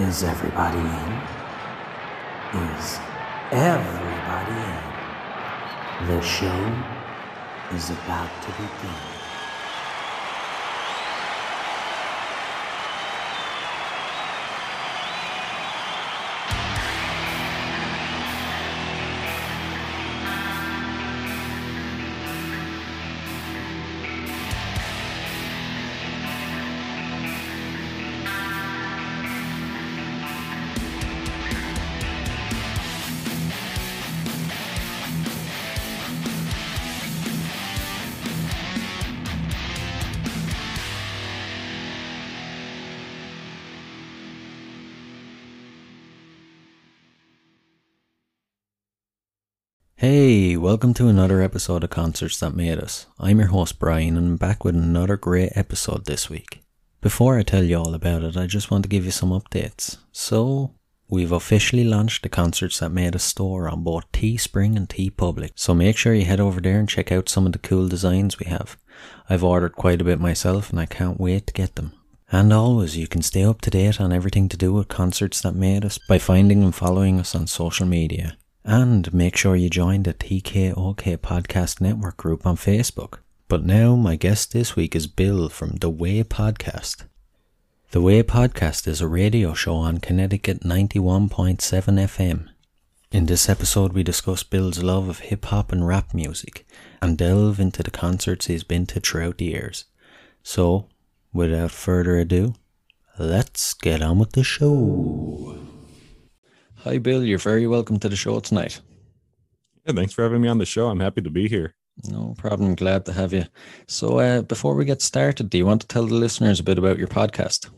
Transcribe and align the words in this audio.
Is 0.00 0.22
everybody 0.22 0.78
in? 0.78 1.12
Is 2.54 2.98
everybody 3.52 4.56
in? 4.56 6.06
The 6.08 6.22
show 6.22 6.62
is 7.74 7.90
about 7.90 8.30
to 8.44 8.50
begin. 8.52 9.19
Welcome 50.70 50.94
to 50.94 51.08
another 51.08 51.42
episode 51.42 51.82
of 51.82 51.90
Concerts 51.90 52.38
That 52.38 52.54
Made 52.54 52.78
Us. 52.78 53.06
I'm 53.18 53.40
your 53.40 53.48
host 53.48 53.80
Brian 53.80 54.16
and 54.16 54.28
I'm 54.28 54.36
back 54.36 54.64
with 54.64 54.76
another 54.76 55.16
great 55.16 55.50
episode 55.56 56.04
this 56.04 56.30
week. 56.30 56.62
Before 57.00 57.36
I 57.36 57.42
tell 57.42 57.64
you 57.64 57.76
all 57.76 57.92
about 57.92 58.22
it, 58.22 58.36
I 58.36 58.46
just 58.46 58.70
want 58.70 58.84
to 58.84 58.88
give 58.88 59.04
you 59.04 59.10
some 59.10 59.30
updates. 59.30 59.96
So, 60.12 60.76
we've 61.08 61.32
officially 61.32 61.82
launched 61.82 62.22
the 62.22 62.28
Concerts 62.28 62.78
That 62.78 62.92
Made 62.92 63.16
Us 63.16 63.24
store 63.24 63.68
on 63.68 63.82
both 63.82 64.12
Teespring 64.12 64.76
and 64.76 64.88
TeePublic, 64.88 65.50
so 65.56 65.74
make 65.74 65.96
sure 65.96 66.14
you 66.14 66.24
head 66.24 66.38
over 66.38 66.60
there 66.60 66.78
and 66.78 66.88
check 66.88 67.10
out 67.10 67.28
some 67.28 67.46
of 67.46 67.52
the 67.52 67.58
cool 67.58 67.88
designs 67.88 68.38
we 68.38 68.46
have. 68.46 68.76
I've 69.28 69.42
ordered 69.42 69.72
quite 69.72 70.00
a 70.00 70.04
bit 70.04 70.20
myself 70.20 70.70
and 70.70 70.78
I 70.78 70.86
can't 70.86 71.18
wait 71.18 71.48
to 71.48 71.52
get 71.52 71.74
them. 71.74 71.94
And 72.30 72.52
always, 72.52 72.96
you 72.96 73.08
can 73.08 73.22
stay 73.22 73.42
up 73.42 73.60
to 73.62 73.70
date 73.70 74.00
on 74.00 74.12
everything 74.12 74.48
to 74.48 74.56
do 74.56 74.72
with 74.72 74.86
Concerts 74.86 75.40
That 75.40 75.56
Made 75.56 75.84
Us 75.84 75.98
by 75.98 76.20
finding 76.20 76.62
and 76.62 76.72
following 76.72 77.18
us 77.18 77.34
on 77.34 77.48
social 77.48 77.86
media. 77.86 78.36
And 78.64 79.12
make 79.14 79.36
sure 79.36 79.56
you 79.56 79.70
join 79.70 80.02
the 80.02 80.12
TKOK 80.12 81.16
Podcast 81.18 81.80
Network 81.80 82.18
group 82.18 82.46
on 82.46 82.56
Facebook. 82.56 83.20
But 83.48 83.64
now, 83.64 83.96
my 83.96 84.16
guest 84.16 84.52
this 84.52 84.76
week 84.76 84.94
is 84.94 85.06
Bill 85.06 85.48
from 85.48 85.76
The 85.76 85.88
Way 85.88 86.22
Podcast. 86.22 87.04
The 87.92 88.02
Way 88.02 88.22
Podcast 88.22 88.86
is 88.86 89.00
a 89.00 89.08
radio 89.08 89.54
show 89.54 89.76
on 89.76 89.98
Connecticut 89.98 90.60
91.7 90.60 91.56
FM. 91.58 92.48
In 93.10 93.26
this 93.26 93.48
episode, 93.48 93.94
we 93.94 94.02
discuss 94.02 94.42
Bill's 94.42 94.82
love 94.82 95.08
of 95.08 95.18
hip 95.20 95.46
hop 95.46 95.72
and 95.72 95.86
rap 95.86 96.12
music 96.12 96.66
and 97.00 97.16
delve 97.16 97.58
into 97.58 97.82
the 97.82 97.90
concerts 97.90 98.46
he's 98.46 98.62
been 98.62 98.86
to 98.86 99.00
throughout 99.00 99.38
the 99.38 99.46
years. 99.46 99.86
So, 100.42 100.86
without 101.32 101.70
further 101.70 102.18
ado, 102.18 102.54
let's 103.18 103.72
get 103.74 104.02
on 104.02 104.18
with 104.18 104.32
the 104.32 104.44
show. 104.44 105.49
Hi, 106.84 106.96
Bill. 106.96 107.22
You're 107.22 107.36
very 107.36 107.66
welcome 107.66 107.98
to 107.98 108.08
the 108.08 108.16
show 108.16 108.40
tonight. 108.40 108.80
Yeah, 109.84 109.92
thanks 109.92 110.14
for 110.14 110.22
having 110.22 110.40
me 110.40 110.48
on 110.48 110.56
the 110.56 110.64
show. 110.64 110.88
I'm 110.88 111.00
happy 111.00 111.20
to 111.20 111.28
be 111.28 111.46
here. 111.46 111.74
No 112.08 112.34
problem. 112.38 112.74
Glad 112.74 113.04
to 113.04 113.12
have 113.12 113.34
you. 113.34 113.44
So, 113.86 114.18
uh, 114.18 114.40
before 114.40 114.74
we 114.74 114.86
get 114.86 115.02
started, 115.02 115.50
do 115.50 115.58
you 115.58 115.66
want 115.66 115.82
to 115.82 115.86
tell 115.86 116.06
the 116.06 116.14
listeners 116.14 116.58
a 116.58 116.62
bit 116.62 116.78
about 116.78 116.96
your 116.96 117.06
podcast? 117.06 117.68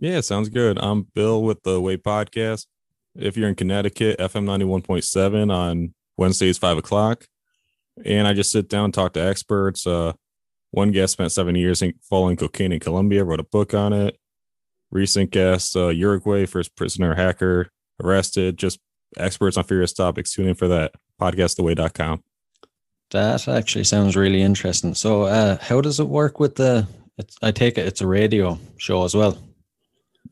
Yeah, 0.00 0.20
sounds 0.20 0.48
good. 0.48 0.80
I'm 0.80 1.02
Bill 1.14 1.44
with 1.44 1.62
the 1.62 1.80
Way 1.80 1.96
Podcast. 1.96 2.66
If 3.14 3.36
you're 3.36 3.48
in 3.48 3.54
Connecticut, 3.54 4.18
FM 4.18 4.46
91.7 4.46 5.54
on 5.54 5.94
Wednesdays, 6.16 6.58
5 6.58 6.78
o'clock. 6.78 7.28
And 8.04 8.26
I 8.26 8.32
just 8.32 8.50
sit 8.50 8.68
down, 8.68 8.90
talk 8.90 9.12
to 9.12 9.20
experts. 9.20 9.86
Uh, 9.86 10.14
one 10.72 10.90
guest 10.90 11.12
spent 11.12 11.30
seven 11.30 11.54
years 11.54 11.82
in 11.82 11.94
following 12.02 12.36
cocaine 12.36 12.72
in 12.72 12.80
Colombia, 12.80 13.22
wrote 13.22 13.38
a 13.38 13.44
book 13.44 13.74
on 13.74 13.92
it. 13.92 14.18
Recent 14.90 15.30
guest, 15.30 15.76
uh, 15.76 15.88
Uruguay, 15.88 16.46
first 16.46 16.74
prisoner 16.74 17.14
hacker 17.14 17.70
arrested, 18.02 18.56
just 18.56 18.78
experts 19.16 19.56
on 19.56 19.64
various 19.64 19.92
topics. 19.92 20.32
Tune 20.32 20.48
in 20.48 20.54
for 20.54 20.68
that. 20.68 20.92
Podcasttheway.com. 21.20 22.22
That 23.10 23.46
actually 23.46 23.84
sounds 23.84 24.16
really 24.16 24.42
interesting. 24.42 24.94
So, 24.94 25.22
uh, 25.22 25.58
how 25.60 25.80
does 25.80 26.00
it 26.00 26.08
work 26.08 26.40
with 26.40 26.56
the? 26.56 26.86
It's, 27.16 27.36
I 27.42 27.52
take 27.52 27.78
it 27.78 27.86
it's 27.86 28.00
a 28.00 28.06
radio 28.06 28.58
show 28.76 29.04
as 29.04 29.14
well. 29.14 29.38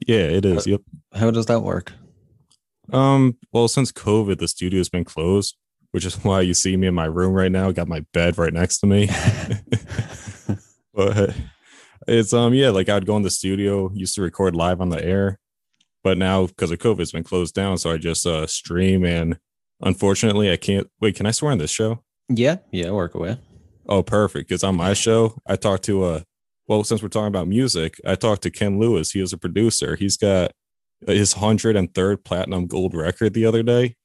Yeah, 0.07 0.25
it 0.25 0.45
is. 0.45 0.67
Yep. 0.67 0.81
How 1.15 1.31
does 1.31 1.47
that 1.47 1.61
work? 1.61 1.93
Um. 2.93 3.37
Well, 3.53 3.69
since 3.69 3.93
COVID, 3.93 4.39
the 4.39 4.49
studio's 4.49 4.89
been 4.89 5.05
closed, 5.05 5.57
which 5.93 6.05
is 6.05 6.15
why 6.25 6.41
you 6.41 6.55
see 6.55 6.77
me 6.77 6.89
in 6.89 6.95
my 6.95 7.05
room 7.05 7.33
right 7.33 7.53
now. 7.53 7.71
Got 7.71 7.89
my 7.89 8.05
bed 8.13 8.39
right 8.39 8.53
next 8.53 8.79
to 8.79 8.87
me. 8.87 9.09
but 10.95 11.35
it's 12.09 12.33
um 12.33 12.55
yeah, 12.55 12.71
like 12.71 12.89
I'd 12.89 13.07
go 13.07 13.17
in 13.17 13.23
the 13.23 13.31
studio, 13.31 13.91
used 13.95 14.15
to 14.17 14.23
record 14.23 14.57
live 14.57 14.81
on 14.81 14.89
the 14.89 15.05
air, 15.05 15.39
but 16.03 16.19
now 16.19 16.47
because 16.47 16.71
of 16.71 16.79
COVID, 16.79 17.01
it's 17.01 17.13
been 17.13 17.25
closed 17.25 17.55
down. 17.55 17.79
So 17.79 17.93
I 17.93 17.97
just 17.97 18.27
uh 18.27 18.47
stream 18.47 19.05
and 19.05 19.39
unfortunately 19.81 20.51
I 20.51 20.57
can't 20.57 20.89
wait. 21.01 21.17
Can 21.17 21.27
I 21.27 21.31
swear 21.31 21.53
on 21.53 21.59
this 21.59 21.71
show? 21.71 22.03
Yeah, 22.29 22.57
yeah, 22.71 22.91
work 22.91 23.15
away. 23.15 23.39
Oh, 23.89 24.03
perfect. 24.03 24.49
Because 24.49 24.65
on 24.65 24.77
my 24.77 24.95
show, 24.95 25.39
I 25.47 25.57
talked 25.57 25.85
to 25.85 26.05
uh 26.05 26.21
well, 26.69 26.85
since 26.85 27.03
we're 27.03 27.09
talking 27.09 27.27
about 27.27 27.49
music, 27.49 28.01
I 28.07 28.15
talked 28.15 28.43
to 28.43 28.51
Ken 28.51 28.79
Lewis. 28.79 29.11
He 29.11 29.21
is 29.21 29.33
a 29.33 29.39
producer. 29.39 29.97
He's 29.97 30.17
got 30.17 30.53
his 31.07 31.35
hundred 31.35 31.77
and 31.77 31.93
third 31.93 32.25
platinum 32.25 32.67
gold 32.67 32.95
record 32.95 33.35
the 33.35 33.47
other 33.47 33.63
day. 33.63 33.97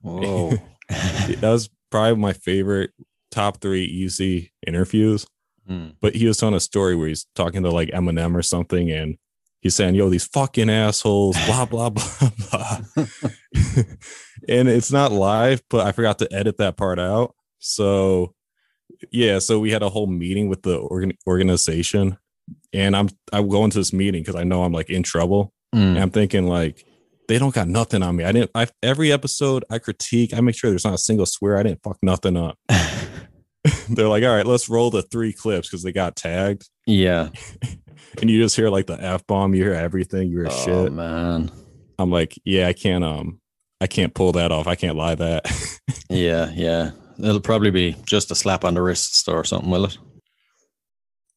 Whoa. 0.00 0.52
that 0.88 1.38
was 1.42 1.70
probably 1.90 2.16
my 2.16 2.32
favorite 2.32 2.90
top 3.30 3.60
three 3.60 3.84
easy 3.84 4.52
interviews. 4.66 5.26
Hmm. 5.66 5.88
But 6.00 6.14
he 6.14 6.26
was 6.26 6.36
telling 6.36 6.54
a 6.54 6.60
story 6.60 6.94
where 6.94 7.08
he's 7.08 7.26
talking 7.34 7.62
to 7.62 7.70
like 7.70 7.88
Eminem 7.90 8.34
or 8.34 8.42
something, 8.42 8.90
and 8.90 9.16
he's 9.62 9.74
saying, 9.74 9.94
"Yo, 9.94 10.10
these 10.10 10.26
fucking 10.26 10.68
assholes," 10.68 11.36
blah 11.46 11.64
blah 11.70 11.88
blah 11.90 12.30
blah. 12.50 12.78
and 14.48 14.68
it's 14.68 14.92
not 14.92 15.12
live, 15.12 15.62
but 15.70 15.86
I 15.86 15.92
forgot 15.92 16.18
to 16.18 16.28
edit 16.32 16.58
that 16.58 16.76
part 16.76 16.98
out. 16.98 17.34
So, 17.58 18.34
yeah, 19.10 19.38
so 19.38 19.58
we 19.60 19.70
had 19.70 19.82
a 19.82 19.88
whole 19.88 20.06
meeting 20.08 20.48
with 20.48 20.62
the 20.62 20.76
organ- 20.76 21.16
organization, 21.26 22.18
and 22.72 22.94
I'm 22.96 23.08
I'm 23.32 23.48
going 23.48 23.70
to 23.70 23.78
this 23.78 23.92
meeting 23.92 24.22
because 24.22 24.36
I 24.36 24.44
know 24.44 24.64
I'm 24.64 24.72
like 24.72 24.90
in 24.90 25.02
trouble, 25.02 25.52
Mm. 25.74 25.78
and 25.94 25.98
I'm 26.00 26.10
thinking 26.10 26.46
like 26.46 26.84
they 27.28 27.38
don't 27.38 27.54
got 27.54 27.66
nothing 27.68 28.02
on 28.02 28.16
me. 28.16 28.24
I 28.24 28.32
didn't. 28.32 28.50
I 28.54 28.66
every 28.82 29.10
episode 29.12 29.64
I 29.70 29.78
critique. 29.78 30.34
I 30.34 30.40
make 30.40 30.54
sure 30.56 30.68
there's 30.70 30.84
not 30.84 30.92
a 30.94 30.98
single 30.98 31.24
swear. 31.24 31.56
I 31.56 31.62
didn't 31.62 31.82
fuck 31.82 31.96
nothing 32.02 32.36
up. 32.36 32.58
They're 33.88 34.08
like, 34.08 34.24
all 34.24 34.34
right, 34.34 34.44
let's 34.46 34.68
roll 34.68 34.90
the 34.90 35.02
three 35.02 35.32
clips 35.32 35.68
because 35.68 35.82
they 35.84 35.92
got 35.92 36.16
tagged, 36.16 36.68
yeah. 36.84 37.28
And 38.20 38.30
you 38.30 38.42
just 38.42 38.56
hear 38.56 38.68
like 38.68 38.86
the 38.86 39.02
f 39.02 39.26
bomb. 39.26 39.54
You 39.54 39.64
hear 39.64 39.74
everything. 39.74 40.28
You 40.28 40.38
hear 40.40 40.48
Oh 40.50 40.64
shit. 40.84 40.92
man. 40.92 41.50
I'm 41.98 42.10
like, 42.10 42.38
yeah, 42.44 42.66
I 42.68 42.72
can't. 42.72 43.04
Um, 43.04 43.40
I 43.80 43.86
can't 43.86 44.14
pull 44.14 44.32
that 44.32 44.52
off. 44.52 44.66
I 44.66 44.74
can't 44.74 44.96
lie 44.96 45.14
that. 45.14 45.44
Yeah, 46.08 46.50
yeah. 46.54 46.90
It'll 47.18 47.40
probably 47.40 47.70
be 47.70 47.96
just 48.04 48.30
a 48.30 48.34
slap 48.34 48.64
on 48.66 48.74
the 48.74 48.82
wrist 48.82 49.26
or 49.28 49.44
something, 49.44 49.70
will 49.70 49.86
it? 49.86 49.96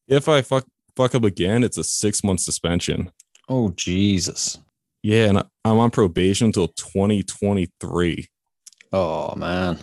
if 0.06 0.28
I 0.28 0.42
fuck 0.42 0.66
fuck 0.94 1.14
up 1.14 1.24
again, 1.24 1.64
it's 1.64 1.78
a 1.78 1.84
six 1.84 2.22
month 2.22 2.40
suspension. 2.40 3.10
Oh 3.48 3.70
Jesus. 3.70 4.58
Yeah, 5.02 5.26
and 5.28 5.38
I'm 5.64 5.78
on 5.78 5.90
probation 5.90 6.46
until 6.48 6.68
2023. 6.68 8.26
Oh 8.92 9.34
man. 9.36 9.78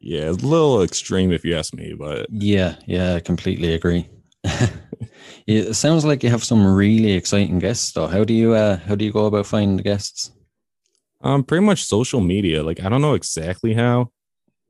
Yeah, 0.00 0.30
a 0.30 0.32
little 0.32 0.82
extreme 0.82 1.30
if 1.30 1.44
you 1.44 1.56
ask 1.56 1.72
me, 1.74 1.94
but 1.96 2.26
Yeah, 2.30 2.74
yeah, 2.86 3.14
I 3.14 3.20
completely 3.20 3.74
agree. 3.74 4.08
It 5.46 5.74
sounds 5.74 6.04
like 6.04 6.22
you 6.22 6.30
have 6.30 6.44
some 6.44 6.64
really 6.74 7.12
exciting 7.12 7.58
guests 7.58 7.92
though. 7.92 8.06
How 8.06 8.24
do 8.24 8.32
you 8.34 8.54
uh 8.54 8.76
how 8.78 8.94
do 8.94 9.04
you 9.04 9.12
go 9.12 9.26
about 9.26 9.46
finding 9.46 9.76
the 9.76 9.82
guests? 9.82 10.30
um, 11.24 11.44
pretty 11.44 11.64
much 11.64 11.84
social 11.84 12.20
media. 12.20 12.62
Like 12.64 12.82
I 12.82 12.88
don't 12.88 13.00
know 13.02 13.14
exactly 13.14 13.74
how, 13.74 14.10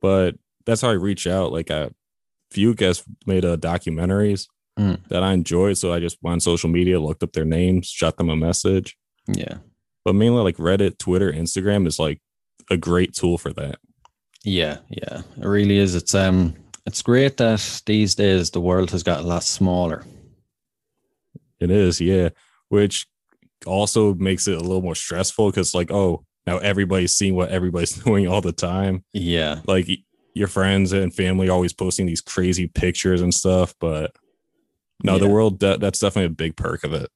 but 0.03 0.35
that's 0.67 0.83
how 0.83 0.91
I 0.91 0.95
reach 0.95 1.27
out. 1.27 1.51
Like 1.53 1.71
a 1.71 1.91
few 2.51 2.75
guests 2.75 3.05
made 3.27 3.45
uh, 3.45 3.57
documentaries 3.57 4.49
Mm. 4.79 5.07
that 5.09 5.23
I 5.23 5.35
enjoyed, 5.35 5.77
so 5.77 5.93
I 5.93 6.01
just 6.01 6.17
went 6.23 6.33
on 6.33 6.41
social 6.41 6.71
media, 6.71 6.99
looked 6.99 7.23
up 7.23 7.35
their 7.35 7.45
names, 7.45 7.89
shot 7.89 8.17
them 8.17 8.31
a 8.31 8.37
message. 8.37 8.97
Yeah. 9.29 9.59
But 10.03 10.15
mainly 10.15 10.43
like 10.43 10.57
Reddit, 10.57 10.97
Twitter, 10.97 11.31
Instagram 11.31 11.87
is 11.87 11.99
like 11.99 12.21
a 12.71 12.79
great 12.79 13.13
tool 13.13 13.37
for 13.37 13.53
that. 13.53 13.77
Yeah, 14.45 14.79
yeah. 14.89 15.21
It 15.37 15.45
really 15.47 15.77
is. 15.77 15.95
It's 15.95 16.15
um 16.15 16.55
it's 16.87 17.03
great 17.03 17.37
that 17.37 17.83
these 17.85 18.15
days 18.15 18.51
the 18.51 18.61
world 18.63 18.91
has 18.93 19.03
got 19.03 19.21
a 19.21 19.27
lot 19.27 19.43
smaller. 19.43 20.05
It 21.63 21.71
is, 21.71 22.01
yeah. 22.01 22.31
Which 22.69 23.07
also 23.67 24.15
makes 24.15 24.49
it 24.49 24.57
a 24.57 24.61
little 24.61 24.83
more 24.83 24.95
stressful 24.95 25.51
because, 25.51 25.75
like, 25.75 25.91
oh, 25.91 26.25
now 26.47 26.59
everybody's 26.59 27.13
seeing 27.13 27.35
what 27.35 27.51
everybody's 27.51 27.93
doing 28.05 28.27
all 28.27 28.41
the 28.41 28.53
time. 28.53 29.05
Yeah. 29.13 29.61
Like, 29.67 29.89
your 30.35 30.49
friends 30.49 30.93
and 30.93 31.15
family 31.15 31.49
always 31.49 31.73
posting 31.73 32.07
these 32.07 32.21
crazy 32.21 32.67
pictures 32.67 33.21
and 33.21 33.35
stuff. 33.35 33.75
But 33.79 34.17
no, 35.05 35.19
the 35.19 35.29
world, 35.29 35.61
that, 35.61 35.81
that's 35.81 35.99
definitely 35.99 36.27
a 36.27 36.31
big 36.31 36.57
perk 36.57 36.85
of 36.85 36.93
it. 36.93 37.11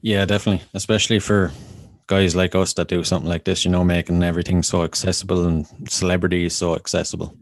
Yeah, 0.00 0.24
definitely. 0.24 0.66
Especially 0.74 1.20
for 1.20 1.52
guys 2.06 2.34
like 2.34 2.54
us 2.54 2.72
that 2.74 2.88
do 2.88 3.04
something 3.04 3.28
like 3.28 3.44
this, 3.44 3.64
you 3.64 3.70
know, 3.70 3.84
making 3.84 4.22
everything 4.22 4.62
so 4.62 4.82
accessible 4.82 5.46
and 5.46 5.66
celebrities 5.88 6.54
so 6.54 6.74
accessible. 6.74 7.36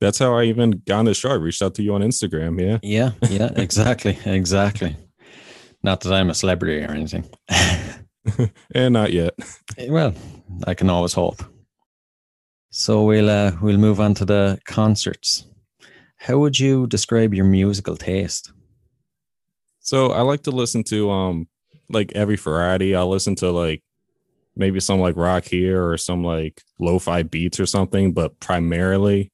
That's 0.00 0.18
how 0.18 0.34
I 0.34 0.44
even 0.44 0.82
got 0.86 1.00
on 1.00 1.04
the 1.06 1.14
show. 1.14 1.30
I 1.30 1.34
reached 1.34 1.60
out 1.60 1.74
to 1.74 1.82
you 1.82 1.94
on 1.94 2.00
Instagram. 2.00 2.60
Yeah. 2.60 2.78
Yeah, 2.82 3.28
yeah, 3.28 3.50
exactly, 3.56 4.18
exactly. 4.24 4.96
Not 5.82 6.00
that 6.00 6.12
I'm 6.12 6.30
a 6.30 6.34
celebrity 6.34 6.84
or 6.84 6.90
anything. 6.90 7.28
and 8.74 8.92
not 8.92 9.12
yet. 9.12 9.34
well, 9.88 10.14
I 10.66 10.74
can 10.74 10.90
always 10.90 11.12
hope. 11.14 11.42
So 12.70 13.02
we'll 13.04 13.30
uh, 13.30 13.52
we'll 13.60 13.78
move 13.78 14.00
on 14.00 14.14
to 14.14 14.24
the 14.24 14.58
concerts. 14.64 15.46
How 16.16 16.38
would 16.38 16.58
you 16.58 16.86
describe 16.86 17.34
your 17.34 17.46
musical 17.46 17.96
taste? 17.96 18.52
So 19.80 20.12
I 20.12 20.20
like 20.20 20.42
to 20.42 20.50
listen 20.50 20.84
to 20.84 21.10
um 21.10 21.48
like 21.88 22.12
every 22.14 22.36
variety. 22.36 22.94
I'll 22.94 23.08
listen 23.08 23.34
to 23.36 23.50
like 23.50 23.82
maybe 24.54 24.78
some 24.80 25.00
like 25.00 25.16
rock 25.16 25.44
here 25.44 25.84
or 25.84 25.96
some 25.96 26.22
like 26.22 26.62
lo-fi 26.78 27.22
beats 27.22 27.58
or 27.58 27.66
something, 27.66 28.12
but 28.12 28.38
primarily 28.38 29.32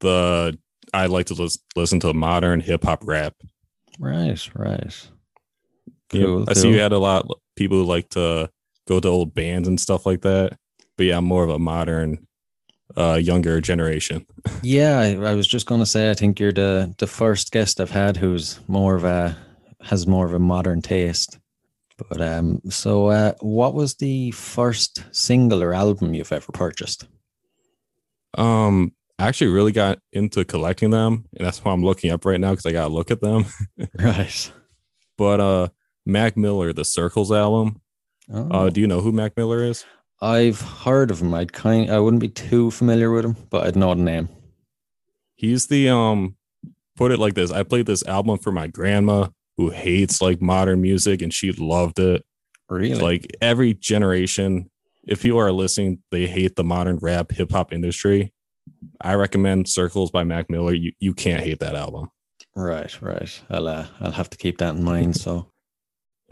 the 0.00 0.56
I 0.94 1.06
like 1.06 1.26
to 1.26 1.34
lis- 1.34 1.58
listen 1.76 2.00
to 2.00 2.14
modern 2.14 2.60
hip 2.60 2.84
hop 2.84 3.02
rap. 3.04 3.34
Right, 3.98 4.48
right. 4.54 5.08
Cool, 6.12 6.44
I 6.48 6.52
see 6.54 6.70
you 6.70 6.78
had 6.78 6.92
a 6.92 6.98
lot 6.98 7.26
of 7.28 7.36
people 7.56 7.78
who 7.78 7.84
like 7.84 8.08
to 8.10 8.50
go 8.86 9.00
to 9.00 9.08
old 9.08 9.34
bands 9.34 9.68
and 9.68 9.80
stuff 9.80 10.06
like 10.06 10.22
that. 10.22 10.58
But 10.96 11.06
yeah, 11.06 11.18
I'm 11.18 11.24
more 11.24 11.44
of 11.44 11.50
a 11.50 11.58
modern, 11.58 12.26
uh, 12.96 13.14
younger 13.14 13.60
generation. 13.60 14.26
yeah, 14.62 14.98
I, 14.98 15.30
I 15.30 15.34
was 15.34 15.46
just 15.46 15.66
gonna 15.66 15.86
say 15.86 16.10
I 16.10 16.14
think 16.14 16.38
you're 16.38 16.52
the 16.52 16.94
the 16.98 17.06
first 17.06 17.52
guest 17.52 17.80
I've 17.80 17.90
had 17.90 18.16
who's 18.16 18.60
more 18.68 18.94
of 18.94 19.04
a 19.04 19.36
has 19.82 20.06
more 20.06 20.26
of 20.26 20.34
a 20.34 20.38
modern 20.38 20.82
taste. 20.82 21.38
But 22.08 22.20
um, 22.20 22.60
so 22.68 23.08
uh, 23.08 23.32
what 23.40 23.74
was 23.74 23.94
the 23.96 24.30
first 24.32 25.04
single 25.12 25.62
or 25.62 25.72
album 25.74 26.14
you've 26.14 26.32
ever 26.32 26.52
purchased? 26.52 27.06
Um, 28.36 28.92
I 29.18 29.28
actually 29.28 29.50
really 29.50 29.72
got 29.72 29.98
into 30.12 30.44
collecting 30.44 30.90
them, 30.90 31.26
and 31.36 31.46
that's 31.46 31.62
why 31.64 31.72
I'm 31.72 31.84
looking 31.84 32.10
up 32.10 32.24
right 32.24 32.40
now 32.40 32.50
because 32.50 32.66
I 32.66 32.72
gotta 32.72 32.92
look 32.92 33.10
at 33.10 33.20
them. 33.20 33.44
right. 33.98 34.52
But 35.18 35.40
uh, 35.40 35.68
Mac 36.04 36.36
Miller, 36.36 36.72
the 36.72 36.84
Circles 36.84 37.32
album. 37.32 37.80
Uh, 38.32 38.44
oh. 38.50 38.66
Uh, 38.66 38.70
do 38.70 38.80
you 38.80 38.86
know 38.86 39.00
who 39.00 39.12
Mac 39.12 39.36
Miller 39.36 39.62
is? 39.62 39.84
I've 40.20 40.60
heard 40.60 41.10
of 41.10 41.20
him. 41.20 41.34
I'd 41.34 41.52
kind 41.52 41.90
I 41.90 41.98
wouldn't 41.98 42.20
be 42.20 42.28
too 42.28 42.70
familiar 42.70 43.10
with 43.10 43.24
him, 43.24 43.36
but 43.50 43.66
I'd 43.66 43.76
know 43.76 43.92
the 43.94 44.02
name. 44.02 44.28
He's 45.34 45.66
the 45.66 45.88
um 45.88 46.36
put 46.96 47.10
it 47.10 47.18
like 47.18 47.34
this. 47.34 47.50
I 47.50 47.64
played 47.64 47.86
this 47.86 48.06
album 48.06 48.38
for 48.38 48.52
my 48.52 48.68
grandma 48.68 49.28
who 49.56 49.70
hates 49.70 50.22
like 50.22 50.40
modern 50.40 50.80
music 50.80 51.22
and 51.22 51.34
she 51.34 51.50
loved 51.52 51.98
it. 51.98 52.24
Really? 52.68 52.94
Like 52.94 53.36
every 53.40 53.74
generation, 53.74 54.70
if 55.04 55.24
you 55.24 55.38
are 55.38 55.50
listening, 55.50 56.02
they 56.10 56.26
hate 56.26 56.54
the 56.54 56.64
modern 56.64 56.98
rap 57.02 57.32
hip 57.32 57.50
hop 57.50 57.72
industry. 57.72 58.32
I 59.00 59.14
recommend 59.14 59.68
Circles 59.68 60.12
by 60.12 60.22
Mac 60.22 60.48
Miller. 60.48 60.72
You 60.72 60.92
you 61.00 61.14
can't 61.14 61.42
hate 61.42 61.58
that 61.58 61.74
album. 61.74 62.08
Right, 62.54 63.00
right. 63.02 63.42
I'll 63.50 63.66
uh, 63.66 63.86
I'll 64.00 64.12
have 64.12 64.30
to 64.30 64.38
keep 64.38 64.58
that 64.58 64.76
in 64.76 64.84
mind. 64.84 65.16
So 65.16 65.51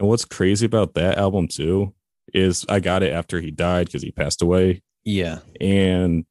and 0.00 0.08
what's 0.08 0.24
crazy 0.24 0.64
about 0.64 0.94
that 0.94 1.18
album 1.18 1.46
too 1.46 1.94
is 2.32 2.64
I 2.68 2.80
got 2.80 3.02
it 3.02 3.12
after 3.12 3.38
he 3.40 3.50
died 3.50 3.86
because 3.86 4.02
he 4.02 4.10
passed 4.10 4.40
away. 4.40 4.82
Yeah. 5.04 5.40
And 5.60 6.24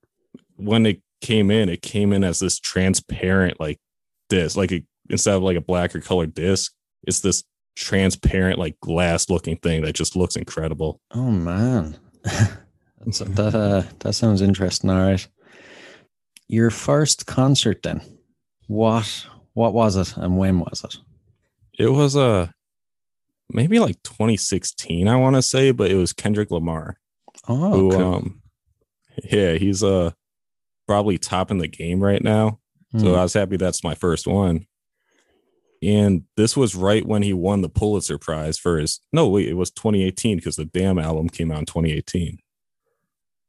when 0.55 0.87
it 0.87 1.01
came 1.21 1.51
in, 1.51 1.69
it 1.69 1.83
came 1.83 2.11
in 2.11 2.23
as 2.23 2.39
this 2.39 2.59
transparent 2.59 3.59
like 3.59 3.79
disc, 4.27 4.57
like 4.57 4.71
a, 4.71 4.83
instead 5.09 5.35
of 5.35 5.43
like 5.43 5.55
a 5.55 5.61
black 5.61 5.95
or 5.95 6.01
colored 6.01 6.33
disc, 6.33 6.73
it's 7.03 7.19
this 7.19 7.43
transparent 7.75 8.57
like 8.57 8.79
glass 8.79 9.29
looking 9.29 9.57
thing 9.57 9.83
that 9.83 9.93
just 9.93 10.15
looks 10.15 10.35
incredible. 10.35 10.99
Oh 11.11 11.29
man. 11.29 11.95
That's, 13.05 13.19
that 13.19 13.55
uh, 13.55 13.83
that 13.99 14.13
sounds 14.13 14.41
interesting. 14.41 14.89
All 14.89 14.97
right. 14.97 15.27
Your 16.47 16.71
first 16.71 17.27
concert 17.27 17.83
then. 17.83 18.01
What 18.67 19.27
what 19.53 19.73
was 19.73 19.95
it 19.95 20.17
and 20.17 20.37
when 20.37 20.59
was 20.59 20.83
it? 20.83 20.97
It 21.77 21.89
was 21.89 22.15
a 22.15 22.21
uh, 22.21 22.47
maybe 23.51 23.79
like 23.79 24.01
2016, 24.03 25.07
I 25.07 25.15
want 25.15 25.35
to 25.35 25.41
say, 25.41 25.71
but 25.71 25.91
it 25.91 25.95
was 25.95 26.13
Kendrick 26.13 26.51
Lamar. 26.51 26.97
Oh, 27.47 27.71
who, 27.71 27.91
cool. 27.91 28.13
um, 28.13 28.41
yeah, 29.23 29.53
he's 29.53 29.83
uh 29.83 30.11
probably 30.87 31.17
top 31.17 31.51
in 31.51 31.59
the 31.59 31.67
game 31.67 31.99
right 31.99 32.23
now. 32.23 32.59
Mm. 32.93 33.01
So 33.01 33.07
hmm. 33.09 33.15
I 33.15 33.23
was 33.23 33.33
happy 33.33 33.57
that's 33.57 33.83
my 33.83 33.95
first 33.95 34.27
one. 34.27 34.65
And 35.81 36.23
this 36.35 36.57
was 36.57 36.75
right 36.75 37.05
when 37.05 37.21
he 37.21 37.31
won 37.31 37.61
the 37.61 37.69
Pulitzer 37.69 38.17
Prize 38.17 38.57
for 38.57 38.79
his 38.79 38.99
no, 39.13 39.27
wait, 39.29 39.47
it 39.47 39.53
was 39.53 39.71
2018 39.71 40.37
because 40.37 40.55
the 40.55 40.65
Damn 40.65 40.99
album 40.99 41.29
came 41.29 41.51
out 41.51 41.59
in 41.59 41.65
2018. 41.65 42.39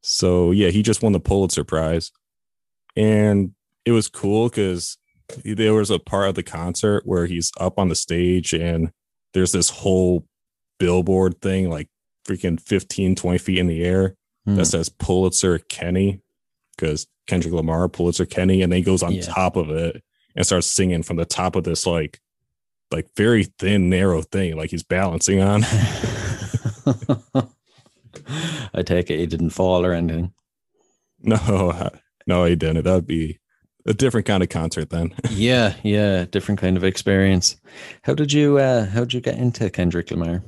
So 0.02 0.50
yeah, 0.50 0.70
he 0.70 0.82
just 0.82 1.02
won 1.02 1.12
the 1.12 1.20
Pulitzer 1.20 1.64
Prize. 1.64 2.12
And 2.96 3.54
it 3.84 3.92
was 3.92 4.08
cool 4.08 4.48
because 4.48 4.98
there 5.44 5.74
was 5.74 5.90
a 5.90 5.98
part 5.98 6.28
of 6.28 6.34
the 6.34 6.42
concert 6.42 7.02
where 7.04 7.26
he's 7.26 7.52
up 7.58 7.78
on 7.78 7.88
the 7.88 7.94
stage 7.94 8.52
and 8.52 8.92
there's 9.32 9.52
this 9.52 9.70
whole 9.70 10.26
billboard 10.78 11.40
thing 11.40 11.70
like 11.70 11.88
freaking 12.26 12.60
15 12.60 13.14
20 13.14 13.38
feet 13.38 13.58
in 13.58 13.66
the 13.66 13.84
air 13.84 14.14
mm. 14.46 14.56
that 14.56 14.66
says 14.66 14.88
pulitzer 14.88 15.58
kenny 15.58 16.20
because 16.76 17.06
kendrick 17.26 17.54
lamar 17.54 17.88
pulitzer 17.88 18.26
kenny 18.26 18.62
and 18.62 18.72
then 18.72 18.78
he 18.78 18.82
goes 18.82 19.02
on 19.02 19.12
yeah. 19.12 19.22
top 19.22 19.56
of 19.56 19.70
it 19.70 20.02
and 20.36 20.46
starts 20.46 20.66
singing 20.66 21.02
from 21.02 21.16
the 21.16 21.24
top 21.24 21.56
of 21.56 21.64
this 21.64 21.86
like 21.86 22.20
like 22.90 23.08
very 23.16 23.44
thin 23.44 23.88
narrow 23.88 24.22
thing 24.22 24.56
like 24.56 24.70
he's 24.70 24.82
balancing 24.82 25.40
on 25.40 25.62
i 28.74 28.82
take 28.82 29.10
it 29.10 29.18
he 29.18 29.26
didn't 29.26 29.50
fall 29.50 29.84
or 29.84 29.92
anything 29.92 30.32
no 31.22 31.90
no 32.26 32.44
he 32.44 32.56
didn't 32.56 32.84
that 32.84 32.94
would 32.94 33.06
be 33.06 33.39
a 33.86 33.94
different 33.94 34.26
kind 34.26 34.42
of 34.42 34.48
concert 34.48 34.90
then. 34.90 35.14
yeah, 35.30 35.74
yeah, 35.82 36.24
different 36.26 36.60
kind 36.60 36.76
of 36.76 36.84
experience. 36.84 37.56
How 38.02 38.14
did 38.14 38.32
you 38.32 38.58
uh 38.58 38.86
how 38.86 39.00
did 39.00 39.14
you 39.14 39.20
get 39.20 39.38
into 39.38 39.70
Kendrick 39.70 40.10
Lamar? 40.10 40.42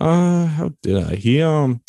Uh 0.00 0.46
how 0.46 0.72
did 0.82 1.04
I? 1.04 1.14
He 1.16 1.42
um 1.42 1.82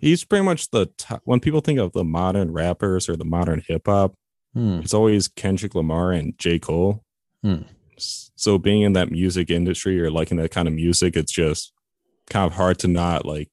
he's 0.00 0.24
pretty 0.24 0.44
much 0.44 0.70
the 0.70 0.86
top 0.98 1.22
when 1.24 1.40
people 1.40 1.60
think 1.60 1.78
of 1.78 1.92
the 1.92 2.04
modern 2.04 2.52
rappers 2.52 3.08
or 3.08 3.16
the 3.16 3.24
modern 3.24 3.62
hip 3.66 3.82
hop, 3.86 4.14
hmm. 4.54 4.80
it's 4.80 4.94
always 4.94 5.28
Kendrick 5.28 5.74
Lamar 5.74 6.12
and 6.12 6.38
J. 6.38 6.58
Cole. 6.58 7.02
Hmm. 7.42 7.62
So 7.96 8.58
being 8.58 8.82
in 8.82 8.92
that 8.92 9.10
music 9.10 9.50
industry 9.50 10.00
or 10.00 10.10
liking 10.10 10.36
that 10.36 10.52
kind 10.52 10.68
of 10.68 10.74
music, 10.74 11.16
it's 11.16 11.32
just 11.32 11.72
kind 12.30 12.46
of 12.46 12.56
hard 12.56 12.78
to 12.80 12.88
not 12.88 13.24
like 13.24 13.50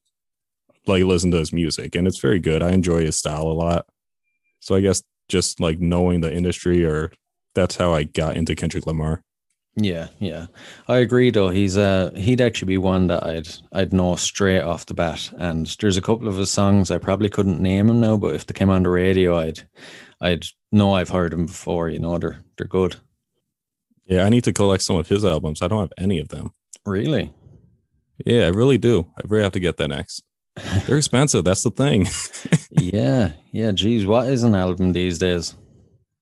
like 0.87 1.03
listen 1.03 1.31
to 1.31 1.37
his 1.37 1.51
music. 1.51 1.95
And 1.95 2.07
it's 2.07 2.19
very 2.19 2.39
good. 2.39 2.61
I 2.61 2.71
enjoy 2.71 3.05
his 3.05 3.17
style 3.17 3.47
a 3.47 3.53
lot. 3.53 3.87
So 4.59 4.75
I 4.75 4.81
guess 4.81 5.01
just 5.29 5.59
like 5.59 5.79
knowing 5.79 6.21
the 6.21 6.33
industry 6.33 6.85
or 6.85 7.11
that's 7.53 7.77
how 7.77 7.93
I 7.93 8.03
got 8.03 8.37
into 8.37 8.55
Kendrick 8.55 8.85
Lamar. 8.85 9.21
Yeah, 9.77 10.07
yeah. 10.19 10.47
I 10.87 10.97
agree 10.97 11.31
though. 11.31 11.49
He's 11.49 11.77
uh 11.77 12.11
he'd 12.15 12.39
actually 12.39 12.67
be 12.67 12.77
one 12.77 13.07
that 13.07 13.25
I'd 13.25 13.47
I'd 13.73 13.93
know 13.93 14.15
straight 14.15 14.61
off 14.61 14.85
the 14.85 14.93
bat. 14.93 15.31
And 15.37 15.67
there's 15.79 15.97
a 15.97 16.01
couple 16.01 16.27
of 16.27 16.37
his 16.37 16.49
songs 16.49 16.91
I 16.91 16.97
probably 16.97 17.29
couldn't 17.29 17.59
name 17.59 17.89
him 17.89 17.99
now, 17.99 18.15
but 18.15 18.35
if 18.35 18.45
they 18.45 18.53
came 18.53 18.69
on 18.69 18.83
the 18.83 18.89
radio 18.89 19.37
I'd 19.37 19.67
I'd 20.21 20.45
know 20.71 20.93
I've 20.93 21.09
heard 21.09 21.33
him 21.33 21.45
before, 21.47 21.89
you 21.89 21.99
know, 21.99 22.17
they're 22.17 22.43
they're 22.57 22.67
good. 22.67 22.95
Yeah, 24.05 24.23
I 24.23 24.29
need 24.29 24.43
to 24.45 24.53
collect 24.53 24.83
some 24.83 24.97
of 24.97 25.09
his 25.09 25.25
albums. 25.25 25.61
I 25.61 25.67
don't 25.67 25.81
have 25.81 25.93
any 25.97 26.19
of 26.19 26.29
them. 26.29 26.51
Really? 26.85 27.33
Yeah, 28.23 28.45
I 28.45 28.49
really 28.49 28.77
do. 28.77 29.11
I 29.17 29.21
really 29.25 29.43
have 29.43 29.53
to 29.53 29.59
get 29.59 29.77
that 29.77 29.89
next. 29.89 30.23
They're 30.85 30.97
expensive. 30.97 31.43
That's 31.43 31.63
the 31.63 31.71
thing. 31.71 32.07
yeah. 32.71 33.33
Yeah. 33.51 33.71
Geez, 33.71 34.05
what 34.05 34.27
is 34.27 34.43
an 34.43 34.55
album 34.55 34.93
these 34.93 35.19
days? 35.19 35.55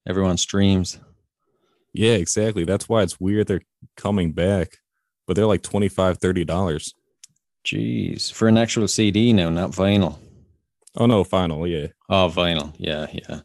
Everyone 0.06 0.36
streams. 0.36 0.98
Yeah, 1.92 2.14
exactly. 2.14 2.64
That's 2.64 2.88
why 2.88 3.02
it's 3.02 3.20
weird 3.20 3.46
they're 3.46 3.62
coming 3.96 4.32
back, 4.32 4.78
but 5.26 5.36
they're 5.36 5.46
like 5.46 5.62
25 5.62 6.18
$30. 6.18 6.92
Jeez. 7.64 8.32
For 8.32 8.48
an 8.48 8.58
actual 8.58 8.88
CD 8.88 9.32
now, 9.32 9.48
not 9.48 9.70
vinyl. 9.70 10.18
Oh, 10.96 11.06
no, 11.06 11.24
vinyl. 11.24 11.68
Yeah. 11.70 11.88
Oh, 12.08 12.28
vinyl. 12.28 12.74
Yeah. 12.78 13.06
Yeah. 13.12 13.40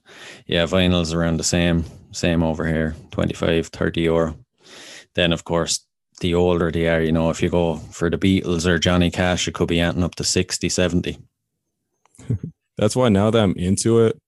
Yeah. 0.48 0.64
Vinyl's 0.66 1.14
around 1.14 1.38
the 1.38 1.44
same, 1.44 1.86
same 2.12 2.44
over 2.44 2.66
here 2.68 2.96
25, 3.12 3.68
30 3.68 4.02
euro. 4.02 4.36
Then, 5.16 5.32
of 5.32 5.44
course, 5.44 5.86
the 6.20 6.34
older 6.34 6.72
they 6.72 6.88
are, 6.88 7.02
you 7.02 7.12
know, 7.12 7.30
if 7.30 7.42
you 7.42 7.50
go 7.50 7.78
for 7.78 8.10
the 8.10 8.18
Beatles 8.18 8.66
or 8.66 8.80
Johnny 8.80 9.12
Cash, 9.12 9.48
it 9.48 9.54
could 9.54 9.68
be 9.68 9.82
adding 9.82 10.04
up 10.04 10.16
to 10.16 10.24
60, 10.24 10.70
70. 10.70 11.18
That's 12.78 12.96
why 12.96 13.10
now 13.10 13.30
that 13.30 13.42
I'm 13.42 13.56
into 13.56 14.00
it, 14.00 14.20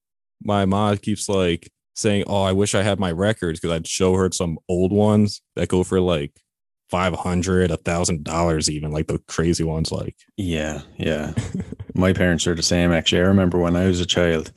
my 0.43 0.65
mom 0.65 0.98
keeps 0.98 1.29
like 1.29 1.71
saying, 1.95 2.25
Oh, 2.27 2.43
I 2.43 2.51
wish 2.51 2.75
I 2.75 2.83
had 2.83 3.00
my 3.00 3.12
records 3.12 3.60
because 3.60 3.75
I'd 3.75 3.88
show 3.88 4.15
her 4.15 4.29
some 4.31 4.60
old 4.67 4.91
ones 4.91 5.41
that 5.55 5.69
go 5.69 5.83
for 5.83 6.01
like 6.01 6.41
500 6.89 7.71
a 7.71 7.77
thousand 7.77 8.25
dollars 8.25 8.69
even 8.69 8.91
like 8.91 9.07
the 9.07 9.19
crazy 9.19 9.63
ones 9.63 9.91
like. 9.93 10.17
Yeah 10.36 10.81
yeah. 10.98 11.33
My 11.95 12.12
parents 12.12 12.45
are 12.48 12.55
the 12.55 12.63
same 12.63 12.91
actually. 12.91 13.21
I 13.21 13.25
remember 13.25 13.57
when 13.57 13.77
i 13.77 13.86
was 13.86 14.01
a 14.01 14.05
child 14.05 14.51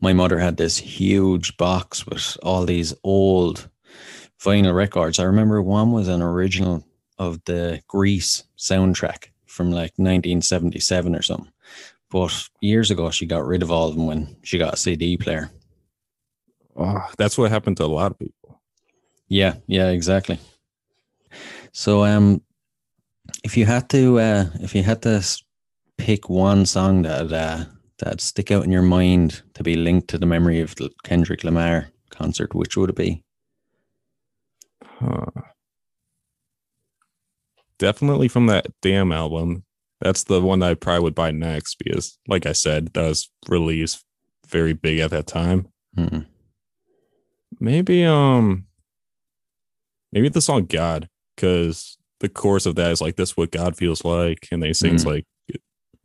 my 0.00 0.12
mother 0.12 0.38
had 0.38 0.58
this 0.58 0.76
huge 0.76 1.56
box 1.56 2.06
with 2.06 2.36
all 2.42 2.64
these 2.64 2.94
old 3.04 3.68
vinyl 4.42 4.74
records. 4.74 5.18
I 5.18 5.24
remember 5.24 5.62
one 5.62 5.92
was 5.92 6.08
an 6.08 6.22
original 6.22 6.84
of 7.18 7.42
the 7.44 7.82
Grease 7.88 8.44
soundtrack 8.56 9.28
from 9.46 9.70
like 9.70 9.92
1977 9.96 11.14
or 11.14 11.22
something. 11.22 11.52
But 12.10 12.48
years 12.60 12.90
ago, 12.90 13.10
she 13.10 13.26
got 13.26 13.46
rid 13.46 13.62
of 13.62 13.70
all 13.70 13.88
of 13.88 13.96
them 13.96 14.06
when 14.06 14.36
she 14.42 14.58
got 14.58 14.74
a 14.74 14.78
CD 14.78 15.16
player. 15.16 15.50
Oh, 16.76 17.06
that's 17.18 17.36
what 17.36 17.50
happened 17.50 17.76
to 17.78 17.84
a 17.84 17.86
lot 17.86 18.12
of 18.12 18.18
people. 18.18 18.60
Yeah, 19.28 19.54
yeah, 19.66 19.88
exactly. 19.88 20.38
So, 21.72 22.04
um, 22.04 22.40
if 23.44 23.56
you 23.56 23.66
had 23.66 23.90
to, 23.90 24.18
uh, 24.20 24.46
if 24.60 24.74
you 24.74 24.82
had 24.82 25.02
to 25.02 25.22
pick 25.98 26.30
one 26.30 26.64
song 26.64 27.02
that 27.02 27.32
uh, 27.32 27.64
that 27.98 28.20
stick 28.20 28.50
out 28.50 28.64
in 28.64 28.72
your 28.72 28.82
mind 28.82 29.42
to 29.54 29.62
be 29.62 29.74
linked 29.74 30.08
to 30.08 30.18
the 30.18 30.26
memory 30.26 30.60
of 30.60 30.74
the 30.76 30.90
Kendrick 31.02 31.44
Lamar 31.44 31.90
concert, 32.10 32.54
which 32.54 32.76
would 32.76 32.90
it 32.90 32.96
be? 32.96 33.22
Huh. 34.98 35.26
Definitely 37.78 38.28
from 38.28 38.46
that 38.46 38.66
damn 38.82 39.12
album. 39.12 39.64
That's 40.00 40.24
the 40.24 40.40
one 40.40 40.60
that 40.60 40.70
I 40.70 40.74
probably 40.74 41.04
would 41.04 41.14
buy 41.14 41.30
next 41.30 41.76
because, 41.76 42.18
like 42.28 42.46
I 42.46 42.52
said, 42.52 42.92
that 42.94 43.02
was 43.02 43.30
released 43.48 44.04
very 44.46 44.72
big 44.72 44.98
at 44.98 45.10
that 45.10 45.26
time. 45.26 45.68
Hmm. 45.94 46.20
Maybe 47.60 48.04
um 48.04 48.66
maybe 50.12 50.28
the 50.28 50.40
song 50.40 50.66
God, 50.66 51.08
because 51.34 51.98
the 52.20 52.28
chorus 52.28 52.66
of 52.66 52.74
that 52.76 52.90
is 52.92 53.00
like 53.00 53.16
this 53.16 53.36
what 53.36 53.50
God 53.50 53.76
feels 53.76 54.04
like, 54.04 54.48
and 54.50 54.62
they 54.62 54.72
sings 54.72 55.06
like 55.06 55.24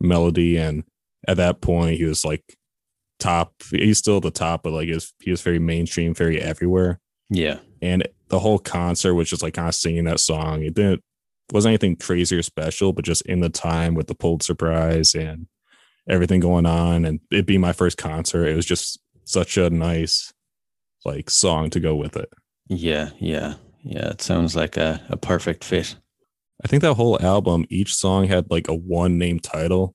melody, 0.00 0.56
and 0.56 0.84
at 1.26 1.36
that 1.36 1.60
point 1.60 1.96
he 1.98 2.04
was 2.04 2.24
like 2.24 2.42
top 3.18 3.54
he's 3.70 3.98
still 3.98 4.20
the 4.20 4.30
top, 4.30 4.62
but 4.62 4.72
like 4.72 4.86
he 4.86 4.94
was, 4.94 5.12
he 5.20 5.30
was 5.30 5.42
very 5.42 5.58
mainstream, 5.58 6.14
very 6.14 6.40
everywhere. 6.40 7.00
Yeah, 7.30 7.58
And 7.84 8.08
the 8.28 8.38
whole 8.38 8.58
concert 8.58 9.14
was 9.14 9.28
just 9.28 9.42
like 9.42 9.54
kind 9.54 9.68
of 9.68 9.74
singing 9.74 10.04
that 10.04 10.20
song. 10.20 10.62
It 10.62 10.74
didn't 10.74 11.02
wasn't 11.52 11.70
anything 11.70 11.96
crazy 11.96 12.36
or 12.36 12.42
special, 12.42 12.92
but 12.92 13.04
just 13.04 13.22
in 13.22 13.40
the 13.40 13.50
time 13.50 13.94
with 13.94 14.06
the 14.06 14.14
Pulitzer 14.14 14.54
Prize 14.54 15.14
and 15.14 15.46
everything 16.08 16.40
going 16.40 16.66
on, 16.66 17.04
and 17.04 17.20
it 17.30 17.46
being 17.46 17.60
my 17.60 17.72
first 17.72 17.98
concert, 17.98 18.46
it 18.46 18.56
was 18.56 18.66
just 18.66 18.98
such 19.24 19.58
a 19.58 19.68
nice 19.70 20.32
like 21.04 21.28
song 21.28 21.68
to 21.70 21.80
go 21.80 21.94
with 21.94 22.16
it. 22.16 22.30
yeah, 22.68 23.10
yeah, 23.18 23.54
yeah. 23.82 24.08
It 24.08 24.22
sounds 24.22 24.56
like 24.56 24.78
a, 24.78 25.02
a 25.10 25.16
perfect 25.18 25.62
fit. 25.64 25.96
I 26.64 26.68
think 26.68 26.80
that 26.82 26.94
whole 26.94 27.20
album, 27.20 27.66
each 27.68 27.94
song 27.94 28.26
had 28.26 28.50
like 28.50 28.68
a 28.68 28.74
one 28.74 29.18
name 29.18 29.38
title. 29.38 29.94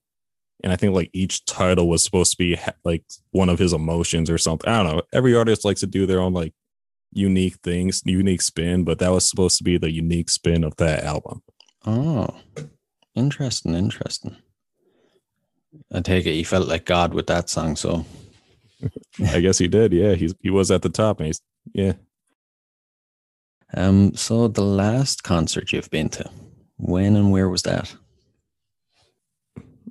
And 0.63 0.74
I 0.74 0.75
think 0.75 0.93
like 0.93 1.10
each 1.13 1.46
title 1.46 1.88
was 1.88 2.03
supposed 2.03 2.31
to 2.31 2.38
be 2.38 2.55
ha- 2.55 2.74
like 2.84 3.03
one 3.31 3.50
of 3.50 3.60
his 3.60 3.74
emotions 3.74 4.29
or 4.29 4.38
something. 4.38 4.69
I 4.69 4.84
don't 4.84 4.98
know. 4.98 5.01
Every 5.13 5.34
artist 5.34 5.63
likes 5.65 5.79
to 5.79 5.88
do 5.88 6.05
their 6.05 6.19
own 6.19 6.34
like 6.34 6.53
unique 7.12 7.58
things, 7.63 8.01
unique 8.06 8.42
spin, 8.42 8.84
but 8.84 9.00
that 9.00 9.12
was 9.12 9.30
supposed 9.30 9.58
to 9.58 9.63
be 9.63 9.78
the 9.78 9.92
unique 9.92 10.30
spin 10.30 10.63
of 10.63 10.75
that 10.78 11.04
album. 11.04 11.42
Oh, 11.86 12.28
interesting, 13.16 13.74
interesting. 13.74 14.36
I 15.92 16.01
take 16.01 16.25
it 16.25 16.34
he 16.34 16.44
felt 16.44 16.68
like 16.68 16.86
God 16.86 17.13
with 17.13 17.28
that 17.28 17.50
song, 17.50 17.75
so 17.75 18.06
I 19.28 19.39
guess 19.39 19.58
he 19.58 19.68
did. 19.68 19.94
Yeah. 19.94 20.16
He's, 20.16 20.34
he 20.42 20.50
was 20.50 20.72
at 20.72 20.82
the 20.82 20.89
top 20.89 21.20
and 21.20 21.28
he's, 21.28 21.42
yeah. 21.74 21.94
um 23.75 24.16
so 24.16 24.48
the 24.48 24.63
last 24.63 25.24
concert 25.24 25.72
you've 25.72 25.92
been 25.92 26.10
to, 26.10 26.30
when 26.78 27.16
and 27.16 27.32
where 27.32 27.50
was 27.50 27.63
that? 27.63 27.96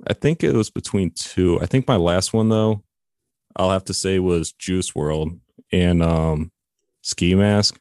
I 0.07 0.15
think 0.15 0.43
it 0.43 0.55
was 0.55 0.71
between 0.71 1.11
two. 1.11 1.61
I 1.61 1.67
think 1.67 1.87
my 1.87 1.97
last 1.97 2.33
one 2.33 2.49
though, 2.49 2.83
I'll 3.57 3.71
have 3.71 3.85
to 3.85 3.95
say 3.95 4.19
was 4.19 4.53
Juice 4.53 4.93
WRLD 4.93 5.39
and 5.73 6.03
um 6.03 6.51
Ski 7.09 7.35
Mask. 7.35 7.79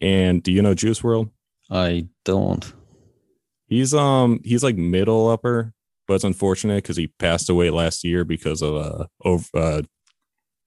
And 0.00 0.42
do 0.42 0.52
you 0.52 0.62
know 0.62 0.74
Juice 0.74 1.00
WRLD? 1.00 1.30
I 1.70 2.06
don't. 2.24 2.72
He's 3.66 3.92
um 3.94 4.40
he's 4.44 4.62
like 4.62 4.76
middle 4.76 5.28
upper, 5.28 5.72
but 6.06 6.14
it's 6.14 6.24
unfortunate 6.24 6.82
because 6.84 6.96
he 6.96 7.08
passed 7.18 7.48
away 7.50 7.70
last 7.70 8.04
year 8.04 8.24
because 8.24 8.62
of 8.62 8.74
uh 8.76 9.06
over 9.24 9.48
uh 9.54 9.82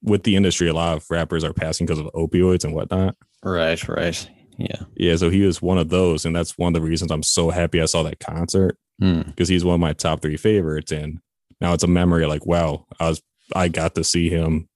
with 0.04 0.24
the 0.24 0.36
industry, 0.36 0.68
a 0.68 0.74
lot 0.74 0.98
of 0.98 1.06
rappers 1.10 1.44
are 1.44 1.54
passing 1.54 1.86
because 1.88 2.00
of 2.00 2.08
opioids 2.14 2.64
and 2.64 2.74
whatnot. 2.76 3.16
Right, 3.44 3.88
right. 3.88 4.30
Yeah. 4.58 4.82
Yeah, 4.96 5.16
so 5.16 5.30
he 5.30 5.42
was 5.44 5.62
one 5.62 5.78
of 5.78 5.90
those, 5.90 6.26
and 6.26 6.36
that's 6.36 6.58
one 6.58 6.76
of 6.76 6.82
the 6.82 6.88
reasons 6.88 7.12
I'm 7.12 7.24
so 7.24 7.50
happy 7.50 7.82
I 7.82 7.86
saw 7.86 8.04
that 8.04 8.20
concert 8.20 8.78
Hmm. 9.00 9.22
because 9.22 9.48
he's 9.48 9.64
one 9.64 9.76
of 9.76 9.80
my 9.80 9.94
top 9.94 10.22
three 10.22 10.38
favorites, 10.38 10.92
and 10.92 11.20
now 11.62 11.74
it's 11.74 11.84
a 11.84 11.88
memory. 11.88 12.26
Like, 12.26 12.46
wow, 12.46 12.86
I 13.00 13.10
was 13.10 13.22
I 13.56 13.68
got 13.70 13.96
to 13.96 14.04
see 14.04 14.30
him, 14.30 14.68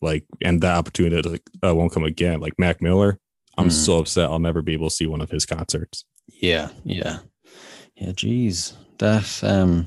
like, 0.00 0.24
and 0.42 0.60
the 0.60 0.68
opportunity 0.68 1.28
like, 1.28 1.42
uh, 1.64 1.74
won't 1.74 1.92
come 1.92 2.04
again. 2.04 2.40
Like 2.40 2.54
Mac 2.58 2.80
Miller, 2.82 3.18
I'm 3.58 3.68
Mhm. 3.68 3.72
so 3.72 3.98
upset 3.98 4.30
I'll 4.30 4.38
never 4.38 4.62
be 4.62 4.72
able 4.74 4.88
to 4.88 4.94
see 4.94 5.06
one 5.06 5.20
of 5.20 5.30
his 5.30 5.46
concerts. 5.46 6.04
Yeah, 6.40 6.70
yeah. 6.84 7.18
Yeah, 7.96 8.12
geez. 8.12 8.72
That 8.98 9.42
um 9.44 9.86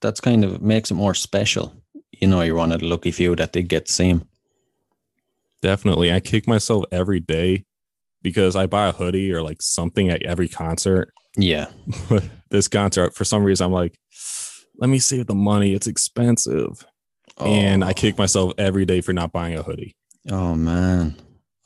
that's 0.00 0.20
kind 0.20 0.44
of 0.44 0.60
makes 0.60 0.90
it 0.90 0.94
more 0.94 1.14
special. 1.14 1.72
You 2.20 2.28
know, 2.28 2.40
you're 2.42 2.56
one 2.56 2.72
of 2.72 2.80
the 2.80 2.86
lucky 2.86 3.10
few 3.12 3.34
that 3.36 3.52
did 3.52 3.68
get 3.68 3.86
to 3.86 3.92
see 3.92 4.08
him. 4.08 4.28
Definitely, 5.62 6.12
I 6.12 6.20
kick 6.20 6.46
myself 6.46 6.84
every 6.92 7.20
day 7.20 7.64
because 8.22 8.56
I 8.56 8.66
buy 8.66 8.88
a 8.88 8.92
hoodie 8.92 9.32
or 9.32 9.42
like 9.42 9.62
something 9.62 10.08
at 10.10 10.22
every 10.22 10.48
concert. 10.48 11.12
Yeah. 11.36 11.66
this 12.50 12.68
concert, 12.68 13.14
for 13.14 13.24
some 13.24 13.42
reason, 13.42 13.66
I'm 13.66 13.72
like, 13.72 13.98
let 14.78 14.88
me 14.90 14.98
save 14.98 15.26
the 15.26 15.34
money. 15.34 15.74
It's 15.74 15.86
expensive. 15.86 16.86
And 17.38 17.84
I 17.84 17.90
Oh. 17.90 17.94
kick 17.94 18.16
myself 18.18 18.52
every 18.58 18.84
day 18.86 19.00
for 19.00 19.12
not 19.12 19.32
buying 19.32 19.56
a 19.58 19.62
hoodie. 19.62 19.94
Oh 20.30 20.54
man. 20.54 21.16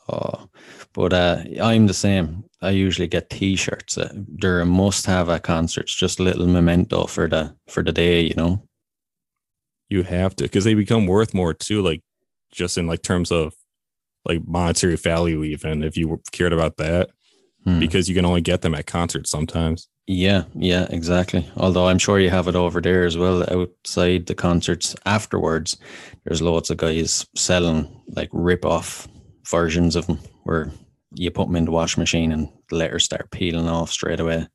Oh. 0.09 0.49
But 0.93 1.12
uh 1.12 1.45
I'm 1.62 1.87
the 1.87 1.95
same. 1.95 2.45
I 2.62 2.71
usually 2.71 3.09
get 3.09 3.31
t-shirts. 3.31 3.97
Uh, 3.97 4.12
they're 4.15 4.61
a 4.61 4.67
must 4.67 5.07
have 5.07 5.31
at 5.31 5.45
concerts, 5.45 5.95
just 5.95 6.19
a 6.21 6.23
little 6.23 6.47
memento 6.47 7.07
for 7.07 7.29
the 7.29 7.55
for 7.69 7.83
the 7.83 7.93
day, 7.93 8.21
you 8.23 8.35
know. 8.35 8.62
You 9.89 10.03
have 10.03 10.37
to 10.37 10.45
because 10.45 10.65
they 10.65 10.75
become 10.75 11.07
worth 11.07 11.33
more 11.35 11.55
too, 11.55 11.83
like 11.83 12.00
just 12.53 12.77
in 12.77 12.87
like 12.87 13.03
terms 13.03 13.31
of 13.33 13.55
like 14.25 14.47
monetary 14.47 14.97
value, 14.97 15.43
even 15.45 15.83
if 15.83 15.97
you 15.97 16.21
cared 16.33 16.53
about 16.53 16.77
that, 16.77 17.11
Hmm. 17.65 17.79
because 17.79 18.09
you 18.09 18.15
can 18.15 18.25
only 18.27 18.41
get 18.43 18.61
them 18.62 18.75
at 18.75 18.87
concerts 18.87 19.31
sometimes. 19.31 19.89
Yeah, 20.12 20.43
yeah, 20.57 20.88
exactly. 20.90 21.49
Although 21.57 21.87
I'm 21.87 21.99
sure 21.99 22.19
you 22.19 22.31
have 22.31 22.49
it 22.49 22.57
over 22.57 22.81
there 22.81 23.05
as 23.05 23.17
well 23.17 23.45
outside 23.49 24.26
the 24.26 24.35
concerts 24.35 24.97
afterwards. 25.07 25.76
There's 26.25 26.43
lots 26.43 26.69
of 26.69 26.79
guys 26.79 27.25
selling 27.37 27.87
like 28.09 28.29
rip 28.33 28.64
off 28.64 29.07
versions 29.49 29.95
of 29.95 30.09
them 30.09 30.19
where 30.43 30.73
you 31.14 31.31
put 31.31 31.47
them 31.47 31.55
in 31.55 31.64
the 31.67 31.71
wash 31.71 31.97
machine 31.97 32.33
and 32.33 32.49
the 32.71 32.76
letters 32.76 33.05
start 33.05 33.31
peeling 33.31 33.69
off 33.69 33.93
straight 33.93 34.19
away. 34.19 34.49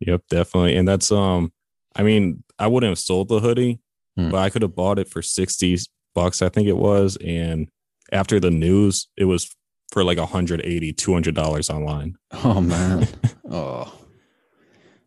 Yep, 0.00 0.22
definitely. 0.28 0.76
And 0.76 0.86
that's 0.86 1.10
um 1.10 1.50
I 1.96 2.02
mean, 2.02 2.44
I 2.58 2.66
wouldn't 2.66 2.90
have 2.90 2.98
sold 2.98 3.28
the 3.28 3.40
hoodie, 3.40 3.80
Hmm. 4.18 4.30
but 4.30 4.38
I 4.38 4.50
could 4.50 4.62
have 4.62 4.74
bought 4.74 4.98
it 4.98 5.08
for 5.08 5.22
60 5.22 5.78
bucks, 6.14 6.42
I 6.42 6.50
think 6.50 6.68
it 6.68 6.76
was. 6.76 7.16
And 7.24 7.68
after 8.12 8.38
the 8.38 8.50
news, 8.50 9.08
it 9.16 9.24
was 9.24 9.50
for 9.92 10.04
like 10.04 10.18
180 10.18 10.92
$200 10.92 11.70
online. 11.74 12.16
Oh 12.32 12.60
man. 12.60 13.08
oh. 13.50 13.92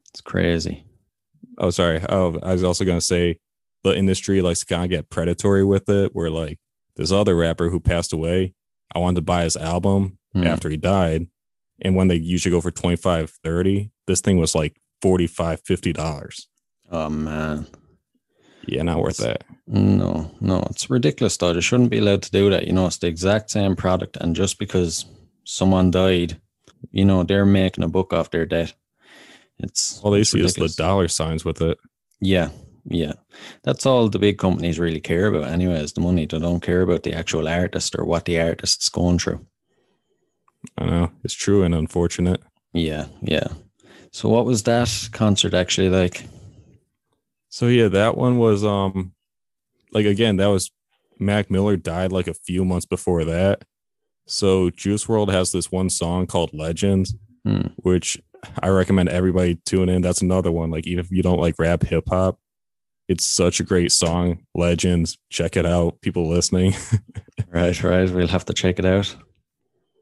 It's 0.10 0.22
crazy. 0.22 0.84
Oh, 1.58 1.70
sorry. 1.70 2.02
Oh, 2.10 2.38
I 2.44 2.54
was 2.54 2.64
also 2.64 2.84
gonna 2.86 3.02
say 3.02 3.38
the 3.84 3.96
industry 3.96 4.42
likes 4.42 4.60
to 4.62 4.66
kind 4.66 4.84
of 4.84 4.90
get 4.90 5.10
predatory 5.10 5.64
with 5.64 5.90
it, 5.90 6.14
where 6.16 6.30
like 6.30 6.60
this 6.96 7.12
other 7.12 7.36
rapper 7.36 7.70
who 7.70 7.80
passed 7.80 8.12
away, 8.14 8.54
I 8.94 9.00
wanted 9.00 9.16
to 9.18 9.22
buy 9.22 9.44
his 9.44 9.56
album 9.58 10.18
Hmm. 10.34 10.44
after 10.46 10.70
he 10.70 10.78
died. 10.78 11.28
And 11.82 11.96
when 11.96 12.08
they 12.08 12.16
usually 12.16 12.52
go 12.52 12.62
for 12.62 12.72
25, 12.72 13.32
30, 13.44 13.92
this 14.08 14.22
thing 14.22 14.38
was 14.38 14.56
like 14.56 14.80
45, 15.02 15.62
50 15.62 15.94
dollars. 15.94 16.48
Oh 16.90 17.10
man. 17.10 17.68
Yeah, 18.68 18.84
not 18.84 19.02
worth 19.02 19.18
that. 19.18 19.44
No, 19.68 20.32
no, 20.40 20.66
it's 20.70 20.90
ridiculous 20.90 21.38
though. 21.38 21.54
They 21.54 21.62
shouldn't 21.62 21.90
be 21.90 22.00
allowed 22.00 22.24
to 22.24 22.32
do 22.32 22.50
that. 22.50 22.68
You 22.68 22.74
know, 22.74 22.88
it's 22.88 22.98
the 22.98 23.08
exact 23.08 23.52
same 23.52 23.76
product, 23.76 24.18
and 24.18 24.36
just 24.36 24.60
because 24.60 25.06
someone 25.44 25.92
died, 25.92 26.40
you 26.92 27.06
know, 27.06 27.24
they're 27.24 27.46
making 27.46 27.84
a 27.84 27.88
book 27.90 28.14
off 28.14 28.32
their 28.32 28.46
debt. 28.46 28.74
It's 29.60 30.00
All 30.02 30.12
they 30.12 30.24
see 30.24 30.42
is 30.42 30.56
the 30.56 30.74
dollar 30.76 31.08
signs 31.08 31.46
with 31.46 31.62
it. 31.62 31.78
Yeah, 32.20 32.50
yeah. 32.86 33.14
That's 33.64 33.86
all 33.86 34.10
the 34.10 34.20
big 34.20 34.38
companies 34.38 34.80
really 34.80 35.00
care 35.00 35.28
about, 35.28 35.50
anyway, 35.50 35.76
is 35.76 35.94
the 35.94 36.02
money. 36.02 36.26
They 36.26 36.40
don't 36.40 36.62
care 36.62 36.82
about 36.82 37.04
the 37.04 37.14
actual 37.14 37.48
artist 37.48 37.96
or 37.98 38.06
what 38.06 38.26
the 38.26 38.40
artist's 38.40 38.90
going 38.90 39.20
through. 39.20 39.46
I 40.78 40.86
know 40.86 41.12
it's 41.24 41.34
true 41.34 41.64
and 41.64 41.74
unfortunate. 41.74 42.42
Yeah, 42.74 43.08
yeah. 43.22 43.48
So, 44.12 44.30
what 44.30 44.46
was 44.46 44.64
that 44.64 45.10
concert 45.12 45.54
actually 45.54 45.90
like? 45.90 46.26
So 47.52 47.68
yeah, 47.68 47.90
that 47.90 48.18
one 48.18 48.38
was 48.38 48.64
um 48.66 49.14
like 49.92 50.06
again, 50.06 50.38
that 50.38 50.48
was 50.48 50.72
Mac 51.20 51.52
Miller 51.52 51.78
died 51.78 52.12
like 52.12 52.28
a 52.28 52.34
few 52.34 52.66
months 52.66 52.86
before 52.88 53.24
that. 53.26 53.64
So 54.26 54.70
Juice 54.72 55.06
WRLD 55.06 55.32
has 55.32 55.52
this 55.52 55.72
one 55.72 55.90
song 55.90 56.26
called 56.28 56.54
Legends, 56.54 57.14
Hmm. 57.46 57.68
which 57.78 58.20
I 58.62 58.70
recommend 58.70 59.10
everybody 59.10 59.56
tune 59.66 59.90
in. 59.90 60.02
That's 60.02 60.22
another 60.22 60.52
one. 60.52 60.72
Like 60.72 60.88
even 60.88 61.04
if 61.04 61.12
you 61.12 61.22
don't 61.22 61.40
like 61.40 61.60
rap 61.60 61.84
hip 61.84 62.06
hop, 62.10 62.40
it's 63.08 63.24
such 63.26 63.60
a 63.60 63.64
great 63.64 63.92
song. 63.92 64.46
Legends, 64.56 65.18
check 65.30 65.58
it 65.58 65.66
out. 65.66 66.02
People 66.02 66.28
listening. 66.30 66.74
Right, 67.54 67.84
right. 67.84 68.10
We'll 68.10 68.28
have 68.30 68.46
to 68.46 68.54
check 68.54 68.80
it 68.80 68.86
out. 68.86 69.14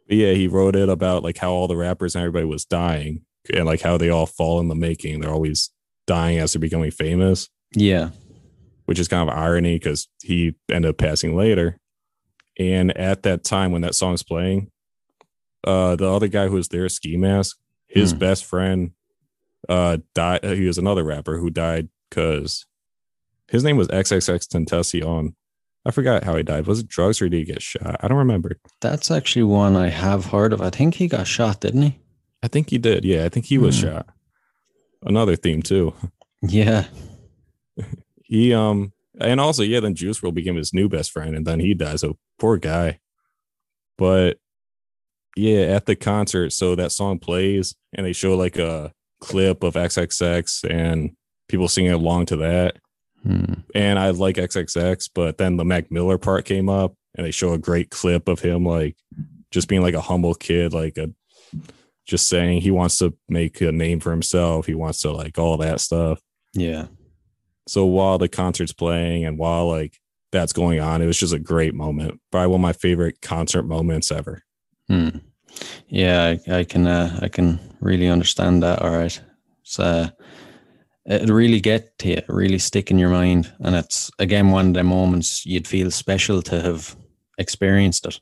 But 0.07 0.17
yeah, 0.17 0.33
he 0.33 0.47
wrote 0.47 0.75
it 0.75 0.87
about 0.87 1.23
like 1.23 1.37
how 1.37 1.49
all 1.51 1.67
the 1.67 1.75
rappers 1.75 2.13
and 2.13 2.21
everybody 2.21 2.45
was 2.45 2.63
dying. 2.63 3.23
and 3.51 3.65
like 3.65 3.81
how 3.81 3.97
they 3.97 4.09
all 4.09 4.27
fall 4.27 4.59
in 4.59 4.67
the 4.67 4.75
making. 4.75 5.19
They're 5.21 5.31
always 5.31 5.71
dying 6.09 6.39
as 6.39 6.51
they're 6.53 6.59
becoming 6.59 6.89
famous, 6.91 7.47
Yeah. 7.75 8.09
which 8.85 8.97
is 8.99 9.07
kind 9.07 9.29
of 9.29 9.35
irony 9.37 9.75
because 9.75 10.07
he 10.23 10.55
ended 10.71 10.89
up 10.89 10.97
passing 10.97 11.35
later. 11.35 11.77
And 12.57 12.95
at 12.97 13.21
that 13.23 13.43
time 13.43 13.71
when 13.71 13.83
that 13.83 13.93
song's 13.95 14.23
playing, 14.23 14.71
uh, 15.65 15.95
the 15.95 16.09
other 16.09 16.27
guy 16.27 16.47
who 16.47 16.55
was 16.55 16.69
there, 16.69 16.89
Ski 16.89 17.15
Mask, 17.15 17.57
his 17.87 18.11
Hmm. 18.11 18.17
best 18.19 18.45
friend, 18.45 18.91
uh, 19.67 19.97
died. 20.15 20.43
He 20.43 20.65
was 20.65 20.77
another 20.79 21.03
rapper 21.03 21.37
who 21.37 21.49
died 21.51 21.89
because 22.09 22.65
his 23.47 23.63
name 23.63 23.77
was 23.77 23.87
XXXTentacion. 23.89 25.33
I 25.85 25.91
forgot 25.91 26.23
how 26.23 26.35
he 26.35 26.43
died. 26.43 26.65
Was 26.67 26.79
it 26.79 26.87
drugs 26.87 27.21
or 27.21 27.29
did 27.29 27.37
he 27.37 27.45
get 27.45 27.61
shot? 27.61 27.97
I 28.01 28.07
don't 28.07 28.17
remember. 28.17 28.57
That's 28.81 29.09
actually 29.11 29.43
one 29.43 29.75
I 29.75 29.89
have 29.89 30.25
heard 30.25 30.53
of. 30.53 30.61
I 30.61 30.69
think 30.69 30.95
he 30.95 31.07
got 31.07 31.27
shot, 31.27 31.61
didn't 31.61 31.81
he? 31.83 31.99
I 32.43 32.47
think 32.47 32.69
he 32.69 32.77
did. 32.77 33.05
Yeah, 33.05 33.25
I 33.25 33.29
think 33.29 33.45
he 33.45 33.57
was 33.57 33.75
Hmm. 33.79 33.87
shot. 33.87 34.07
Another 35.03 35.35
theme 35.35 35.61
too. 35.61 35.93
Yeah. 36.41 36.85
He 38.29 38.53
um 38.53 38.93
and 39.19 39.39
also 39.39 39.63
yeah, 39.63 39.79
then 39.79 39.95
Juice 39.95 40.21
WRLD 40.21 40.35
became 40.35 40.55
his 40.55 40.71
new 40.71 40.87
best 40.87 41.11
friend, 41.11 41.35
and 41.35 41.47
then 41.47 41.59
he 41.59 41.73
dies. 41.73 42.01
So 42.01 42.17
poor 42.37 42.57
guy. 42.57 42.99
But 43.97 44.37
yeah, 45.35 45.61
at 45.61 45.87
the 45.87 45.95
concert, 45.95 46.51
so 46.51 46.75
that 46.75 46.91
song 46.91 47.17
plays, 47.17 47.75
and 47.93 48.05
they 48.05 48.13
show 48.13 48.37
like 48.37 48.57
a 48.57 48.93
clip 49.19 49.63
of 49.63 49.73
XXX 49.73 50.69
and 50.69 51.15
people 51.47 51.67
singing 51.67 51.91
along 51.91 52.27
to 52.27 52.37
that. 52.37 52.77
Hmm. 53.23 53.53
And 53.75 53.99
I 53.99 54.11
like 54.11 54.35
XXX, 54.37 55.09
but 55.13 55.37
then 55.37 55.57
the 55.57 55.65
Mac 55.65 55.91
Miller 55.91 56.17
part 56.17 56.45
came 56.45 56.69
up, 56.69 56.93
and 57.15 57.25
they 57.25 57.31
show 57.31 57.53
a 57.53 57.57
great 57.57 57.89
clip 57.89 58.27
of 58.27 58.39
him 58.39 58.63
like 58.63 58.95
just 59.51 59.67
being 59.67 59.81
like 59.81 59.95
a 59.95 60.01
humble 60.01 60.35
kid, 60.35 60.73
like 60.73 60.97
a 60.97 61.09
just 62.09 62.27
saying 62.27 62.61
he 62.61 62.71
wants 62.71 62.97
to 62.97 63.15
make 63.29 63.61
a 63.61 63.71
name 63.71 63.99
for 63.99 64.11
himself. 64.11 64.65
He 64.65 64.73
wants 64.73 65.01
to 65.01 65.11
like 65.11 65.37
all 65.37 65.57
that 65.57 65.79
stuff. 65.79 66.19
Yeah. 66.53 66.87
So 67.67 67.85
while 67.85 68.17
the 68.17 68.27
concert's 68.27 68.73
playing 68.73 69.25
and 69.25 69.37
while 69.37 69.69
like 69.69 69.99
that's 70.31 70.51
going 70.51 70.79
on, 70.79 71.01
it 71.01 71.05
was 71.05 71.19
just 71.19 71.33
a 71.33 71.39
great 71.39 71.75
moment. 71.75 72.19
Probably 72.31 72.47
one 72.47 72.59
of 72.59 72.63
my 72.63 72.73
favorite 72.73 73.21
concert 73.21 73.63
moments 73.63 74.11
ever. 74.11 74.41
Hmm. 74.87 75.09
Yeah, 75.87 76.35
I, 76.47 76.59
I 76.59 76.63
can 76.63 76.87
uh, 76.87 77.19
I 77.21 77.27
can 77.27 77.59
really 77.79 78.07
understand 78.07 78.63
that. 78.63 78.81
All 78.81 78.91
right, 78.91 79.19
so 79.63 79.83
uh, 79.83 80.09
it 81.05 81.29
really 81.29 81.59
get 81.59 81.97
to 81.99 82.09
you, 82.09 82.21
really 82.27 82.59
stick 82.59 82.91
in 82.91 82.99
your 82.99 83.09
mind, 83.09 83.51
and 83.59 83.75
it's 83.75 84.11
again 84.19 84.51
one 84.51 84.67
of 84.69 84.73
the 84.75 84.83
moments 84.83 85.45
you'd 85.45 85.67
feel 85.67 85.91
special 85.91 86.41
to 86.43 86.61
have 86.61 86.95
experienced 87.37 88.05
it. 88.05 88.19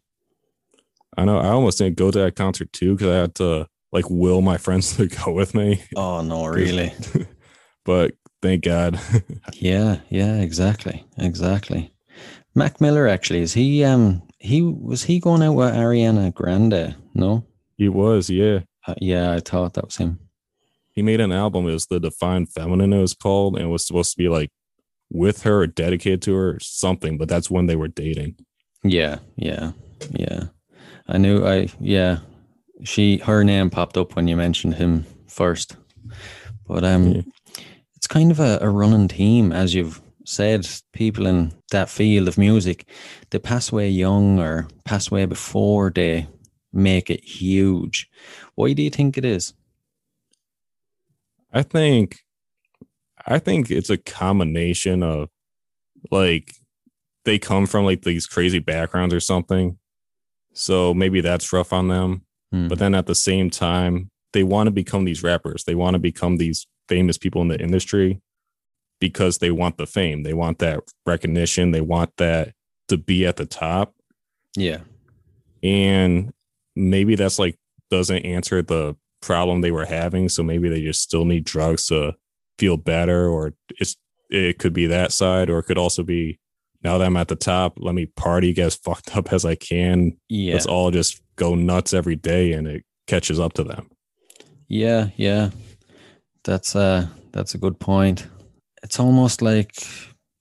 I 1.18 1.26
know 1.26 1.38
I 1.38 1.50
almost 1.50 1.80
didn't 1.80 1.98
go 1.98 2.12
to 2.12 2.20
that 2.20 2.36
concert 2.36 2.72
too 2.72 2.96
because 2.96 3.08
I 3.08 3.20
had 3.20 3.36
to 3.36 3.68
like 3.92 4.10
will 4.10 4.42
my 4.42 4.58
friends 4.58 4.96
to 4.98 5.08
go 5.08 5.32
with 5.32 5.54
me. 5.54 5.84
Oh 5.96 6.22
no, 6.22 6.46
really? 6.48 6.94
but 7.86 8.14
thank 8.42 8.64
God. 8.64 9.00
yeah, 9.54 10.00
yeah, 10.10 10.38
exactly, 10.38 11.06
exactly. 11.18 11.94
Mac 12.56 12.82
Miller 12.82 13.08
actually 13.08 13.42
is 13.42 13.54
he 13.54 13.84
um 13.84 14.24
he 14.40 14.62
was 14.62 15.04
he 15.04 15.20
going 15.20 15.44
out 15.44 15.54
with 15.54 15.74
Ariana 15.74 16.34
Grande? 16.34 16.96
No, 17.14 17.46
he 17.78 17.90
was, 17.90 18.30
yeah. 18.30 18.60
uh, 18.88 18.96
yeah, 19.00 19.32
I 19.32 19.40
thought 19.40 19.74
that 19.76 19.86
was 19.86 19.98
him. 19.98 20.20
He 20.94 21.04
made 21.04 21.22
an 21.22 21.32
album. 21.32 21.68
It 21.68 21.74
was 21.74 21.86
the 21.86 22.00
Divine 22.00 22.48
Feminine, 22.48 22.94
it 22.94 23.02
was 23.02 23.14
called, 23.14 23.56
and 23.56 23.66
it 23.66 23.70
was 23.70 23.86
supposed 23.86 24.12
to 24.12 24.18
be 24.18 24.30
like 24.30 24.52
with 25.12 25.44
her 25.44 25.62
or 25.62 25.68
dedicated 25.68 26.22
to 26.24 26.36
her 26.36 26.50
or 26.56 26.60
something, 26.60 27.18
but 27.18 27.30
that's 27.30 27.50
when 27.50 27.68
they 27.68 27.76
were 27.76 27.88
dating. 27.88 28.36
Yeah, 28.84 29.20
yeah, 29.36 29.72
yeah. 30.12 30.46
I 31.08 31.18
knew 31.18 31.46
I 31.46 31.70
yeah. 31.80 32.20
She 32.84 33.18
her 33.18 33.44
name 33.44 33.70
popped 33.70 33.98
up 33.98 34.16
when 34.16 34.28
you 34.28 34.36
mentioned 34.36 34.76
him 34.76 35.06
first. 35.28 35.76
But 36.68 36.84
um 36.84 37.08
Yeah. 37.14 37.22
it's 37.96 38.08
kind 38.08 38.32
of 38.32 38.40
a, 38.40 38.60
a 38.62 38.70
running 38.70 39.08
theme, 39.08 39.52
as 39.52 39.74
you've 39.74 40.02
said, 40.26 40.68
people 40.94 41.26
in 41.26 41.54
that 41.72 41.90
field 41.90 42.28
of 42.28 42.38
music, 42.38 42.86
they 43.30 43.40
pass 43.40 43.72
away 43.72 43.90
young 43.90 44.40
or 44.40 44.68
pass 44.84 45.10
away 45.10 45.26
before 45.26 45.90
they 45.90 46.28
make 46.74 47.10
it 47.10 47.24
huge. 47.24 48.10
Why 48.56 48.74
do 48.74 48.84
you 48.84 48.90
think 48.90 49.18
it 49.18 49.26
is? 49.26 49.54
I 51.52 51.64
think 51.64 52.20
I 53.26 53.40
think 53.40 53.72
it's 53.72 53.90
a 53.90 53.98
combination 53.98 55.02
of 55.02 55.30
like 56.12 56.54
they 57.26 57.40
come 57.40 57.66
from 57.66 57.86
like 57.86 58.04
these 58.04 58.28
crazy 58.28 58.60
backgrounds 58.60 59.14
or 59.14 59.20
something. 59.20 59.78
So 60.54 60.94
maybe 60.94 61.22
that's 61.22 61.52
rough 61.52 61.74
on 61.74 61.88
them. 61.88 62.24
Hmm. 62.52 62.68
But 62.68 62.80
then 62.80 62.96
at 62.96 63.06
the 63.08 63.16
same 63.16 63.50
time, 63.50 64.10
they 64.34 64.44
want 64.44 64.68
to 64.68 64.72
become 64.72 65.06
these 65.06 65.24
rappers. 65.24 65.64
They 65.64 65.76
want 65.76 65.96
to 65.96 66.00
become 66.00 66.38
these 66.38 66.68
famous 66.88 67.18
people 67.18 67.42
in 67.42 67.48
the 67.48 67.60
industry 67.60 68.22
because 69.00 69.38
they 69.40 69.52
want 69.52 69.78
the 69.78 69.88
fame. 69.88 70.24
They 70.24 70.34
want 70.34 70.60
that 70.60 70.82
recognition. 71.06 71.72
They 71.72 71.82
want 71.82 72.12
that 72.18 72.54
to 72.88 72.98
be 72.98 73.26
at 73.26 73.36
the 73.36 73.46
top. 73.46 73.94
yeah. 74.56 74.80
And 75.64 76.34
maybe 76.76 77.16
that's 77.16 77.40
like 77.40 77.56
doesn't 77.90 78.26
answer 78.26 78.62
the 78.62 78.96
problem 79.22 79.62
they 79.62 79.72
were 79.72 79.86
having. 79.86 80.30
So 80.30 80.44
maybe 80.44 80.70
they 80.70 80.82
just 80.82 81.02
still 81.02 81.26
need 81.26 81.46
drugs 81.46 81.88
to 81.88 82.16
feel 82.60 82.78
better, 82.78 83.28
or 83.28 83.54
it's 83.80 83.96
it 84.30 84.60
could 84.60 84.74
be 84.74 84.88
that 84.88 85.12
side, 85.12 85.50
or 85.50 85.60
it 85.60 85.64
could 85.64 85.78
also 85.78 86.04
be 86.04 86.40
now 86.84 86.98
that 86.98 87.06
I'm 87.06 87.18
at 87.18 87.28
the 87.28 87.36
top, 87.36 87.74
let 87.78 87.96
me 87.96 88.06
party, 88.06 88.54
get 88.54 88.68
as 88.68 88.76
fucked 88.84 89.18
up 89.18 89.34
as 89.34 89.46
I 89.46 89.56
can. 89.56 90.18
Yeah. 90.30 90.54
Let's 90.54 90.68
all 90.68 90.92
just 90.92 91.22
go 91.38 91.56
nuts 91.56 91.94
every 91.94 92.16
day 92.16 92.52
and 92.52 92.68
it 92.68 92.84
catches 93.08 93.40
up 93.40 93.54
to 93.54 93.64
them. 93.64 93.90
Yeah, 94.68 95.10
yeah. 95.16 95.52
That's 96.44 96.76
uh 96.76 97.08
that's 97.32 97.56
a 97.56 97.58
good 97.58 97.80
point. 97.80 98.28
It's 98.84 99.00
almost 99.00 99.42
like 99.42 99.72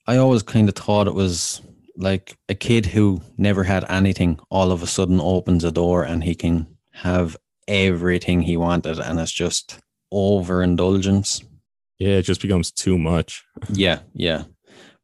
I 0.06 0.16
always 0.16 0.42
kind 0.42 0.68
of 0.68 0.74
thought 0.74 1.06
it 1.06 1.14
was 1.14 1.62
like 1.96 2.36
a 2.48 2.54
kid 2.54 2.86
who 2.86 3.22
never 3.38 3.64
had 3.64 3.84
anything 3.88 4.38
all 4.50 4.70
of 4.70 4.82
a 4.82 4.86
sudden 4.86 5.20
opens 5.20 5.64
a 5.64 5.70
door 5.72 6.02
and 6.02 6.22
he 6.22 6.34
can 6.34 6.66
have 6.92 7.36
everything 7.68 8.42
he 8.42 8.56
wanted 8.56 8.98
and 8.98 9.18
it's 9.18 9.32
just 9.32 9.80
overindulgence. 10.12 11.42
Yeah, 11.98 12.16
it 12.16 12.22
just 12.22 12.42
becomes 12.42 12.70
too 12.70 12.98
much. 12.98 13.44
yeah, 13.72 14.00
yeah. 14.12 14.44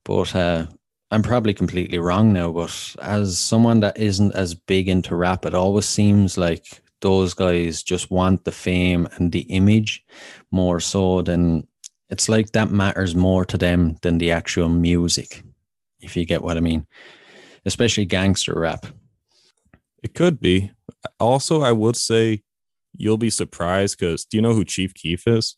But 0.05 0.35
uh 0.35 0.67
I'm 1.12 1.22
probably 1.22 1.53
completely 1.53 1.98
wrong 1.98 2.33
now, 2.33 2.51
but 2.51 2.96
as 3.03 3.38
someone 3.38 3.81
that 3.81 3.98
isn't 3.98 4.35
as 4.35 4.55
big 4.55 4.88
into 4.88 5.14
rap, 5.14 5.44
it 5.44 5.53
always 5.53 5.85
seems 5.85 6.38
like 6.38 6.81
those 7.03 7.35
guys 7.35 7.83
just 7.83 8.11
want 8.11 8.44
the 8.44 8.51
fame 8.51 9.07
and 9.16 9.31
the 9.31 9.42
image 9.42 10.03
more 10.51 10.81
so 10.81 11.20
than 11.20 11.68
it's 12.09 12.31
like 12.31 12.53
that 12.53 12.70
matters 12.70 13.14
more 13.14 13.44
to 13.44 13.59
them 13.59 13.98
than 14.01 14.16
the 14.16 14.31
actual 14.31 14.70
music, 14.70 15.42
if 16.01 16.16
you 16.16 16.25
get 16.25 16.42
what 16.42 16.57
I 16.57 16.61
mean. 16.61 16.87
Especially 17.66 18.07
gangster 18.07 18.59
rap. 18.59 18.87
It 20.03 20.14
could 20.14 20.40
be. 20.40 20.70
Also, 21.20 21.61
I 21.61 21.72
would 21.72 21.96
say 21.96 22.42
you'll 22.96 23.18
be 23.18 23.31
surprised 23.31 23.98
because 23.98 24.25
do 24.25 24.38
you 24.38 24.42
know 24.42 24.55
who 24.55 24.64
Chief 24.64 24.94
Keef 24.94 25.29
is? 25.29 25.57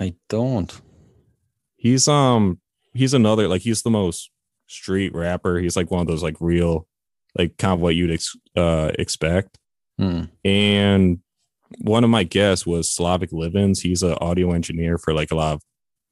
I 0.00 0.14
don't. 0.28 0.80
He's 1.76 2.08
um 2.08 2.58
he's 2.94 3.14
another 3.14 3.46
like 3.46 3.62
he's 3.62 3.82
the 3.82 3.90
most 3.90 4.30
street 4.68 5.14
rapper. 5.14 5.58
He's 5.58 5.76
like 5.76 5.90
one 5.90 6.00
of 6.00 6.06
those 6.06 6.22
like 6.22 6.36
real 6.40 6.86
like 7.36 7.56
kind 7.58 7.74
of 7.74 7.80
what 7.80 7.94
you'd 7.94 8.12
ex- 8.12 8.36
uh 8.56 8.92
expect. 8.98 9.58
Hmm. 9.98 10.24
And 10.44 11.20
one 11.78 12.04
of 12.04 12.10
my 12.10 12.24
guests 12.24 12.66
was 12.66 12.90
Slavic 12.90 13.32
Livens. 13.32 13.80
He's 13.80 14.02
an 14.02 14.16
audio 14.20 14.52
engineer 14.52 14.96
for 14.96 15.12
like 15.12 15.30
a 15.30 15.34
lot 15.34 15.54
of 15.54 15.62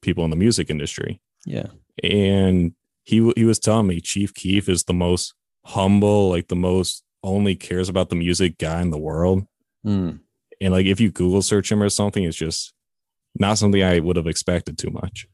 people 0.01 0.23
in 0.23 0.29
the 0.29 0.35
music 0.35 0.69
industry. 0.69 1.21
Yeah. 1.45 1.67
And 2.03 2.73
he 3.03 3.31
he 3.35 3.45
was 3.45 3.59
telling 3.59 3.87
me 3.87 4.01
Chief 4.01 4.33
Keef 4.33 4.67
is 4.69 4.83
the 4.83 4.93
most 4.93 5.33
humble, 5.65 6.29
like 6.29 6.47
the 6.47 6.55
most 6.55 7.03
only 7.23 7.55
cares 7.55 7.89
about 7.89 8.09
the 8.09 8.15
music 8.15 8.57
guy 8.57 8.81
in 8.81 8.91
the 8.91 8.97
world. 8.97 9.47
Hmm. 9.83 10.17
And 10.59 10.73
like 10.73 10.85
if 10.85 10.99
you 10.99 11.11
Google 11.11 11.41
search 11.41 11.71
him 11.71 11.81
or 11.81 11.89
something, 11.89 12.23
it's 12.23 12.37
just 12.37 12.73
not 13.39 13.57
something 13.57 13.83
I 13.83 13.99
would 13.99 14.15
have 14.15 14.27
expected 14.27 14.77
too 14.77 14.89
much. 14.89 15.27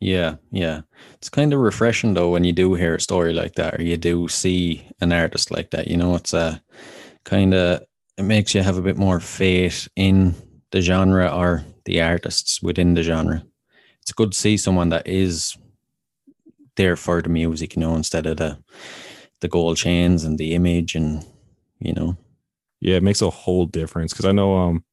Yeah, 0.00 0.36
yeah. 0.52 0.82
It's 1.14 1.28
kind 1.28 1.52
of 1.52 1.60
refreshing 1.60 2.14
though 2.14 2.30
when 2.30 2.44
you 2.44 2.52
do 2.52 2.74
hear 2.74 2.94
a 2.94 3.00
story 3.00 3.32
like 3.32 3.54
that 3.54 3.78
or 3.78 3.82
you 3.82 3.96
do 3.96 4.28
see 4.28 4.86
an 5.00 5.12
artist 5.12 5.50
like 5.50 5.70
that. 5.70 5.88
You 5.88 5.96
know, 5.96 6.14
it's 6.14 6.32
a 6.32 6.62
kind 7.24 7.52
of 7.54 7.82
it 8.16 8.22
makes 8.22 8.54
you 8.54 8.62
have 8.62 8.78
a 8.78 8.82
bit 8.82 8.96
more 8.96 9.20
faith 9.20 9.88
in 9.96 10.34
the 10.70 10.80
genre 10.80 11.28
or 11.28 11.64
the 11.84 12.00
artists 12.00 12.62
within 12.62 12.94
the 12.94 13.02
genre. 13.02 13.42
It's 14.02 14.12
good 14.12 14.32
to 14.32 14.38
see 14.38 14.56
someone 14.56 14.90
that 14.90 15.06
is 15.06 15.56
there 16.76 16.96
for 16.96 17.20
the 17.20 17.28
music, 17.28 17.74
you 17.74 17.80
know, 17.80 17.94
instead 17.94 18.26
of 18.26 18.36
the 18.36 18.58
the 19.40 19.48
gold 19.48 19.76
chains 19.76 20.24
and 20.24 20.38
the 20.38 20.54
image 20.54 20.94
and 20.94 21.24
you 21.80 21.92
know. 21.92 22.16
Yeah, 22.80 22.96
it 22.96 23.02
makes 23.02 23.22
a 23.22 23.30
whole 23.30 23.66
difference 23.66 24.12
because 24.12 24.26
I 24.26 24.32
know 24.32 24.56
um 24.56 24.84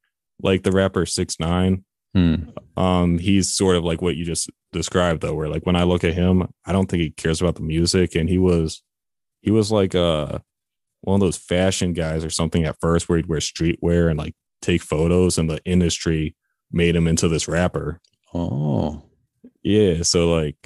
like 0.41 0.63
the 0.63 0.71
rapper 0.71 1.05
six 1.05 1.39
nine, 1.39 1.83
Hmm. 2.15 2.35
um, 2.77 3.17
he's 3.19 3.53
sort 3.53 3.75
of 3.75 3.83
like 3.83 4.01
what 4.01 4.15
you 4.15 4.25
just 4.25 4.49
described 4.75 5.21
though, 5.21 5.33
where 5.33 5.49
like 5.49 5.65
when 5.65 5.75
I 5.75 5.83
look 5.83 6.03
at 6.03 6.13
him, 6.13 6.47
I 6.65 6.71
don't 6.71 6.87
think 6.89 7.01
he 7.01 7.09
cares 7.11 7.41
about 7.41 7.55
the 7.55 7.61
music. 7.63 8.15
And 8.15 8.29
he 8.29 8.37
was 8.37 8.83
he 9.41 9.51
was 9.51 9.71
like 9.71 9.95
uh 9.95 10.39
one 11.01 11.15
of 11.15 11.21
those 11.21 11.37
fashion 11.37 11.93
guys 11.93 12.23
or 12.25 12.29
something 12.29 12.63
at 12.65 12.79
first 12.81 13.07
where 13.07 13.17
he'd 13.17 13.27
wear 13.27 13.39
streetwear 13.39 14.09
and 14.09 14.17
like 14.17 14.35
take 14.61 14.81
photos 14.81 15.37
and 15.37 15.49
the 15.49 15.63
industry 15.65 16.35
made 16.71 16.95
him 16.95 17.07
into 17.07 17.27
this 17.27 17.47
rapper. 17.47 17.99
Oh, 18.33 19.03
Yeah, 19.63 20.01
so 20.03 20.31
like 20.33 20.57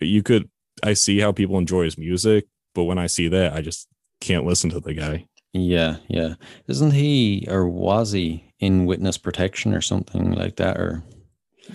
you 0.00 0.22
could 0.22 0.48
I 0.82 0.94
see 0.94 1.18
how 1.20 1.32
people 1.32 1.58
enjoy 1.58 1.84
his 1.84 1.98
music, 1.98 2.46
but 2.74 2.84
when 2.84 2.98
I 2.98 3.06
see 3.06 3.28
that, 3.28 3.52
I 3.54 3.60
just 3.60 3.88
can't 4.20 4.46
listen 4.46 4.70
to 4.70 4.80
the 4.80 4.94
guy. 4.94 5.26
yeah, 5.52 5.96
yeah. 6.08 6.34
Isn't 6.68 6.92
he 6.92 7.46
or 7.48 7.68
was 7.68 8.12
he 8.12 8.44
in 8.60 8.86
witness 8.86 9.18
protection 9.18 9.74
or 9.74 9.80
something 9.80 10.32
like 10.32 10.56
that? 10.56 10.76
Or 10.76 11.02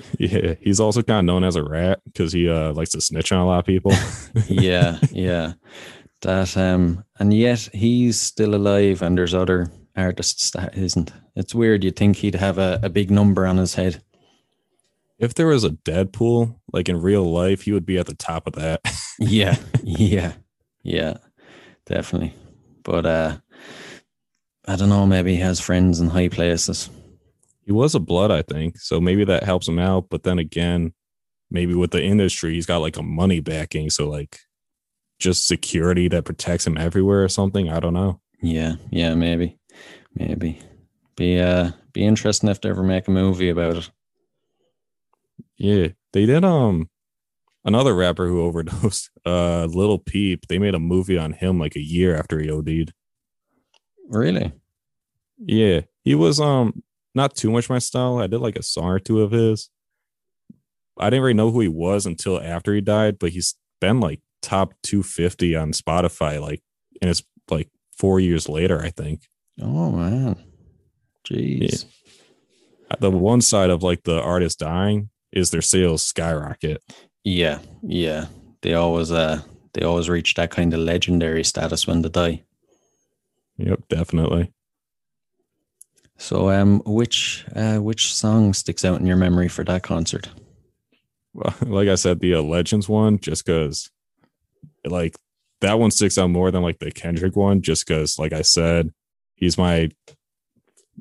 Yeah, 0.19 0.55
he's 0.61 0.79
also 0.79 1.01
kind 1.03 1.19
of 1.19 1.25
known 1.25 1.43
as 1.43 1.55
a 1.55 1.63
rat 1.63 2.01
because 2.05 2.31
he 2.33 2.49
uh 2.49 2.73
likes 2.73 2.91
to 2.91 3.01
snitch 3.01 3.31
on 3.31 3.39
a 3.39 3.45
lot 3.45 3.59
of 3.59 3.65
people. 3.65 3.91
yeah, 4.47 4.99
yeah. 5.11 5.53
That 6.21 6.55
um, 6.57 7.03
and 7.19 7.33
yet 7.33 7.69
he's 7.73 8.19
still 8.19 8.55
alive, 8.55 9.01
and 9.01 9.17
there's 9.17 9.33
other 9.33 9.67
artists 9.95 10.51
that 10.51 10.77
isn't. 10.77 11.11
It's 11.35 11.53
weird. 11.55 11.83
You'd 11.83 11.95
think 11.97 12.17
he'd 12.17 12.35
have 12.35 12.57
a, 12.57 12.79
a 12.83 12.89
big 12.89 13.11
number 13.11 13.45
on 13.45 13.57
his 13.57 13.75
head. 13.75 14.01
if 15.19 15.33
there 15.33 15.47
was 15.47 15.63
a 15.63 15.69
Deadpool, 15.69 16.55
like 16.73 16.89
in 16.89 17.01
real 17.01 17.23
life, 17.31 17.63
he 17.63 17.71
would 17.71 17.85
be 17.85 17.97
at 17.97 18.05
the 18.07 18.15
top 18.15 18.47
of 18.47 18.53
that. 18.53 18.81
Yeah, 19.19 19.55
yeah, 19.83 20.33
yeah, 20.83 21.17
definitely. 21.85 22.33
But 22.83 23.05
uh, 23.05 23.37
I 24.67 24.75
don't 24.75 24.89
know. 24.89 25.05
Maybe 25.05 25.35
he 25.35 25.41
has 25.41 25.61
friends 25.61 26.01
in 26.01 26.09
high 26.09 26.27
places. 26.27 26.89
He 27.65 27.71
was 27.71 27.95
a 27.95 27.99
blood, 27.99 28.31
I 28.31 28.41
think. 28.43 28.77
So 28.77 29.01
maybe 29.01 29.25
that 29.25 29.43
helps 29.43 29.67
him 29.67 29.79
out. 29.79 30.09
But 30.09 30.23
then 30.23 30.37
again, 30.39 30.93
maybe 31.49 31.73
with 31.73 31.91
the 31.91 32.03
industry, 32.03 32.53
he's 32.53 32.65
got 32.65 32.77
like 32.77 32.97
a 32.97 33.03
money 33.03 33.39
backing. 33.39 33.89
So 33.89 34.07
like 34.07 34.39
just 35.19 35.47
security 35.47 36.07
that 36.09 36.25
protects 36.25 36.67
him 36.67 36.77
everywhere 36.77 37.23
or 37.23 37.29
something. 37.29 37.69
I 37.69 37.79
don't 37.79 37.93
know. 37.93 38.21
Yeah, 38.41 38.75
yeah, 38.91 39.15
maybe, 39.15 39.57
maybe. 40.13 40.61
Be 41.15 41.39
uh, 41.39 41.71
be 41.93 42.05
interesting 42.05 42.49
if 42.49 42.61
they 42.61 42.69
ever 42.69 42.83
make 42.83 43.07
a 43.07 43.11
movie 43.11 43.49
about 43.49 43.77
it. 43.77 43.89
Yeah. 45.57 45.87
They 46.13 46.25
did 46.25 46.43
um 46.43 46.89
another 47.63 47.95
rapper 47.95 48.27
who 48.27 48.41
overdosed, 48.45 49.09
uh 49.25 49.65
Lil 49.65 49.97
Peep. 49.97 50.47
They 50.47 50.59
made 50.59 50.75
a 50.75 50.79
movie 50.79 51.17
on 51.17 51.33
him 51.33 51.59
like 51.59 51.75
a 51.75 51.81
year 51.81 52.15
after 52.15 52.39
he 52.39 52.51
OD'd. 52.51 52.93
Really? 54.09 54.51
Yeah. 55.39 55.81
He 56.03 56.15
was 56.15 56.39
um 56.39 56.83
not 57.15 57.35
too 57.35 57.51
much 57.51 57.69
my 57.69 57.79
style. 57.79 58.19
I 58.19 58.27
did 58.27 58.39
like 58.39 58.57
a 58.57 58.63
song 58.63 58.85
or 58.85 58.99
two 58.99 59.21
of 59.21 59.31
his. 59.31 59.69
I 60.99 61.09
didn't 61.09 61.23
really 61.23 61.33
know 61.33 61.51
who 61.51 61.61
he 61.61 61.67
was 61.67 62.05
until 62.05 62.41
after 62.41 62.73
he 62.73 62.81
died, 62.81 63.19
but 63.19 63.31
he's 63.31 63.55
been 63.81 63.99
like 63.99 64.21
top 64.41 64.73
250 64.83 65.55
on 65.55 65.71
Spotify, 65.71 66.39
like, 66.41 66.61
and 67.01 67.09
it's 67.09 67.23
like 67.49 67.69
four 67.97 68.19
years 68.19 68.47
later, 68.47 68.81
I 68.81 68.89
think. 68.89 69.21
Oh 69.61 69.91
man, 69.91 70.37
jeez. 71.27 71.85
The 72.99 73.09
one 73.11 73.41
side 73.41 73.69
of 73.69 73.83
like 73.83 74.03
the 74.03 74.21
artist 74.21 74.59
dying 74.59 75.09
is 75.31 75.51
their 75.51 75.61
sales 75.61 76.03
skyrocket. 76.03 76.81
Yeah, 77.23 77.59
yeah. 77.81 78.27
They 78.61 78.73
always 78.73 79.11
uh 79.11 79.41
they 79.73 79.83
always 79.83 80.09
reach 80.09 80.33
that 80.35 80.51
kind 80.51 80.73
of 80.73 80.79
legendary 80.79 81.43
status 81.43 81.87
when 81.87 82.01
they 82.01 82.09
die. 82.09 82.43
Yep, 83.57 83.87
definitely. 83.89 84.53
So 86.17 86.49
um 86.49 86.81
which 86.85 87.45
uh 87.55 87.77
which 87.77 88.13
song 88.13 88.53
sticks 88.53 88.85
out 88.85 88.99
in 88.99 89.05
your 89.05 89.17
memory 89.17 89.47
for 89.47 89.63
that 89.65 89.83
concert? 89.83 90.29
Well, 91.33 91.53
like 91.65 91.89
I 91.89 91.95
said, 91.95 92.19
the 92.19 92.35
uh, 92.35 92.41
Legends 92.41 92.87
one, 92.87 93.19
just 93.19 93.45
because 93.45 93.89
like 94.85 95.15
that 95.61 95.79
one 95.79 95.91
sticks 95.91 96.17
out 96.17 96.29
more 96.29 96.51
than 96.51 96.61
like 96.63 96.79
the 96.79 96.91
Kendrick 96.91 97.35
one, 97.35 97.61
just 97.61 97.85
because, 97.87 98.17
like 98.19 98.33
I 98.33 98.41
said, 98.41 98.93
he's 99.35 99.57
my 99.57 99.89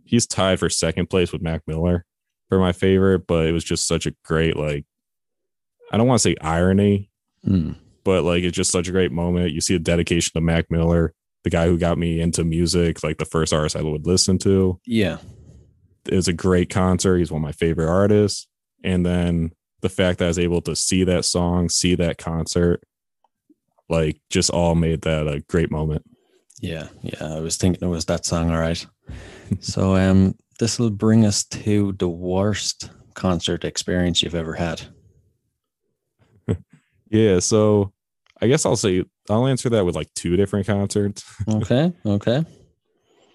he's 0.04 0.26
tied 0.26 0.58
for 0.58 0.68
second 0.68 1.08
place 1.10 1.32
with 1.32 1.42
Mac 1.42 1.62
Miller 1.66 2.04
for 2.48 2.58
my 2.58 2.72
favorite, 2.72 3.26
but 3.26 3.46
it 3.46 3.52
was 3.52 3.64
just 3.64 3.86
such 3.86 4.06
a 4.06 4.14
great 4.24 4.56
like 4.56 4.84
I 5.92 5.96
don't 5.96 6.08
want 6.08 6.20
to 6.20 6.28
say 6.28 6.36
irony, 6.40 7.10
Hmm. 7.44 7.72
but 8.02 8.24
like 8.24 8.42
it's 8.42 8.56
just 8.56 8.72
such 8.72 8.88
a 8.88 8.92
great 8.92 9.12
moment. 9.12 9.52
You 9.52 9.60
see 9.60 9.74
a 9.76 9.78
dedication 9.78 10.32
to 10.34 10.40
Mac 10.40 10.70
Miller, 10.70 11.14
the 11.44 11.50
guy 11.50 11.66
who 11.66 11.78
got 11.78 11.98
me 11.98 12.20
into 12.20 12.42
music, 12.42 13.04
like 13.04 13.18
the 13.18 13.24
first 13.24 13.52
artist 13.52 13.76
I 13.76 13.82
would 13.82 14.06
listen 14.06 14.38
to. 14.38 14.80
Yeah. 14.86 15.18
It 16.06 16.16
was 16.16 16.28
a 16.28 16.32
great 16.32 16.70
concert. 16.70 17.18
He's 17.18 17.30
one 17.30 17.42
of 17.42 17.46
my 17.46 17.52
favorite 17.52 17.88
artists. 17.88 18.48
And 18.82 19.04
then 19.06 19.52
the 19.82 19.88
fact 19.88 20.18
that 20.18 20.24
I 20.24 20.28
was 20.28 20.38
able 20.38 20.62
to 20.62 20.74
see 20.74 21.04
that 21.04 21.24
song, 21.24 21.68
see 21.68 21.94
that 21.96 22.18
concert, 22.18 22.82
like 23.88 24.18
just 24.30 24.50
all 24.50 24.74
made 24.74 25.02
that 25.02 25.28
a 25.28 25.40
great 25.48 25.70
moment. 25.70 26.02
Yeah, 26.60 26.88
yeah. 27.02 27.36
I 27.36 27.40
was 27.40 27.56
thinking 27.56 27.86
it 27.86 27.90
was 27.90 28.06
that 28.06 28.24
song, 28.24 28.50
all 28.50 28.58
right. 28.58 28.84
so 29.60 29.96
um 29.96 30.34
this 30.58 30.78
will 30.78 30.90
bring 30.90 31.26
us 31.26 31.44
to 31.44 31.92
the 31.98 32.08
worst 32.08 32.90
concert 33.12 33.64
experience 33.64 34.22
you've 34.22 34.34
ever 34.34 34.54
had. 34.54 34.82
Yeah. 37.10 37.38
So 37.38 37.92
I 38.40 38.48
guess 38.48 38.66
I'll 38.66 38.74
say 38.74 39.04
I'll 39.30 39.46
answer 39.46 39.68
that 39.70 39.84
with 39.86 39.94
like 39.94 40.12
two 40.14 40.36
different 40.36 40.66
concerts. 40.66 41.24
Okay, 41.48 41.92
okay. 42.04 42.44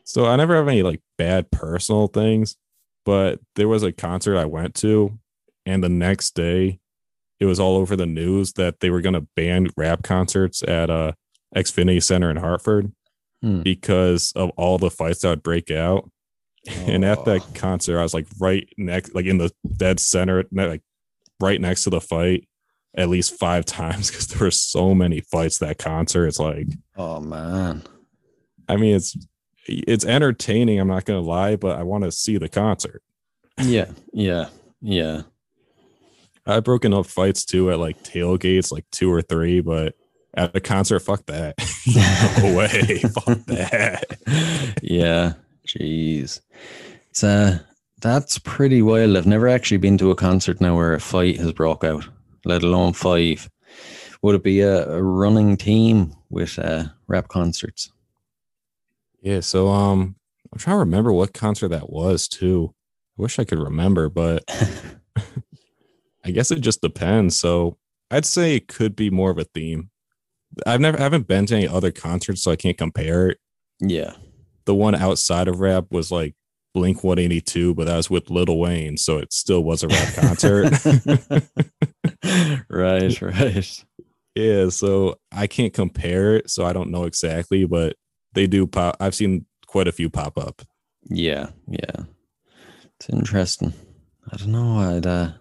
So 0.05 0.25
I 0.25 0.37
never 0.37 0.55
have 0.55 0.67
any 0.67 0.81
like 0.81 1.01
bad 1.19 1.51
personal 1.51 2.07
things, 2.07 2.57
but 3.05 3.39
there 3.55 3.67
was 3.67 3.83
a 3.83 3.91
concert 3.91 4.37
I 4.37 4.45
went 4.45 4.73
to, 4.77 5.19
and 5.67 5.83
the 5.83 5.89
next 5.89 6.33
day 6.33 6.79
it 7.39 7.45
was 7.45 7.59
all 7.59 7.75
over 7.77 7.95
the 7.95 8.07
news 8.07 8.53
that 8.53 8.79
they 8.79 8.89
were 8.89 9.01
going 9.01 9.13
to 9.13 9.27
ban 9.35 9.67
rap 9.77 10.01
concerts 10.01 10.63
at 10.63 10.89
uh 10.89 11.11
Xfinity 11.55 12.01
Center 12.01 12.31
in 12.31 12.37
Hartford 12.37 12.91
Hmm. 13.43 13.61
because 13.61 14.33
of 14.35 14.49
all 14.57 14.79
the 14.79 14.89
fights 14.89 15.19
that 15.21 15.29
would 15.29 15.43
break 15.43 15.69
out. 15.69 16.09
And 16.67 17.05
at 17.05 17.23
that 17.25 17.43
Oh, 17.43 17.51
concert, 17.53 17.99
I 17.99 18.01
was 18.01 18.15
like 18.15 18.25
right 18.39 18.67
next, 18.79 19.13
like 19.13 19.27
in 19.27 19.37
the 19.37 19.51
dead 19.77 19.99
center, 19.99 20.43
like 20.51 20.81
right 21.39 21.61
next 21.61 21.83
to 21.83 21.91
the 21.91 22.01
fight, 22.01 22.48
at 22.95 23.09
least 23.09 23.37
five 23.37 23.65
times 23.65 24.09
because 24.11 24.27
there 24.27 24.45
were 24.45 24.51
so 24.51 24.93
many 24.93 25.21
fights 25.21 25.57
that 25.59 25.77
concert. 25.77 26.27
It's 26.27 26.39
like, 26.39 26.67
oh 26.97 27.19
man. 27.19 27.83
I 28.67 28.75
mean, 28.75 28.95
it's 28.95 29.17
it's 29.67 30.05
entertaining. 30.05 30.79
I'm 30.79 30.87
not 30.87 31.05
gonna 31.05 31.21
lie, 31.21 31.55
but 31.55 31.77
I 31.77 31.83
want 31.83 32.03
to 32.03 32.11
see 32.11 32.37
the 32.37 32.49
concert. 32.49 33.01
Yeah, 33.57 33.91
yeah, 34.13 34.49
yeah. 34.81 35.23
I've 36.45 36.63
broken 36.63 36.93
up 36.93 37.05
fights 37.05 37.45
too 37.45 37.71
at 37.71 37.79
like 37.79 38.03
tailgates, 38.03 38.71
like 38.71 38.85
two 38.91 39.11
or 39.11 39.21
three, 39.21 39.61
but 39.61 39.95
at 40.33 40.55
a 40.55 40.59
concert, 40.59 40.99
fuck 40.99 41.25
that. 41.27 41.55
no 42.43 42.55
way, 42.57 42.99
fuck 42.99 43.45
that. 43.45 44.77
yeah. 44.81 45.33
Jeez. 45.67 46.41
It's 47.09 47.23
uh 47.23 47.59
that's 48.01 48.39
pretty 48.39 48.81
wild. 48.81 49.17
I've 49.17 49.27
never 49.27 49.47
actually 49.47 49.77
been 49.77 49.97
to 49.97 50.11
a 50.11 50.15
concert 50.15 50.61
now 50.61 50.75
where 50.75 50.93
a 50.93 50.99
fight 50.99 51.37
has 51.37 51.51
broke 51.51 51.83
out, 51.83 52.07
let 52.45 52.63
alone 52.63 52.93
five. 52.93 53.49
Would 54.21 54.35
it 54.35 54.43
be 54.43 54.61
a, 54.61 54.89
a 54.89 55.01
running 55.01 55.57
team 55.57 56.13
with 56.29 56.59
uh, 56.59 56.85
rap 57.07 57.27
concerts? 57.29 57.91
Yeah, 59.21 59.39
so 59.41 59.69
um, 59.69 60.15
I'm 60.51 60.59
trying 60.59 60.75
to 60.75 60.79
remember 60.79 61.13
what 61.13 61.33
concert 61.33 61.69
that 61.69 61.89
was 61.89 62.27
too. 62.27 62.73
I 63.17 63.21
wish 63.21 63.39
I 63.39 63.43
could 63.43 63.59
remember, 63.59 64.09
but 64.09 64.43
I 66.25 66.31
guess 66.31 66.51
it 66.51 66.61
just 66.61 66.81
depends. 66.81 67.37
So 67.37 67.77
I'd 68.11 68.25
say 68.25 68.55
it 68.55 68.67
could 68.67 68.95
be 68.95 69.09
more 69.09 69.31
of 69.31 69.37
a 69.37 69.43
theme. 69.43 69.89
I've 70.65 70.81
never 70.81 70.99
I 70.99 71.03
haven't 71.03 71.27
been 71.27 71.45
to 71.47 71.55
any 71.55 71.67
other 71.67 71.91
concerts, 71.91 72.43
so 72.43 72.51
I 72.51 72.55
can't 72.55 72.77
compare 72.77 73.29
it. 73.29 73.37
Yeah. 73.79 74.13
The 74.65 74.75
one 74.75 74.95
outside 74.95 75.47
of 75.47 75.59
rap 75.59 75.85
was 75.91 76.11
like 76.11 76.35
Blink 76.73 77.03
182, 77.03 77.73
but 77.73 77.87
that 77.87 77.97
was 77.97 78.09
with 78.09 78.29
Lil 78.29 78.57
Wayne, 78.57 78.97
so 78.97 79.17
it 79.17 79.33
still 79.33 79.63
was 79.63 79.83
a 79.83 79.87
rap 79.87 80.13
concert. 80.15 80.71
right, 82.69 83.21
right. 83.21 83.85
yeah, 84.35 84.69
so 84.69 85.15
I 85.31 85.47
can't 85.47 85.73
compare 85.73 86.35
it, 86.37 86.49
so 86.49 86.65
I 86.65 86.73
don't 86.73 86.91
know 86.91 87.05
exactly, 87.05 87.65
but 87.65 87.95
they 88.33 88.47
do 88.47 88.67
pop. 88.67 88.97
I've 88.99 89.15
seen 89.15 89.45
quite 89.65 89.87
a 89.87 89.91
few 89.91 90.09
pop 90.09 90.37
up. 90.37 90.61
Yeah, 91.09 91.49
yeah. 91.67 92.03
It's 92.99 93.09
interesting. 93.09 93.73
I 94.31 94.37
don't 94.37 94.51
know. 94.51 94.77
I'd 94.77 95.07
uh 95.07 95.31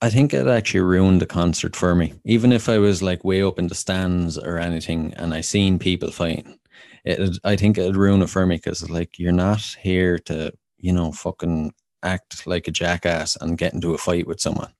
I 0.00 0.10
think 0.10 0.32
it 0.32 0.46
actually 0.46 0.80
ruined 0.80 1.20
the 1.20 1.26
concert 1.26 1.74
for 1.74 1.94
me. 1.94 2.14
Even 2.24 2.52
if 2.52 2.68
I 2.68 2.78
was 2.78 3.02
like 3.02 3.24
way 3.24 3.42
up 3.42 3.58
in 3.58 3.66
the 3.66 3.74
stands 3.74 4.38
or 4.38 4.58
anything 4.58 5.12
and 5.14 5.34
I 5.34 5.40
seen 5.40 5.80
people 5.80 6.12
fighting, 6.12 6.58
it 7.04 7.38
I 7.44 7.56
think 7.56 7.78
it'd 7.78 7.96
ruin 7.96 8.22
it 8.22 8.30
for 8.30 8.46
me 8.46 8.56
because 8.56 8.88
like 8.88 9.18
you're 9.18 9.32
not 9.32 9.60
here 9.80 10.18
to, 10.20 10.52
you 10.78 10.92
know, 10.92 11.12
fucking 11.12 11.72
act 12.02 12.46
like 12.46 12.68
a 12.68 12.72
jackass 12.72 13.36
and 13.36 13.58
get 13.58 13.74
into 13.74 13.94
a 13.94 13.98
fight 13.98 14.26
with 14.26 14.40
someone. 14.40 14.72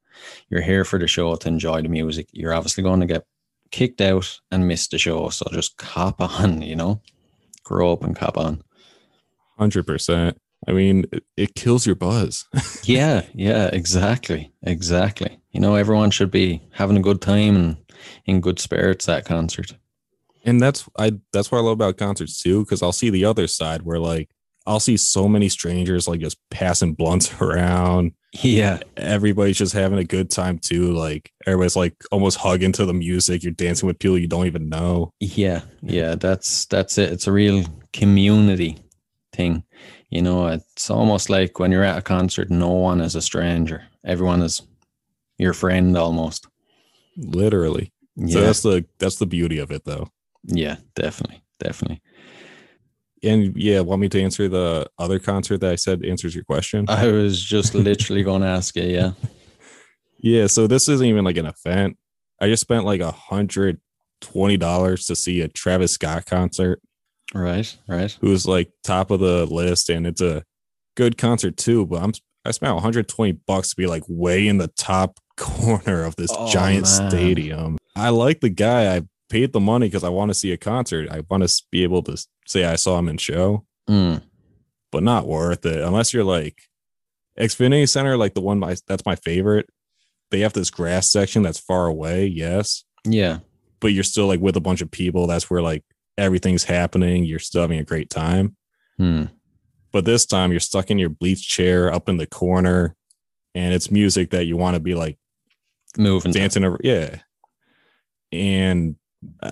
You're 0.49 0.63
here 0.63 0.85
for 0.85 0.99
the 0.99 1.07
show 1.07 1.35
to 1.35 1.49
enjoy 1.49 1.83
the 1.83 1.89
music. 1.89 2.29
You're 2.33 2.55
obviously 2.55 2.83
going 2.83 3.01
to 3.01 3.07
get 3.07 3.25
kicked 3.71 4.01
out 4.01 4.41
and 4.51 4.67
miss 4.67 4.89
the 4.89 4.99
show. 4.99 5.29
So 5.29 5.47
just 5.53 5.77
cop 5.77 6.21
on, 6.41 6.63
you 6.63 6.77
know? 6.77 7.01
Grow 7.65 7.93
up 7.93 8.03
and 8.03 8.17
cop 8.17 8.39
on. 8.39 8.63
Hundred 9.59 9.87
percent. 9.87 10.39
I 10.67 10.73
mean, 10.73 11.05
it, 11.13 11.25
it 11.37 11.55
kills 11.55 11.87
your 11.87 11.95
buzz. 11.95 12.47
yeah, 12.85 13.23
yeah, 13.35 13.69
exactly. 13.73 14.53
Exactly. 14.63 15.39
You 15.53 15.61
know, 15.61 15.75
everyone 15.75 16.11
should 16.11 16.31
be 16.31 16.63
having 16.73 16.97
a 16.97 17.03
good 17.03 17.21
time 17.21 17.57
and 17.57 17.77
in 18.27 18.41
good 18.41 18.59
spirits 18.59 19.09
at 19.09 19.25
concert. 19.25 19.73
And 20.49 20.61
that's 20.61 20.89
I 20.99 21.13
that's 21.33 21.51
what 21.51 21.59
I 21.59 21.63
love 21.63 21.73
about 21.75 21.99
concerts 21.99 22.41
too, 22.41 22.65
because 22.65 22.83
I'll 22.83 22.93
see 22.93 23.11
the 23.11 23.25
other 23.25 23.47
side 23.47 23.83
where 23.83 23.99
like 23.99 24.31
I'll 24.67 24.81
see 24.81 24.97
so 24.97 25.29
many 25.29 25.49
strangers 25.49 26.07
like 26.07 26.21
just 26.21 26.39
passing 26.51 26.95
blunts 26.95 27.33
around. 27.41 28.13
Yeah. 28.43 28.81
Everybody's 28.99 29.57
just 29.57 29.73
having 29.73 29.99
a 29.99 30.05
good 30.05 30.31
time 30.31 30.59
too. 30.59 30.93
Like 30.93 31.33
everybody's 31.47 31.77
like 31.77 31.95
almost 32.13 32.37
hugging 32.37 32.73
to 32.73 32.85
the 32.85 32.93
music. 32.93 33.43
You're 33.43 33.53
dancing 33.53 33.87
with 33.87 33.99
people 33.99 34.19
you 34.19 34.27
don't 34.27 34.47
even 34.47 34.69
know. 34.69 35.13
Yeah. 35.21 35.63
Yeah. 35.83 36.15
That's 36.17 36.67
that's 36.67 36.99
it. 36.99 37.11
It's 37.13 37.27
a 37.27 37.33
real 37.33 37.65
community 37.95 38.79
thing. 39.33 39.65
You 40.11 40.23
know, 40.23 40.49
it's 40.49 40.91
almost 40.91 41.31
like 41.31 41.59
when 41.59 41.73
you're 41.73 41.85
at 41.85 41.99
a 41.99 42.03
concert, 42.03 42.51
no 42.51 42.71
one 42.71 43.01
is 43.01 43.15
a 43.15 43.23
stranger. 43.23 43.85
Everyone 44.05 44.43
is 44.43 44.63
your 45.39 45.55
friend 45.55 45.97
almost. 45.97 46.47
Literally. 47.17 47.93
Yeah. 48.17 48.35
So 48.35 48.41
that's 48.43 48.63
the 48.63 48.85
that's 48.99 49.17
the 49.17 49.27
beauty 49.27 49.59
of 49.59 49.71
it 49.71 49.85
though. 49.85 50.11
Yeah, 50.45 50.77
definitely. 50.95 51.43
Definitely. 51.59 52.01
And 53.23 53.57
yeah, 53.57 53.81
want 53.81 54.01
me 54.01 54.09
to 54.11 54.23
answer 54.23 54.49
the 54.49 54.87
other 54.99 55.19
concert 55.19 55.59
that 55.59 55.73
I 55.73 55.75
said 55.75 56.05
answers 56.05 56.35
your 56.35 56.45
question? 56.45 56.85
I 56.89 57.09
was 57.09 57.43
just 57.43 57.75
literally 57.75 58.23
going 58.23 58.43
to 58.43 58.49
ask 58.49 58.77
you. 58.77 58.85
Yeah. 58.85 59.13
Yeah, 60.21 60.49
so 60.49 60.67
this 60.67 60.89
isn't 60.89 61.07
even 61.07 61.25
like 61.25 61.37
an 61.37 61.47
event. 61.47 61.97
I 62.41 62.49
just 62.49 62.61
spent 62.63 62.85
like 62.85 63.01
a 63.01 63.13
hundred 63.13 63.81
twenty 64.21 64.57
dollars 64.57 65.07
to 65.07 65.15
see 65.15 65.43
a 65.43 65.47
Travis 65.49 65.93
Scott 65.93 66.27
concert, 66.27 66.83
Right. 67.33 67.77
Right. 67.87 68.19
who's 68.21 68.45
like 68.45 68.73
top 68.83 69.13
of 69.13 69.21
the 69.21 69.47
list, 69.47 69.89
and 69.91 70.09
it's 70.09 70.21
a 70.21 70.43
good 70.97 71.19
concert 71.19 71.57
too. 71.57 71.87
But 71.87 72.03
I'm 72.03 72.13
I 72.45 72.51
spent 72.51 72.75
120 72.75 73.31
bucks 73.47 73.71
to 73.71 73.77
be 73.77 73.87
like 73.87 74.03
way 74.09 74.49
in 74.49 74.59
the 74.59 74.67
top 74.77 75.21
corner 75.37 76.03
of 76.03 76.17
this 76.17 76.33
Oh, 76.35 76.51
giant 76.51 76.87
man. 76.99 77.11
stadium. 77.11 77.79
I 77.95 78.09
like 78.09 78.41
the 78.41 78.49
guy. 78.51 78.97
I 78.97 79.03
paid 79.29 79.53
the 79.53 79.61
money 79.61 79.87
because 79.87 80.05
I 80.05 80.09
want 80.09 80.31
to 80.31 80.35
see 80.35 80.53
a 80.53 80.57
concert. 80.57 81.09
I 81.11 81.21
want 81.29 81.47
to 81.47 81.63
be 81.71 81.83
able 81.83 82.03
to 82.05 82.17
say 82.47 82.65
I 82.65 82.77
saw 82.77 82.99
him 82.99 83.09
in 83.09 83.19
show, 83.19 83.65
Mm. 83.89 84.23
but 84.93 85.03
not 85.03 85.27
worth 85.27 85.65
it 85.67 85.81
unless 85.83 86.13
you're 86.13 86.25
like 86.25 86.63
Xfinity 87.39 87.89
Center, 87.89 88.17
like 88.17 88.35
the 88.35 88.41
one 88.41 88.59
my 88.59 88.77
that's 88.87 89.07
my 89.07 89.17
favorite. 89.17 89.69
They 90.31 90.41
have 90.41 90.53
this 90.53 90.71
grass 90.71 91.11
section 91.11 91.43
that's 91.43 91.59
far 91.61 91.87
away, 91.87 92.27
yes, 92.27 92.85
Yeah. 93.07 93.39
but 93.81 93.89
you're 93.89 94.05
still 94.05 94.27
like 94.27 94.41
with 94.41 94.57
a 94.57 94.61
bunch 94.61 94.81
of 94.83 94.91
people. 94.91 95.27
That's 95.27 95.49
where 95.49 95.63
like 95.63 95.85
everything's 96.19 96.65
happening. 96.65 97.25
You're 97.25 97.39
still 97.39 97.63
having 97.63 97.79
a 97.79 97.85
great 97.85 98.11
time. 98.11 98.57
Hmm. 98.99 99.25
But 99.93 100.05
this 100.05 100.27
time 100.27 100.51
you're 100.51 100.61
stuck 100.61 100.91
in 100.91 100.99
your 100.99 101.09
bleach 101.09 101.49
chair 101.49 101.91
up 101.93 102.09
in 102.11 102.17
the 102.19 102.27
corner, 102.27 102.95
and 103.55 103.73
it's 103.73 103.91
music 103.91 104.31
that 104.31 104.45
you 104.47 104.57
want 104.57 104.75
to 104.75 104.81
be 104.81 104.95
like 104.95 105.17
Moving. 105.97 106.33
dancing 106.33 106.65
over. 106.65 106.79
Yeah. 106.83 107.21
And 108.33 108.97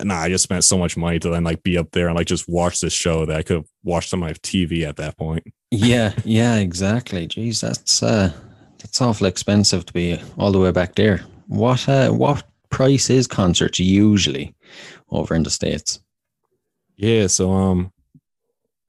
nah, 0.03 0.21
I 0.21 0.29
just 0.29 0.45
spent 0.45 0.65
so 0.65 0.79
much 0.79 0.97
money 0.97 1.19
to 1.21 1.31
then 1.31 1.45
like 1.45 1.63
be 1.63 1.77
up 1.79 1.91
there 1.93 2.09
and 2.09 2.17
like 2.17 2.27
just 2.27 2.49
watch 2.49 2.81
this 2.81 2.93
show 2.93 3.27
that 3.27 3.37
I 3.37 3.43
could 3.43 3.57
have 3.57 3.69
watched 3.85 4.13
on 4.15 4.21
my 4.21 4.33
TV 4.33 4.87
at 4.87 4.97
that 4.97 5.17
point. 5.17 5.45
Yeah. 5.71 6.13
Yeah. 6.25 6.57
Exactly. 6.57 7.27
Jeez, 7.27 7.61
that's 7.61 8.03
uh, 8.03 8.33
that's 8.79 9.01
awful 9.01 9.27
expensive 9.27 9.85
to 9.87 9.93
be 9.93 10.21
all 10.39 10.53
the 10.53 10.61
way 10.61 10.71
back 10.71 10.95
there. 10.95 11.25
What 11.49 11.89
uh, 11.89 12.11
what 12.11 12.45
price 12.71 13.11
is 13.11 13.27
concerts 13.27 13.79
usually 13.79 14.55
over 15.11 15.35
in 15.35 15.43
the 15.43 15.51
states? 15.51 16.01
Yeah. 16.97 17.27
So, 17.27 17.51
um, 17.53 17.93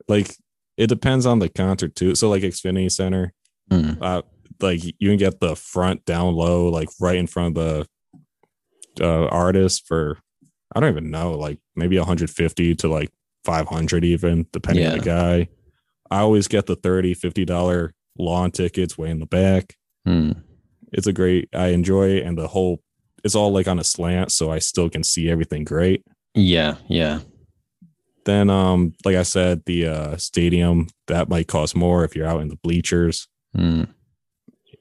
like 0.07 0.35
it 0.77 0.87
depends 0.87 1.25
on 1.25 1.39
the 1.39 1.49
concert 1.49 1.95
too. 1.95 2.15
So, 2.15 2.29
like 2.29 2.43
Xfinity 2.43 2.91
Center, 2.91 3.33
Hmm. 3.71 3.93
uh, 4.01 4.21
like 4.61 4.81
you 4.83 5.09
can 5.09 5.17
get 5.17 5.39
the 5.39 5.55
front 5.55 6.05
down 6.05 6.33
low, 6.35 6.69
like 6.69 6.89
right 7.01 7.17
in 7.17 7.27
front 7.27 7.57
of 7.57 7.87
the 8.95 9.05
uh, 9.05 9.27
artist 9.27 9.85
for 9.87 10.17
I 10.75 10.79
don't 10.79 10.89
even 10.89 11.11
know, 11.11 11.31
like 11.31 11.59
maybe 11.75 11.97
150 11.97 12.75
to 12.75 12.87
like 12.87 13.09
500 13.45 14.03
even, 14.03 14.45
depending 14.51 14.85
on 14.85 14.97
the 14.97 15.03
guy. 15.03 15.47
I 16.09 16.19
always 16.19 16.47
get 16.47 16.65
the 16.65 16.75
30 16.75 17.13
50 17.13 17.45
dollar 17.45 17.93
lawn 18.17 18.51
tickets 18.51 18.97
way 18.97 19.09
in 19.09 19.19
the 19.19 19.25
back. 19.25 19.75
Hmm. 20.05 20.33
It's 20.91 21.07
a 21.07 21.13
great, 21.13 21.49
I 21.53 21.67
enjoy 21.67 22.09
it, 22.11 22.23
and 22.23 22.37
the 22.37 22.47
whole 22.47 22.81
it's 23.23 23.35
all 23.35 23.51
like 23.51 23.67
on 23.67 23.79
a 23.79 23.83
slant, 23.83 24.31
so 24.31 24.51
I 24.51 24.59
still 24.59 24.89
can 24.89 25.03
see 25.03 25.29
everything 25.29 25.63
great. 25.63 26.03
Yeah. 26.33 26.75
Yeah. 26.87 27.19
Then, 28.25 28.49
um, 28.49 28.93
like 29.05 29.15
I 29.15 29.23
said, 29.23 29.63
the 29.65 29.87
uh, 29.87 30.17
stadium 30.17 30.87
that 31.07 31.29
might 31.29 31.47
cost 31.47 31.75
more 31.75 32.03
if 32.03 32.15
you're 32.15 32.27
out 32.27 32.41
in 32.41 32.49
the 32.49 32.57
bleachers. 32.57 33.27
Hmm. 33.55 33.85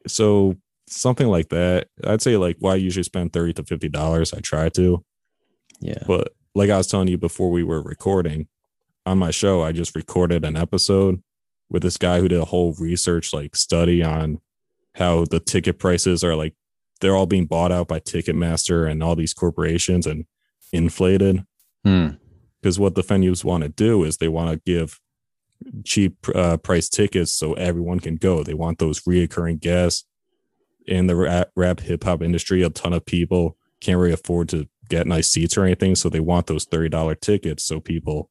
So 0.07 0.57
something 0.89 1.29
like 1.29 1.49
that, 1.49 1.89
I'd 2.05 2.23
say 2.23 2.37
like 2.37 2.57
why 2.59 2.73
I 2.73 2.77
usually 2.77 3.05
spend 3.05 3.33
thirty 3.33 3.53
to 3.55 3.65
fifty 3.65 3.89
dollars. 3.89 4.33
I 4.33 4.41
try 4.41 4.69
to, 4.71 5.05
Yeah. 5.81 6.03
but 6.07 6.33
like 6.55 6.71
I 6.71 6.79
was 6.79 6.87
telling 6.87 7.09
you 7.09 7.19
before 7.19 7.51
we 7.51 7.63
were 7.63 7.83
recording 7.83 8.49
on 9.05 9.19
my 9.19 9.31
show, 9.31 9.63
I 9.63 9.73
just 9.73 9.95
recorded 9.95 10.45
an 10.45 10.57
episode 10.57 11.23
with 11.69 11.83
this 11.83 11.97
guy 11.97 12.21
who 12.21 12.29
did 12.29 12.41
a 12.41 12.47
whole 12.47 12.75
research 12.75 13.33
like 13.33 13.57
study 13.57 14.03
on 14.03 14.41
how 14.95 15.25
the 15.25 15.41
ticket 15.41 15.79
prices 15.79 16.25
are 16.25 16.35
like 16.35 16.55
they're 17.01 17.15
all 17.15 17.27
being 17.27 17.45
bought 17.45 17.73
out 17.73 17.89
by 17.89 18.01
Ticketmaster 18.01 18.91
and 18.91 19.03
all 19.03 19.15
these 19.15 19.35
corporations 19.35 20.07
and 20.07 20.25
inflated. 20.73 21.45
Hmm. 21.85 22.09
because 22.61 22.81
what 22.81 22.97
the 22.97 23.03
venues 23.03 23.45
want 23.45 23.63
to 23.63 23.69
do 23.69 24.03
is 24.03 24.17
they 24.17 24.27
want 24.27 24.51
to 24.51 24.61
give 24.67 24.99
cheap 25.85 26.17
uh, 26.35 26.57
price 26.57 26.89
tickets 26.89 27.33
so 27.33 27.53
everyone 27.55 28.01
can 28.01 28.17
go. 28.17 28.43
They 28.43 28.55
want 28.55 28.79
those 28.79 29.03
reoccurring 29.03 29.61
guests 29.61 30.05
in 30.87 31.07
the 31.07 31.17
rap, 31.17 31.51
rap 31.55 31.81
hip 31.81 32.05
hop 32.05 32.23
industry. 32.23 32.63
A 32.63 32.71
ton 32.71 32.93
of 32.93 33.07
people 33.07 33.57
can't 33.81 33.99
really 33.99 34.15
afford 34.15 34.49
to 34.49 34.69
get 34.89 35.07
nice 35.07 35.29
seats 35.29 35.57
or 35.57 35.65
anything, 35.65 35.95
so 35.95 36.09
they 36.09 36.21
want 36.21 36.47
those 36.47 36.65
thirty 36.65 36.89
dollar 36.89 37.15
tickets 37.15 37.65
so 37.65 37.81
people 37.81 38.31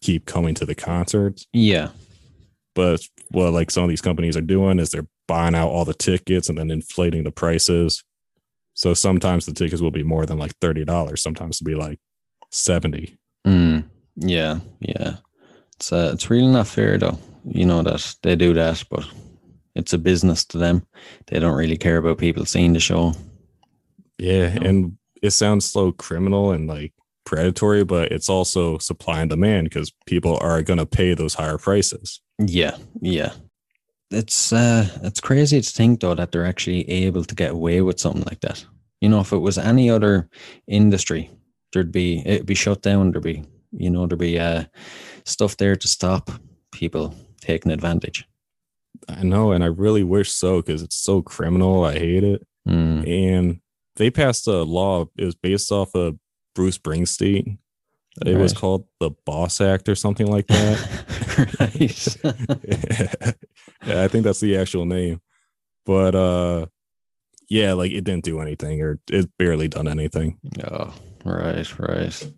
keep 0.00 0.26
coming 0.26 0.54
to 0.54 0.66
the 0.66 0.74
concerts. 0.74 1.46
Yeah. 1.52 1.90
But 2.74 3.00
what 3.30 3.52
like 3.52 3.70
some 3.70 3.84
of 3.84 3.88
these 3.88 4.00
companies 4.00 4.36
are 4.36 4.42
doing 4.42 4.78
is 4.78 4.90
they're 4.90 5.06
buying 5.28 5.54
out 5.54 5.68
all 5.68 5.84
the 5.84 5.94
tickets 5.94 6.48
and 6.48 6.58
then 6.58 6.70
inflating 6.70 7.24
the 7.24 7.30
prices. 7.30 8.02
So 8.74 8.94
sometimes 8.94 9.46
the 9.46 9.52
tickets 9.52 9.82
will 9.82 9.90
be 9.90 10.02
more 10.02 10.26
than 10.26 10.38
like 10.38 10.56
thirty 10.60 10.84
dollars. 10.84 11.22
Sometimes 11.22 11.60
it'll 11.60 11.70
be 11.70 11.74
like 11.74 11.98
seventy. 12.50 13.16
Mm, 13.46 13.84
yeah, 14.16 14.60
yeah. 14.80 15.16
It's 15.76 15.92
uh, 15.92 16.10
it's 16.14 16.30
really 16.30 16.50
not 16.50 16.66
fair 16.66 16.98
though. 16.98 17.18
You 17.44 17.66
know 17.66 17.82
that 17.82 18.14
they 18.22 18.36
do 18.36 18.54
that, 18.54 18.82
but 18.90 19.04
it's 19.74 19.92
a 19.92 19.98
business 19.98 20.44
to 20.46 20.58
them. 20.58 20.86
They 21.26 21.38
don't 21.38 21.56
really 21.56 21.76
care 21.76 21.98
about 21.98 22.18
people 22.18 22.44
seeing 22.44 22.72
the 22.72 22.80
show. 22.80 23.14
Yeah, 24.18 24.56
and 24.62 24.96
it 25.22 25.30
sounds 25.30 25.64
so 25.64 25.92
criminal 25.92 26.50
and 26.50 26.66
like 26.66 26.92
predatory, 27.24 27.84
but 27.84 28.12
it's 28.12 28.28
also 28.28 28.78
supply 28.78 29.20
and 29.20 29.30
demand 29.30 29.64
because 29.64 29.92
people 30.06 30.36
are 30.40 30.62
going 30.62 30.78
to 30.78 30.86
pay 30.86 31.14
those 31.14 31.34
higher 31.34 31.58
prices. 31.58 32.20
Yeah, 32.38 32.76
yeah. 33.00 33.32
It's 34.10 34.52
uh, 34.52 34.88
it's 35.02 35.20
crazy 35.20 35.60
to 35.60 35.70
think 35.70 36.00
though 36.00 36.14
that 36.14 36.32
they're 36.32 36.44
actually 36.44 36.88
able 36.90 37.24
to 37.24 37.34
get 37.34 37.52
away 37.52 37.80
with 37.80 37.98
something 37.98 38.24
like 38.24 38.40
that. 38.40 38.64
You 39.00 39.08
know, 39.08 39.20
if 39.20 39.32
it 39.32 39.38
was 39.38 39.56
any 39.56 39.88
other 39.88 40.28
industry, 40.66 41.30
there'd 41.72 41.92
be 41.92 42.22
it'd 42.26 42.46
be 42.46 42.54
shut 42.54 42.82
down. 42.82 43.12
There'd 43.12 43.24
be 43.24 43.44
you 43.72 43.88
know 43.88 44.06
there'd 44.06 44.18
be 44.18 44.38
uh 44.38 44.64
stuff 45.24 45.56
there 45.56 45.76
to 45.76 45.88
stop 45.88 46.30
people 46.72 47.14
taking 47.40 47.72
advantage. 47.72 48.26
I 49.08 49.22
know, 49.22 49.52
and 49.52 49.64
I 49.64 49.68
really 49.68 50.04
wish 50.04 50.30
so 50.30 50.60
because 50.60 50.82
it's 50.82 50.96
so 50.96 51.22
criminal. 51.22 51.84
I 51.84 51.94
hate 51.94 52.24
it. 52.24 52.46
Mm. 52.68 53.08
And 53.08 53.60
they 53.96 54.10
passed 54.10 54.46
a 54.46 54.62
law. 54.62 55.06
It 55.16 55.24
was 55.24 55.34
based 55.34 55.70
off 55.70 55.94
of 55.94 56.18
Bruce 56.54 56.78
Springsteen. 56.78 57.58
It 58.26 58.36
was 58.36 58.52
called 58.52 58.86
the 59.00 59.10
Boss 59.24 59.60
Act 59.60 59.88
or 59.88 59.94
something 59.94 60.26
like 60.26 60.46
that. 60.48 60.78
yeah, 63.86 64.04
I 64.04 64.08
think 64.08 64.24
that's 64.24 64.40
the 64.40 64.56
actual 64.58 64.84
name. 64.84 65.20
But 65.86 66.14
uh 66.14 66.66
yeah, 67.48 67.72
like 67.74 67.92
it 67.92 68.04
didn't 68.04 68.24
do 68.24 68.40
anything 68.40 68.80
or 68.80 68.98
it 69.10 69.30
barely 69.38 69.68
done 69.68 69.88
anything. 69.88 70.38
Oh, 70.64 70.94
right, 71.24 71.78
right. 71.78 72.32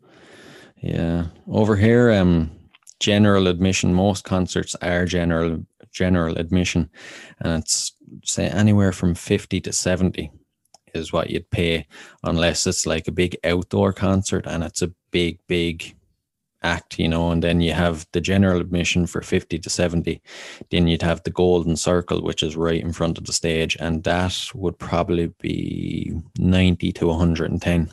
Yeah. 0.78 1.26
Over 1.48 1.76
here, 1.76 2.10
um, 2.10 2.50
general 2.98 3.46
admission, 3.46 3.94
most 3.94 4.24
concerts 4.24 4.74
are 4.76 5.04
general 5.04 5.64
general 5.92 6.36
admission. 6.36 6.90
And 7.40 7.62
it's 7.62 7.92
say 8.24 8.48
anywhere 8.48 8.92
from 8.92 9.14
fifty 9.14 9.60
to 9.60 9.72
seventy 9.72 10.32
is 10.94 11.12
what 11.12 11.30
you'd 11.30 11.50
pay 11.50 11.86
unless 12.22 12.66
it's 12.66 12.86
like 12.86 13.08
a 13.08 13.12
big 13.12 13.36
outdoor 13.44 13.92
concert 13.92 14.46
and 14.46 14.62
it's 14.62 14.82
a 14.82 14.92
big, 15.10 15.38
big 15.46 15.94
act, 16.64 16.98
you 16.98 17.08
know, 17.08 17.30
and 17.30 17.42
then 17.42 17.60
you 17.60 17.72
have 17.72 18.06
the 18.12 18.20
general 18.20 18.60
admission 18.60 19.06
for 19.06 19.20
50 19.20 19.58
to 19.58 19.70
70. 19.70 20.20
Then 20.70 20.88
you'd 20.88 21.02
have 21.02 21.22
the 21.22 21.30
golden 21.30 21.76
circle, 21.76 22.22
which 22.22 22.42
is 22.42 22.56
right 22.56 22.80
in 22.80 22.92
front 22.92 23.18
of 23.18 23.24
the 23.24 23.32
stage, 23.32 23.76
and 23.78 24.02
that 24.04 24.50
would 24.54 24.78
probably 24.78 25.28
be 25.40 26.14
90 26.38 26.92
to 26.92 27.06
110. 27.06 27.92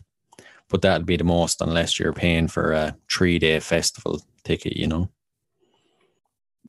But 0.70 0.82
that'd 0.82 1.06
be 1.06 1.18
the 1.18 1.26
most 1.26 1.62
unless 1.62 2.00
you're 2.00 2.14
paying 2.14 2.48
for 2.48 2.72
a 2.72 2.96
three 3.12 3.38
day 3.38 3.60
festival 3.60 4.22
ticket, 4.46 4.78
you 4.78 4.88
know. 4.88 5.10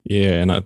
Yeah, 0.04 0.32
and 0.32 0.50
I 0.50 0.62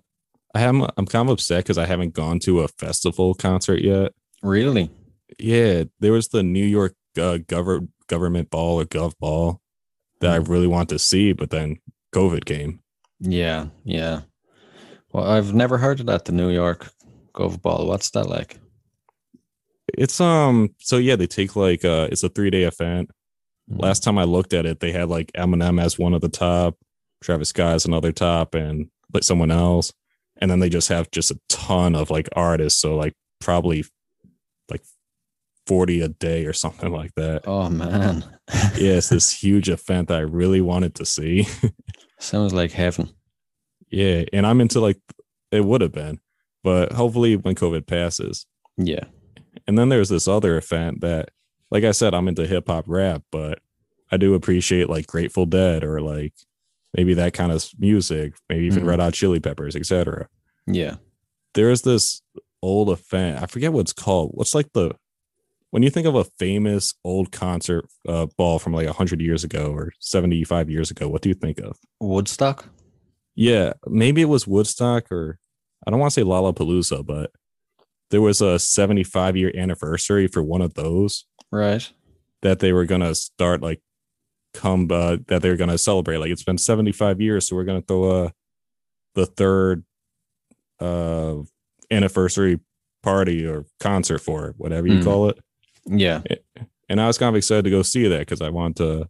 I 0.55 0.63
am 0.63 0.87
I'm 0.97 1.07
kind 1.07 1.29
of 1.29 1.35
upset 1.35 1.65
because 1.65 1.77
I 1.77 1.85
haven't 1.85 2.15
gone 2.15 2.39
to 2.41 2.61
a 2.61 2.69
festival 2.69 3.35
concert 3.35 3.83
yet. 3.83 4.13
Really? 4.43 4.91
Yeah, 5.39 5.85
there 6.01 6.13
was 6.13 6.29
the 6.29 6.43
New 6.43 6.65
York 6.65 6.95
uh, 7.19 7.39
government 7.39 7.91
government 8.09 8.51
ball 8.51 8.81
or 8.81 8.85
gov 8.85 9.19
ball 9.19 9.61
that 10.21 10.33
I 10.33 10.37
really 10.37 10.67
want 10.67 10.89
to 10.91 10.99
see, 10.99 11.33
but 11.33 11.51
then 11.51 11.79
COVID 12.15 12.45
came. 12.45 12.81
Yeah, 13.21 13.67
yeah. 13.85 14.23
Well, 15.13 15.25
I've 15.25 15.55
never 15.55 15.79
heard 15.79 16.01
of 16.01 16.07
that. 16.07 16.25
The 16.25 16.33
New 16.33 16.51
York 16.51 16.91
Gov 17.35 17.61
Ball. 17.63 17.87
What's 17.87 18.11
that 18.11 18.29
like? 18.29 18.59
It's 19.97 20.21
um 20.21 20.75
so 20.79 20.99
yeah, 20.99 21.17
they 21.17 21.27
take 21.27 21.57
like 21.57 21.85
uh 21.85 22.09
it's 22.11 22.23
a 22.23 22.29
three 22.29 22.51
day 22.51 22.65
event. 22.65 23.11
Mm. 23.71 23.83
Last 23.83 24.03
time 24.03 24.19
I 24.19 24.25
looked 24.25 24.53
at 24.53 24.67
it, 24.67 24.81
they 24.81 24.93
had 24.93 25.09
like 25.09 25.33
Eminem 25.33 25.81
as 25.81 25.99
one 25.99 26.15
of 26.15 26.21
the 26.21 26.29
top, 26.29 26.77
Travis 27.23 27.51
Scott 27.51 27.75
as 27.75 27.85
another 27.85 28.13
top, 28.13 28.55
and 28.55 28.89
like 29.13 29.23
someone 29.23 29.51
else. 29.51 29.93
And 30.39 30.51
then 30.51 30.61
they 30.61 30.69
just 30.69 30.89
have 30.89 31.11
just 31.13 31.31
a 31.31 31.41
ton 31.49 31.95
of 31.95 32.11
like 32.11 32.29
artists. 32.35 32.81
So 32.81 32.97
like 32.97 33.15
probably 33.41 33.85
40 35.67 36.01
a 36.01 36.09
day 36.09 36.45
or 36.47 36.53
something 36.53 36.93
like 36.93 37.15
that. 37.17 37.43
Oh 37.47 37.69
man, 37.69 38.25
Yeah, 38.77 38.93
it's 38.95 39.09
this 39.09 39.31
huge 39.33 39.69
event 39.69 40.09
that 40.09 40.19
I 40.19 40.23
really 40.23 40.61
wanted 40.61 40.95
to 40.97 41.05
see. 41.05 41.47
sounds 42.19 42.53
like 42.55 42.73
heaven. 42.73 43.11
yeah. 43.91 44.25
And 44.33 44.47
I'm 44.47 44.61
into 44.61 44.81
like 44.81 44.99
it 45.53 45.65
would 45.65 45.81
have 45.81 45.93
been, 45.93 46.21
but 46.65 46.93
hopefully 46.93 47.37
when 47.37 47.55
COVID 47.55 47.87
passes. 47.87 48.47
Yeah, 48.77 49.05
And 49.67 49.79
then 49.79 49.89
there's 49.89 50.09
this 50.11 50.29
other 50.29 50.57
event 50.59 51.01
that, 51.01 51.31
like 51.71 51.85
I 51.85 51.93
said, 51.93 52.15
I'm 52.15 52.29
into 52.29 52.47
hip 52.47 52.69
hop 52.69 52.85
rap, 52.89 53.23
but 53.33 53.61
I 54.13 54.17
do 54.19 54.35
appreciate 54.35 54.91
like 54.91 55.07
Grateful 55.07 55.47
Dead 55.47 55.83
or 55.83 56.01
like 56.01 56.35
maybe 56.97 57.15
that 57.15 57.33
kind 57.33 57.53
of 57.53 57.67
music, 57.79 58.35
maybe 58.49 58.67
even 58.67 58.85
Mhm. 58.85 58.87
Red 58.87 59.01
Hot 59.01 59.15
Chili 59.15 59.41
Peppers, 59.41 59.75
etc. 59.77 60.29
yeah. 60.67 60.97
There's 61.55 61.83
this 61.83 62.21
old 62.63 62.91
event. 62.91 63.43
I 63.43 63.47
forget 63.47 63.73
what 63.73 63.81
it's 63.81 63.93
called. 63.95 64.33
What's 64.35 64.55
like 64.55 64.71
the 64.75 64.93
when 65.71 65.83
you 65.83 65.91
think 65.91 66.07
of 66.07 66.15
a 66.15 66.25
famous 66.39 66.95
old 67.05 67.33
concert 67.33 67.87
uh, 68.09 68.27
ball 68.39 68.59
from 68.59 68.73
like 68.73 68.87
100 68.87 69.21
years 69.21 69.45
ago 69.45 69.73
or 69.73 69.93
75 70.01 70.71
years 70.71 70.91
ago, 70.91 71.09
what 71.09 71.23
do 71.23 71.29
you 71.29 71.35
think 71.35 71.59
of? 71.61 71.77
Woodstock. 72.01 72.67
Yeah, 73.35 73.75
maybe 73.87 74.23
it 74.23 74.27
was 74.31 74.47
Woodstock 74.47 75.11
or 75.13 75.39
I 75.87 75.91
don't 75.91 76.01
want 76.01 76.13
to 76.15 76.21
say 76.21 76.25
Lollapalooza, 76.25 77.05
but 77.05 77.31
there 78.11 78.21
was 78.23 78.41
a 78.41 78.59
75 78.59 79.37
year 79.37 79.53
anniversary 79.55 80.27
for 80.29 80.43
one 80.43 80.63
of 80.63 80.75
those 80.75 81.27
Right. 81.53 81.91
that 82.43 82.61
they 82.61 82.73
were 82.73 82.87
gonna 82.87 83.15
start 83.15 83.61
like 83.61 83.83
come 84.55 84.89
uh, 84.91 85.19
that 85.27 85.43
they're 85.43 85.57
gonna 85.57 85.77
celebrate. 85.79 86.17
Like 86.19 86.31
it's 86.31 86.45
been 86.45 86.57
75 86.59 87.21
years, 87.21 87.47
so 87.49 87.57
we're 87.57 87.65
gonna 87.65 87.83
throw 87.83 88.25
a 88.27 88.33
the 89.15 89.27
third 89.27 89.85
uh 90.81 91.37
anniversary 91.91 92.61
party 93.03 93.47
or 93.47 93.65
concert 93.81 94.19
for 94.19 94.49
it, 94.49 94.55
whatever 94.59 94.87
you 94.87 94.99
Hmm. 94.99 95.05
call 95.05 95.29
it. 95.29 95.39
Yeah. 95.87 96.23
And 96.89 97.01
I 97.01 97.07
was 97.07 97.19
kind 97.19 97.29
of 97.29 97.37
excited 97.37 97.65
to 97.65 97.71
go 97.71 97.83
see 97.83 98.07
that 98.09 98.21
because 98.21 98.41
I 98.41 98.51
want 98.51 98.77
to 98.77 99.09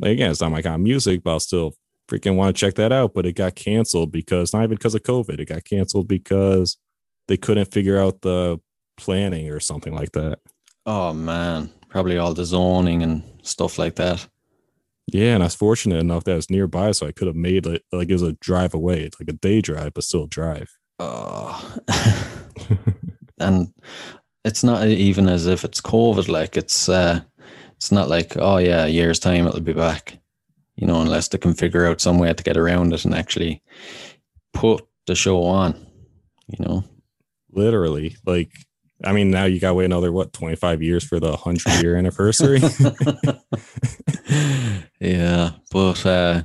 like 0.00 0.12
again, 0.12 0.30
it's 0.30 0.40
not 0.40 0.52
my 0.52 0.62
kind 0.62 0.74
of 0.74 0.80
music, 0.80 1.22
but 1.22 1.32
I'll 1.32 1.40
still 1.40 1.74
freaking 2.08 2.36
want 2.36 2.54
to 2.54 2.60
check 2.60 2.74
that 2.74 2.92
out. 2.92 3.14
But 3.14 3.26
it 3.26 3.32
got 3.32 3.54
canceled 3.54 4.12
because 4.12 4.52
not 4.52 4.64
even 4.64 4.76
because 4.76 4.94
of 4.94 5.02
COVID, 5.02 5.40
it 5.40 5.48
got 5.48 5.64
canceled 5.64 6.08
because 6.08 6.76
they 7.28 7.36
couldn't 7.36 7.72
figure 7.72 7.98
out 7.98 8.20
the 8.22 8.60
planning 8.96 9.50
or 9.50 9.60
something 9.60 9.94
like 9.94 10.12
that. 10.12 10.38
Oh 10.84 11.12
man, 11.12 11.70
probably 11.88 12.18
all 12.18 12.34
the 12.34 12.44
zoning 12.44 13.02
and 13.02 13.22
stuff 13.42 13.78
like 13.78 13.96
that. 13.96 14.26
Yeah, 15.12 15.34
and 15.34 15.42
I 15.42 15.46
was 15.46 15.54
fortunate 15.54 16.00
enough 16.00 16.24
that 16.24 16.32
it 16.32 16.36
was 16.36 16.50
nearby, 16.50 16.90
so 16.90 17.06
I 17.06 17.12
could 17.12 17.28
have 17.28 17.36
made 17.36 17.66
it 17.66 17.82
like 17.92 18.08
it 18.08 18.14
was 18.14 18.22
a 18.22 18.32
drive 18.34 18.74
away. 18.74 19.02
It's 19.02 19.20
like 19.20 19.28
a 19.28 19.34
day 19.34 19.60
drive, 19.60 19.94
but 19.94 20.04
still 20.04 20.26
drive. 20.26 20.68
Oh. 20.98 21.76
and 23.38 23.72
it's 24.46 24.62
not 24.62 24.86
even 24.86 25.28
as 25.28 25.46
if 25.46 25.64
it's 25.64 25.80
COVID. 25.80 26.28
Like 26.28 26.56
it's 26.56 26.88
uh, 26.88 27.20
it's 27.76 27.90
not 27.90 28.08
like 28.08 28.36
oh 28.36 28.58
yeah, 28.58 28.84
a 28.84 28.88
year's 28.88 29.18
time 29.18 29.46
it'll 29.46 29.60
be 29.60 29.72
back. 29.72 30.18
You 30.76 30.86
know, 30.86 31.00
unless 31.00 31.28
they 31.28 31.38
can 31.38 31.54
figure 31.54 31.86
out 31.86 32.00
some 32.00 32.18
way 32.18 32.32
to 32.32 32.42
get 32.42 32.56
around 32.56 32.92
it 32.92 33.04
and 33.04 33.14
actually 33.14 33.62
put 34.54 34.86
the 35.06 35.14
show 35.14 35.42
on. 35.42 35.74
You 36.46 36.64
know. 36.64 36.84
Literally, 37.50 38.16
like 38.24 38.52
I 39.02 39.12
mean, 39.12 39.30
now 39.30 39.46
you 39.46 39.58
got 39.58 39.70
to 39.70 39.74
wait 39.74 39.86
another 39.86 40.12
what 40.12 40.32
twenty 40.32 40.56
five 40.56 40.80
years 40.80 41.02
for 41.02 41.18
the 41.18 41.36
hundred 41.36 41.82
year 41.82 41.96
anniversary. 41.96 42.60
yeah, 45.00 45.52
but 45.72 46.06
uh, 46.06 46.42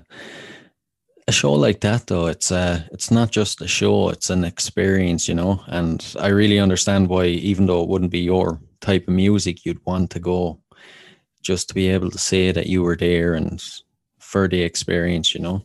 a 1.27 1.31
show 1.31 1.53
like 1.53 1.81
that 1.81 2.07
though, 2.07 2.27
it's 2.27 2.51
uh, 2.51 2.83
it's 2.91 3.11
not 3.11 3.31
just 3.31 3.61
a 3.61 3.67
show; 3.67 4.09
it's 4.09 4.29
an 4.29 4.43
experience, 4.43 5.27
you 5.27 5.35
know. 5.35 5.61
And 5.67 6.03
I 6.19 6.27
really 6.27 6.59
understand 6.59 7.07
why, 7.09 7.25
even 7.25 7.65
though 7.65 7.81
it 7.83 7.89
wouldn't 7.89 8.11
be 8.11 8.19
your 8.19 8.59
type 8.81 9.07
of 9.07 9.13
music, 9.13 9.65
you'd 9.65 9.85
want 9.85 10.09
to 10.11 10.19
go 10.19 10.59
just 11.43 11.67
to 11.69 11.75
be 11.75 11.87
able 11.89 12.11
to 12.11 12.17
say 12.17 12.51
that 12.51 12.67
you 12.67 12.83
were 12.83 12.95
there 12.95 13.33
and 13.33 13.63
for 14.19 14.47
the 14.47 14.61
experience, 14.61 15.33
you 15.33 15.41
know. 15.41 15.63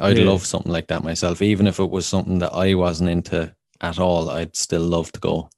I'd 0.00 0.18
Yeah. 0.18 0.24
love 0.24 0.46
something 0.46 0.72
like 0.72 0.86
that 0.88 1.02
myself, 1.04 1.42
even 1.42 1.66
if 1.66 1.78
it 1.80 1.90
was 1.90 2.06
something 2.06 2.38
that 2.38 2.52
I 2.52 2.74
wasn't 2.74 3.10
into 3.10 3.54
at 3.80 3.98
all. 3.98 4.30
I'd 4.30 4.56
still 4.56 4.82
love 4.82 5.10
to 5.12 5.20
go. 5.20 5.50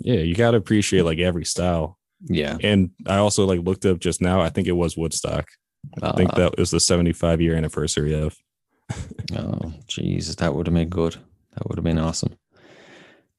yeah, 0.00 0.20
you 0.20 0.34
got 0.34 0.50
to 0.52 0.56
appreciate 0.56 1.02
like 1.02 1.18
every 1.20 1.44
style. 1.44 1.98
Yeah, 2.26 2.56
And 2.62 2.90
I 3.06 3.18
also 3.18 3.44
like 3.46 3.60
looked 3.60 3.84
up 3.86 3.98
just 4.00 4.20
now. 4.20 4.40
I 4.40 4.48
think 4.48 4.66
it 4.66 4.72
was 4.72 4.96
Woodstock. 4.96 5.46
I 6.02 6.12
think 6.12 6.32
Uh, 6.32 6.36
that 6.36 6.58
was 6.58 6.70
the 6.70 6.80
seventy 6.80 7.12
five 7.12 7.40
year 7.40 7.54
anniversary 7.56 8.14
of. 8.14 8.36
Oh, 9.36 9.72
Jesus, 9.86 10.36
that 10.36 10.54
would 10.54 10.66
have 10.66 10.74
been 10.74 10.88
good. 10.90 11.16
That 11.54 11.66
would 11.66 11.78
have 11.78 11.84
been 11.84 11.98
awesome. 11.98 12.36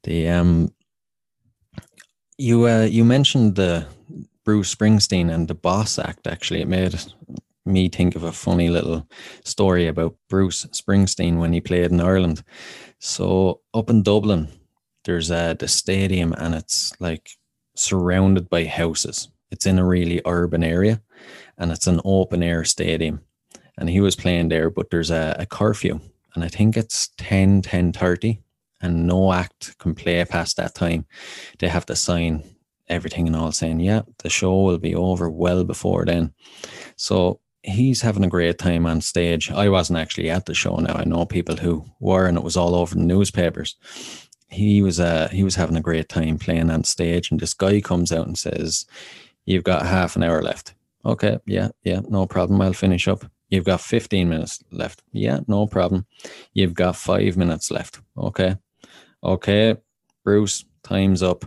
The 0.03 0.27
um, 0.29 0.73
you 2.37 2.67
uh, 2.67 2.83
you 2.89 3.05
mentioned 3.05 3.55
the 3.55 3.85
Bruce 4.43 4.73
Springsteen 4.73 5.33
and 5.33 5.47
the 5.47 5.55
Boss 5.55 5.99
Act. 5.99 6.27
Actually, 6.27 6.61
it 6.61 6.67
made 6.67 6.95
me 7.65 7.89
think 7.89 8.15
of 8.15 8.23
a 8.23 8.31
funny 8.31 8.69
little 8.69 9.07
story 9.43 9.87
about 9.87 10.15
Bruce 10.29 10.65
Springsteen 10.71 11.37
when 11.39 11.53
he 11.53 11.61
played 11.61 11.91
in 11.91 12.01
Ireland. 12.01 12.43
So 12.99 13.61
up 13.73 13.89
in 13.89 14.03
Dublin, 14.03 14.47
there's 15.03 15.31
uh, 15.31 15.53
the 15.53 15.67
stadium, 15.67 16.33
and 16.37 16.55
it's 16.55 16.93
like 16.99 17.29
surrounded 17.75 18.49
by 18.49 18.65
houses. 18.65 19.29
It's 19.51 19.65
in 19.65 19.79
a 19.79 19.85
really 19.85 20.21
urban 20.25 20.63
area, 20.63 21.01
and 21.57 21.71
it's 21.71 21.87
an 21.87 22.01
open 22.05 22.43
air 22.43 22.63
stadium. 22.63 23.21
And 23.77 23.89
he 23.89 24.01
was 24.01 24.15
playing 24.15 24.49
there 24.49 24.69
but 24.69 24.89
there's 24.89 25.11
a, 25.11 25.35
a 25.39 25.45
curfew 25.45 25.99
and 26.33 26.43
i 26.43 26.47
think 26.47 26.77
it's 26.77 27.09
10 27.17 27.61
10 27.61 27.93
30 27.93 28.39
and 28.81 29.07
no 29.07 29.33
act 29.33 29.77
can 29.79 29.95
play 29.95 30.23
past 30.25 30.57
that 30.57 30.75
time. 30.75 31.05
They 31.59 31.67
have 31.67 31.85
to 31.87 31.95
sign 31.95 32.43
everything 32.87 33.25
and 33.25 33.35
all 33.35 33.51
saying 33.51 33.79
yeah 33.79 34.03
the 34.19 34.29
show 34.29 34.61
will 34.61 34.77
be 34.77 34.93
over 34.93 35.29
well 35.29 35.63
before 35.63 36.05
then. 36.05 36.33
So 36.97 37.39
he's 37.63 38.01
having 38.01 38.23
a 38.23 38.29
great 38.29 38.59
time 38.59 38.85
on 38.85 39.01
stage. 39.01 39.49
I 39.49 39.69
wasn't 39.69 39.97
actually 39.97 40.29
at 40.29 40.45
the 40.45 40.53
show 40.53 40.75
now 40.75 40.93
i 40.93 41.03
know 41.03 41.25
people 41.25 41.55
who 41.55 41.85
were 41.99 42.27
and 42.27 42.37
it 42.37 42.43
was 42.43 42.57
all 42.57 42.75
over 42.75 42.93
the 42.95 43.01
newspapers. 43.01 43.75
He 44.49 44.81
was 44.83 44.99
uh 44.99 45.29
he 45.31 45.43
was 45.43 45.55
having 45.55 45.77
a 45.77 45.81
great 45.81 46.09
time 46.09 46.37
playing 46.37 46.69
on 46.69 46.83
stage 46.83 47.31
and 47.31 47.39
this 47.39 47.55
guy 47.55 47.81
comes 47.81 48.11
out 48.11 48.27
and 48.27 48.37
says 48.37 48.85
you've 49.45 49.63
got 49.63 49.85
half 49.85 50.15
an 50.15 50.23
hour 50.23 50.43
left 50.43 50.74
okay 51.05 51.37
yeah 51.45 51.69
yeah 51.83 52.01
no 52.09 52.25
problem 52.25 52.61
i'll 52.61 52.73
finish 52.73 53.07
up 53.07 53.25
You've 53.49 53.65
got 53.65 53.81
15 53.81 54.27
minutes 54.27 54.63
left. 54.71 55.03
Yeah, 55.11 55.39
no 55.47 55.67
problem. 55.67 56.07
You've 56.53 56.73
got 56.73 56.95
five 56.95 57.37
minutes 57.37 57.69
left. 57.69 58.01
Okay. 58.17 58.55
Okay, 59.23 59.75
Bruce, 60.23 60.65
time's 60.83 61.23
up. 61.23 61.45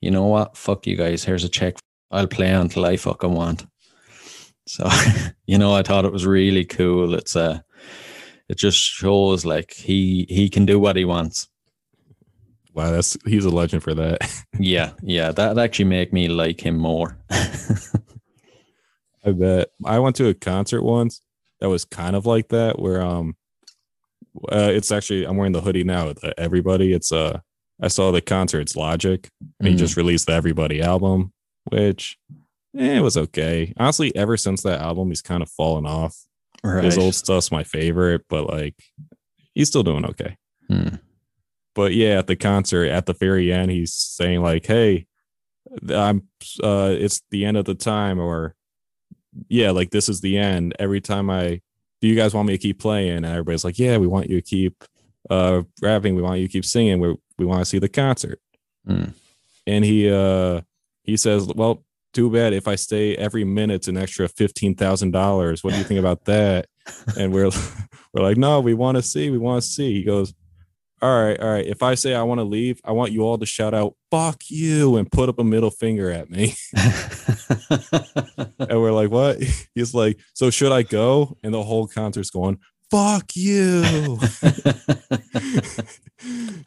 You 0.00 0.10
know 0.10 0.26
what? 0.26 0.56
Fuck 0.56 0.86
you 0.86 0.96
guys. 0.96 1.24
Here's 1.24 1.44
a 1.44 1.48
check. 1.48 1.76
I'll 2.10 2.26
play 2.26 2.50
until 2.50 2.84
I 2.84 2.96
fucking 2.96 3.32
want. 3.32 3.66
So, 4.66 4.88
you 5.46 5.58
know, 5.58 5.74
I 5.74 5.82
thought 5.82 6.04
it 6.04 6.12
was 6.12 6.26
really 6.26 6.64
cool. 6.64 7.14
It's 7.14 7.36
uh 7.36 7.60
it 8.48 8.58
just 8.58 8.78
shows 8.78 9.44
like 9.44 9.72
he 9.72 10.26
he 10.28 10.48
can 10.48 10.66
do 10.66 10.78
what 10.78 10.96
he 10.96 11.04
wants. 11.04 11.48
Wow, 12.74 12.90
that's 12.90 13.16
he's 13.24 13.44
a 13.44 13.50
legend 13.50 13.82
for 13.82 13.94
that. 13.94 14.18
Yeah, 14.58 14.92
yeah. 15.02 15.32
That 15.32 15.58
actually 15.58 15.84
make 15.84 16.14
me 16.14 16.28
like 16.28 16.64
him 16.64 16.78
more. 16.78 17.18
I 19.26 19.32
bet. 19.32 19.68
I 19.84 19.98
went 19.98 20.16
to 20.16 20.28
a 20.28 20.34
concert 20.34 20.82
once 20.82 21.20
that 21.60 21.68
was 21.68 21.84
kind 21.84 22.14
of 22.16 22.26
like 22.26 22.48
that, 22.48 22.78
where 22.78 23.02
um, 23.02 23.36
uh, 24.52 24.70
it's 24.72 24.92
actually 24.92 25.24
I'm 25.24 25.36
wearing 25.36 25.52
the 25.52 25.60
hoodie 25.62 25.84
now. 25.84 26.12
The 26.12 26.32
Everybody. 26.38 26.92
It's 26.92 27.10
uh, 27.12 27.40
I 27.82 27.88
saw 27.88 28.10
the 28.12 28.20
concert. 28.20 28.60
It's 28.60 28.76
Logic, 28.76 29.28
and 29.58 29.68
he 29.68 29.74
Mm. 29.74 29.78
just 29.78 29.96
released 29.96 30.26
the 30.26 30.32
Everybody 30.34 30.80
album, 30.80 31.32
which 31.70 32.18
eh, 32.78 32.98
it 32.98 33.00
was 33.02 33.16
okay. 33.16 33.72
Honestly, 33.78 34.14
ever 34.14 34.36
since 34.36 34.62
that 34.62 34.80
album, 34.80 35.08
he's 35.08 35.22
kind 35.22 35.42
of 35.42 35.50
fallen 35.50 35.86
off. 35.86 36.16
right. 36.62 36.84
His 36.84 36.98
old 36.98 37.14
stuff's 37.14 37.50
my 37.50 37.64
favorite, 37.64 38.22
but 38.28 38.46
like 38.48 38.74
he's 39.54 39.68
still 39.68 39.82
doing 39.82 40.04
okay. 40.06 40.36
Hmm. 40.68 40.96
But 41.74 41.94
yeah, 41.94 42.18
at 42.18 42.26
the 42.26 42.36
concert, 42.36 42.86
at 42.86 43.06
the 43.06 43.12
very 43.12 43.52
end, 43.52 43.70
he's 43.70 43.92
saying 43.92 44.40
like, 44.42 44.64
"Hey, 44.66 45.06
I'm 45.90 46.28
uh, 46.62 46.94
it's 46.96 47.22
the 47.30 47.44
end 47.44 47.56
of 47.58 47.64
the 47.66 47.74
time," 47.74 48.18
or 48.18 48.54
yeah, 49.48 49.70
like 49.70 49.90
this 49.90 50.08
is 50.08 50.20
the 50.20 50.38
end. 50.38 50.74
Every 50.78 51.00
time 51.00 51.30
I, 51.30 51.60
do 52.00 52.08
you 52.08 52.16
guys 52.16 52.34
want 52.34 52.48
me 52.48 52.54
to 52.54 52.58
keep 52.58 52.78
playing? 52.78 53.18
And 53.18 53.26
everybody's 53.26 53.64
like, 53.64 53.78
"Yeah, 53.78 53.98
we 53.98 54.06
want 54.06 54.28
you 54.28 54.36
to 54.36 54.42
keep 54.42 54.84
uh 55.30 55.62
rapping. 55.82 56.14
We 56.14 56.22
want 56.22 56.40
you 56.40 56.46
to 56.46 56.52
keep 56.52 56.64
singing. 56.64 57.00
We 57.00 57.16
we 57.38 57.46
want 57.46 57.60
to 57.60 57.64
see 57.66 57.78
the 57.78 57.88
concert." 57.88 58.40
Hmm. 58.86 59.06
And 59.66 59.84
he 59.84 60.10
uh 60.10 60.62
he 61.02 61.16
says, 61.16 61.46
"Well, 61.46 61.84
too 62.12 62.30
bad 62.30 62.52
if 62.52 62.68
I 62.68 62.76
stay 62.76 63.16
every 63.16 63.44
minute's 63.44 63.88
an 63.88 63.96
extra 63.96 64.28
fifteen 64.28 64.74
thousand 64.74 65.12
dollars. 65.12 65.64
What 65.64 65.72
do 65.72 65.78
you 65.78 65.84
think 65.84 66.00
about 66.00 66.24
that?" 66.26 66.66
and 67.16 67.32
we're 67.32 67.50
we're 68.12 68.22
like, 68.22 68.36
no, 68.36 68.60
we 68.60 68.74
want 68.74 68.96
to 68.96 69.02
see, 69.02 69.30
we 69.30 69.38
want 69.38 69.62
to 69.62 69.68
see. 69.68 69.92
He 69.92 70.04
goes, 70.04 70.32
all 71.02 71.22
right, 71.22 71.38
all 71.38 71.50
right. 71.50 71.66
If 71.66 71.82
I 71.82 71.94
say 71.94 72.14
I 72.14 72.22
want 72.22 72.38
to 72.38 72.44
leave, 72.44 72.80
I 72.84 72.92
want 72.92 73.12
you 73.12 73.22
all 73.22 73.36
to 73.36 73.44
shout 73.44 73.74
out, 73.74 73.94
fuck 74.10 74.42
you, 74.48 74.96
and 74.96 75.10
put 75.10 75.28
up 75.28 75.38
a 75.38 75.44
middle 75.44 75.70
finger 75.70 76.10
at 76.10 76.30
me. 76.30 76.54
and 78.58 78.80
we're 78.80 78.92
like, 78.92 79.10
what? 79.10 79.42
He's 79.74 79.92
like, 79.92 80.18
so 80.32 80.48
should 80.48 80.72
I 80.72 80.82
go? 80.82 81.36
And 81.42 81.52
the 81.52 81.62
whole 81.62 81.86
concert's 81.86 82.30
going, 82.30 82.58
fuck 82.90 83.36
you. 83.36 84.18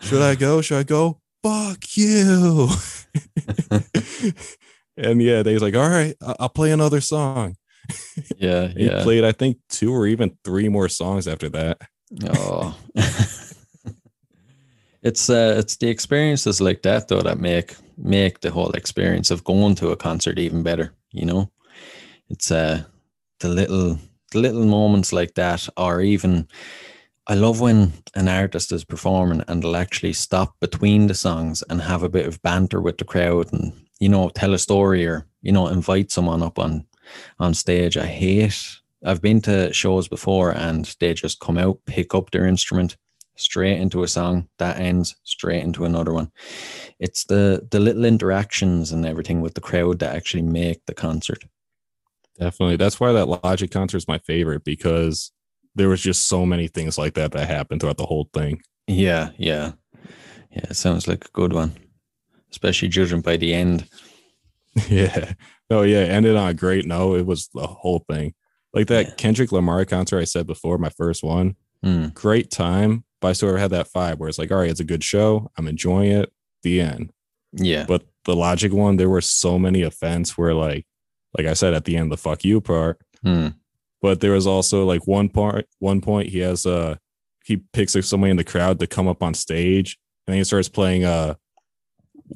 should 0.01 0.21
I 0.21 0.35
go? 0.35 0.61
Should 0.61 0.77
I 0.77 0.83
go? 0.83 1.19
Fuck 1.41 1.97
you. 1.97 2.69
and 4.95 5.21
yeah, 5.21 5.41
they 5.41 5.53
was 5.53 5.63
like, 5.63 5.75
all 5.75 5.89
right, 5.89 6.15
I'll 6.39 6.49
play 6.49 6.71
another 6.71 7.01
song. 7.01 7.55
yeah, 8.37 8.67
He 8.67 8.89
played, 9.01 9.23
I 9.23 9.31
think, 9.31 9.57
two 9.69 9.91
or 9.91 10.05
even 10.05 10.37
three 10.43 10.69
more 10.69 10.87
songs 10.87 11.27
after 11.27 11.49
that. 11.49 11.81
Oh. 12.27 12.77
It's 15.01 15.29
uh 15.29 15.55
it's 15.57 15.77
the 15.77 15.87
experiences 15.89 16.59
like 16.59 16.81
that 16.81 17.07
though 17.07 17.21
that 17.21 17.39
make 17.39 17.75
make 17.97 18.41
the 18.41 18.51
whole 18.51 18.71
experience 18.71 19.31
of 19.31 19.43
going 19.43 19.75
to 19.75 19.89
a 19.89 19.95
concert 19.95 20.39
even 20.39 20.63
better, 20.63 20.93
you 21.11 21.25
know? 21.25 21.51
It's 22.29 22.51
uh 22.51 22.83
the 23.39 23.49
little 23.49 23.99
the 24.31 24.39
little 24.39 24.65
moments 24.65 25.13
like 25.13 25.35
that 25.35 25.67
or 25.77 26.01
even 26.01 26.47
I 27.27 27.35
love 27.35 27.61
when 27.61 27.93
an 28.15 28.27
artist 28.27 28.71
is 28.71 28.83
performing 28.83 29.43
and 29.47 29.61
they'll 29.61 29.75
actually 29.75 30.13
stop 30.13 30.55
between 30.59 31.07
the 31.07 31.13
songs 31.13 31.63
and 31.69 31.81
have 31.81 32.03
a 32.03 32.09
bit 32.09 32.25
of 32.25 32.41
banter 32.41 32.81
with 32.81 32.97
the 32.97 33.05
crowd 33.05 33.53
and 33.53 33.73
you 33.99 34.09
know 34.09 34.29
tell 34.29 34.53
a 34.53 34.59
story 34.59 35.05
or 35.05 35.25
you 35.41 35.51
know 35.51 35.67
invite 35.67 36.11
someone 36.11 36.43
up 36.43 36.59
on 36.59 36.85
on 37.39 37.53
stage. 37.53 37.97
I 37.97 38.05
hate 38.05 38.79
I've 39.05 39.21
been 39.21 39.41
to 39.41 39.71
shows 39.73 40.07
before 40.09 40.51
and 40.51 40.93
they 40.99 41.13
just 41.13 41.39
come 41.39 41.57
out, 41.57 41.79
pick 41.85 42.13
up 42.13 42.31
their 42.31 42.45
instrument 42.45 42.97
straight 43.39 43.79
into 43.79 44.03
a 44.03 44.07
song 44.07 44.47
that 44.57 44.79
ends 44.79 45.15
straight 45.23 45.63
into 45.63 45.85
another 45.85 46.13
one. 46.13 46.31
It's 46.99 47.23
the 47.25 47.67
the 47.71 47.79
little 47.79 48.05
interactions 48.05 48.91
and 48.91 49.05
everything 49.05 49.41
with 49.41 49.53
the 49.53 49.61
crowd 49.61 49.99
that 49.99 50.15
actually 50.15 50.43
make 50.43 50.85
the 50.85 50.93
concert. 50.93 51.43
Definitely. 52.39 52.77
That's 52.77 52.99
why 52.99 53.11
that 53.11 53.27
Logic 53.27 53.69
concert 53.69 53.97
is 53.97 54.07
my 54.07 54.19
favorite 54.19 54.63
because 54.63 55.31
there 55.75 55.89
was 55.89 56.01
just 56.01 56.27
so 56.27 56.45
many 56.45 56.67
things 56.67 56.97
like 56.97 57.13
that 57.15 57.31
that 57.33 57.47
happened 57.47 57.81
throughout 57.81 57.97
the 57.97 58.05
whole 58.05 58.29
thing. 58.33 58.61
Yeah, 58.87 59.31
yeah. 59.37 59.73
Yeah, 60.51 60.65
it 60.69 60.75
sounds 60.75 61.07
like 61.07 61.25
a 61.25 61.31
good 61.33 61.53
one. 61.53 61.73
Especially 62.49 62.87
judging 62.87 63.21
by 63.21 63.37
the 63.37 63.53
end. 63.53 63.87
yeah. 64.89 65.33
Oh 65.69 65.83
yeah. 65.83 65.99
Ended 65.99 66.35
on 66.35 66.49
a 66.49 66.53
great 66.53 66.85
note. 66.85 67.19
It 67.19 67.25
was 67.25 67.49
the 67.53 67.67
whole 67.67 68.03
thing. 68.09 68.33
Like 68.73 68.87
that 68.87 69.07
Yeah. 69.07 69.13
Kendrick 69.15 69.51
Lamar 69.51 69.83
concert 69.85 70.19
I 70.19 70.23
said 70.23 70.47
before, 70.47 70.77
my 70.77 70.89
first 70.89 71.23
one. 71.23 71.55
Hmm. 71.83 72.07
Great 72.07 72.49
time. 72.51 73.03
But 73.21 73.29
I 73.29 73.33
sort 73.33 73.55
of 73.55 73.59
had 73.61 73.71
that 73.71 73.91
vibe 73.91 74.17
where 74.17 74.29
it's 74.29 74.39
like, 74.39 74.51
all 74.51 74.59
right, 74.59 74.69
it's 74.69 74.79
a 74.79 74.85
good 74.85 75.03
show. 75.03 75.51
I'm 75.57 75.67
enjoying 75.67 76.11
it. 76.11 76.31
The 76.63 76.81
end. 76.81 77.11
Yeah. 77.53 77.85
But 77.87 78.03
the 78.25 78.35
Logic 78.35 78.71
one, 78.71 78.97
there 78.97 79.09
were 79.09 79.21
so 79.21 79.57
many 79.59 79.81
offense 79.81 80.37
where 80.37 80.53
like, 80.53 80.85
like 81.37 81.47
I 81.47 81.53
said 81.53 81.73
at 81.73 81.85
the 81.85 81.97
end, 81.97 82.11
the 82.11 82.17
fuck 82.17 82.43
you 82.43 82.61
part. 82.61 82.99
Hmm. 83.23 83.47
but 84.01 84.21
there 84.21 84.31
was 84.31 84.47
also 84.47 84.85
like 84.85 85.05
one 85.05 85.27
part 85.27 85.65
one 85.79 85.99
point 85.99 86.29
he 86.29 86.39
has 86.39 86.65
uh 86.65 86.95
he 87.43 87.57
picks 87.73 87.93
like 87.95 88.05
somebody 88.05 88.31
in 88.31 88.37
the 88.37 88.45
crowd 88.45 88.79
to 88.79 88.87
come 88.87 89.09
up 89.09 89.21
on 89.21 89.33
stage 89.33 89.97
and 90.25 90.31
then 90.31 90.37
he 90.37 90.43
starts 90.45 90.69
playing 90.69 91.03
uh 91.03 91.33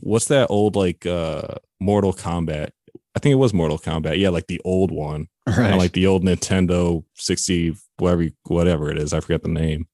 what's 0.01 0.25
that 0.25 0.47
old 0.49 0.75
like 0.75 1.05
uh 1.05 1.55
mortal 1.79 2.11
kombat 2.11 2.71
i 3.15 3.19
think 3.19 3.31
it 3.31 3.35
was 3.35 3.53
mortal 3.53 3.79
kombat 3.79 4.17
yeah 4.19 4.27
like 4.27 4.47
the 4.47 4.59
old 4.65 4.91
one 4.91 5.27
Right. 5.47 5.77
Like 5.77 5.93
the 5.93 6.07
old 6.07 6.25
nintendo 6.25 7.05
60 7.15 7.77
whatever 7.97 8.27
whatever 8.47 8.91
it 8.91 8.97
is 8.97 9.13
i 9.13 9.21
forget 9.21 9.43
the 9.43 9.47
name 9.47 9.87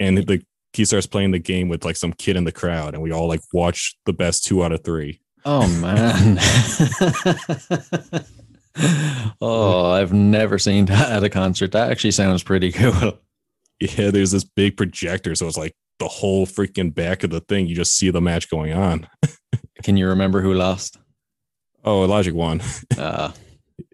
and 0.00 0.18
the 0.18 0.42
he 0.72 0.84
starts 0.84 1.06
playing 1.06 1.30
the 1.30 1.38
game 1.38 1.68
with 1.68 1.84
like 1.84 1.96
some 1.96 2.12
kid 2.12 2.36
in 2.36 2.44
the 2.44 2.52
crowd 2.52 2.94
and 2.94 3.02
we 3.02 3.12
all 3.12 3.28
like 3.28 3.40
watch 3.52 3.94
the 4.06 4.12
best 4.12 4.44
two 4.44 4.64
out 4.64 4.72
of 4.72 4.82
three 4.82 5.20
oh 5.44 5.68
man. 5.80 6.38
oh, 9.40 9.90
I've 9.92 10.12
never 10.12 10.58
seen 10.58 10.86
that 10.86 11.10
at 11.10 11.24
a 11.24 11.28
concert. 11.28 11.72
That 11.72 11.90
actually 11.90 12.12
sounds 12.12 12.42
pretty 12.42 12.72
cool. 12.72 13.18
yeah 13.80 14.10
there's 14.10 14.30
this 14.30 14.44
big 14.44 14.76
projector 14.76 15.34
so 15.34 15.46
it's 15.46 15.56
like 15.56 15.74
the 15.98 16.08
whole 16.08 16.46
freaking 16.46 16.94
back 16.94 17.24
of 17.24 17.30
the 17.30 17.40
thing 17.40 17.66
you 17.66 17.74
just 17.74 17.96
see 17.96 18.10
the 18.10 18.20
match 18.20 18.50
going 18.50 18.72
on 18.72 19.06
Can 19.82 19.96
you 19.96 20.08
remember 20.08 20.42
who 20.42 20.52
lost? 20.52 20.98
Oh, 21.84 22.02
Logic 22.02 22.34
won. 22.34 22.60
Uh, 22.98 23.32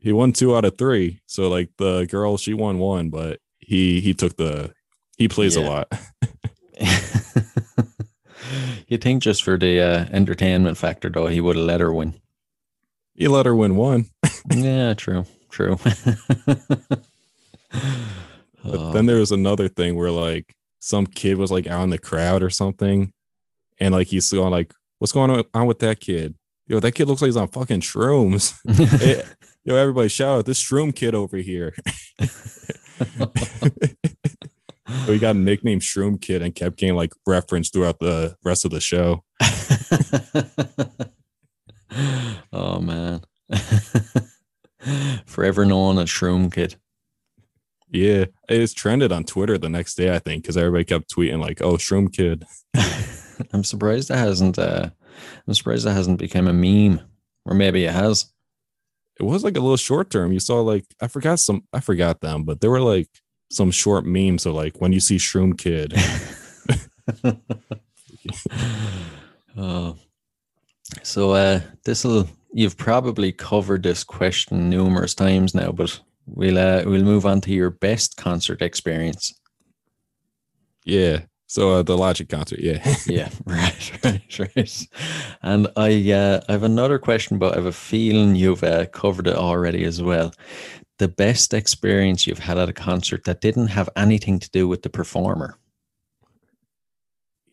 He 0.03 0.13
won 0.13 0.33
two 0.33 0.57
out 0.57 0.65
of 0.65 0.77
three. 0.77 1.21
So 1.27 1.49
like 1.49 1.71
the 1.79 2.07
girl, 2.07 2.37
she 2.37 2.55
won 2.55 2.81
one, 2.81 3.09
but 3.09 3.39
he 3.59 4.01
he 4.01 4.15
took 4.15 4.37
the 4.37 4.73
he 5.17 5.29
plays 5.29 5.57
a 5.57 5.61
lot. 5.61 5.93
you 8.89 8.99
think 8.99 9.23
just 9.23 9.43
for 9.43 9.59
the 9.59 9.81
uh, 9.81 10.05
entertainment 10.12 10.77
factor, 10.77 11.09
though, 11.09 11.27
he 11.27 11.41
would 11.41 11.57
have 11.57 11.64
let 11.64 11.81
her 11.81 11.93
win. 11.93 12.14
He 13.14 13.27
let 13.29 13.47
her 13.47 13.57
win 13.57 13.77
one. 13.77 14.07
yeah, 14.51 14.95
true, 14.95 15.25
true. 15.51 15.79
But 15.85 17.05
Oh, 18.64 18.93
then 18.93 19.07
there 19.07 19.19
was 19.19 19.31
another 19.31 19.69
thing 19.69 19.95
where 19.95 20.11
like 20.11 20.53
some 20.81 21.07
kid 21.07 21.39
was 21.39 21.53
like 21.53 21.69
out 21.69 21.85
in 21.85 21.91
the 21.91 21.99
crowd 21.99 22.43
or 22.43 22.51
something, 22.51 23.12
and 23.79 23.95
like 23.95 24.09
he's 24.09 24.31
going 24.33 24.51
like, 24.51 24.75
"What's 24.99 25.12
going 25.12 25.45
on 25.55 25.67
with 25.67 25.79
that 25.81 26.01
kid? 26.01 26.35
Yo, 26.67 26.81
that 26.81 26.93
kid 26.93 27.07
looks 27.07 27.23
like 27.23 27.29
he's 27.29 27.37
on 27.37 27.49
fucking 27.49 27.81
shrooms." 27.81 28.55
Hey, 28.99 29.23
Yo, 29.64 29.77
everybody 29.77 30.09
shout 30.09 30.39
out 30.39 30.47
this 30.47 30.62
shroom 30.62 30.95
kid 30.95 31.14
over 31.14 31.37
here. 31.37 31.75
So 34.89 35.12
he 35.12 35.18
got 35.18 35.37
nicknamed 35.37 35.82
Shroom 35.82 36.20
Kid 36.20 36.43
and 36.43 36.55
kept 36.55 36.76
getting 36.76 36.95
like 36.95 37.12
referenced 37.26 37.72
throughout 37.72 37.99
the 37.99 38.37
rest 38.45 38.64
of 38.64 38.70
the 38.70 38.80
show. 38.80 39.24
oh 42.53 42.80
man, 42.80 43.22
forever 45.26 45.64
known 45.64 45.99
as 45.99 46.09
Shroom 46.09 46.53
Kid. 46.53 46.76
Yeah, 47.91 48.26
it's 48.49 48.74
trended 48.74 49.12
on 49.12 49.24
Twitter 49.24 49.59
the 49.59 49.68
next 49.68 49.95
day, 49.95 50.14
I 50.14 50.18
think, 50.18 50.43
because 50.43 50.57
everybody 50.57 50.84
kept 50.84 51.12
tweeting 51.12 51.41
like, 51.41 51.62
"Oh, 51.62 51.74
Shroom 51.74 52.12
Kid." 52.12 52.45
I'm 53.53 53.64
surprised 53.64 54.09
that 54.09 54.18
hasn't. 54.18 54.59
Uh, 54.59 54.91
I'm 55.47 55.55
surprised 55.55 55.87
that 55.87 55.95
hasn't 55.95 56.18
become 56.18 56.49
a 56.49 56.53
meme, 56.53 57.01
or 57.45 57.55
maybe 57.55 57.84
it 57.84 57.93
has. 57.93 58.32
It 59.18 59.22
was 59.22 59.45
like 59.45 59.57
a 59.57 59.61
little 59.61 59.76
short 59.76 60.11
term. 60.11 60.32
You 60.32 60.41
saw 60.41 60.61
like 60.61 60.84
I 61.01 61.09
forgot 61.09 61.41
some, 61.41 61.64
I 61.72 61.80
forgot 61.80 62.20
them, 62.20 62.45
but 62.45 62.61
there 62.61 62.70
were 62.70 62.80
like 62.80 63.09
some 63.51 63.71
short 63.71 64.05
memes 64.07 64.47
of 64.47 64.55
like 64.55 64.81
when 64.81 64.93
you 64.93 65.01
see 65.01 65.17
Shroom 65.17 65.57
Kid. 65.57 65.95
oh. 69.57 69.97
So 71.03 71.33
uh 71.33 71.61
this'll 71.85 72.29
you've 72.53 72.77
probably 72.77 73.33
covered 73.33 73.83
this 73.83 74.05
question 74.05 74.71
numerous 74.71 75.15
times 75.15 75.55
now, 75.55 75.73
but 75.73 76.01
we'll 76.27 76.59
uh, 76.59 76.83
we'll 76.87 77.03
move 77.03 77.27
on 77.27 77.41
to 77.43 77.53
your 77.53 77.71
best 77.71 78.17
concert 78.17 78.63
experience. 78.63 79.35
yeah. 80.85 81.21
So 81.49 81.71
uh, 81.75 81.83
the 81.83 81.97
Logic 81.97 82.29
concert, 82.29 82.59
yeah. 82.59 82.83
Yeah, 83.07 83.29
right, 83.47 84.05
right, 84.05 84.39
right. 84.57 84.87
And 85.43 85.69
I 85.77 86.13
uh 86.13 86.41
I 86.49 86.53
have 86.53 86.63
another 86.65 86.99
question, 86.99 87.39
but 87.39 87.53
I 87.53 87.57
have 87.57 87.67
a 87.67 87.73
feeling 87.73 88.35
you've 88.37 88.65
uh, 88.65 88.87
covered 88.87 89.27
it 89.29 89.37
already 89.37 89.85
as 89.85 90.03
well. 90.03 90.33
The 90.99 91.09
best 91.09 91.53
experience 91.53 92.27
you've 92.27 92.39
had 92.39 92.59
at 92.59 92.69
a 92.69 92.73
concert 92.73 93.25
that 93.25 93.41
didn't 93.41 93.69
have 93.69 93.91
anything 93.97 94.39
to 94.39 94.51
do 94.51 94.67
with 94.67 94.83
the 94.83 94.89
performer. 94.91 95.59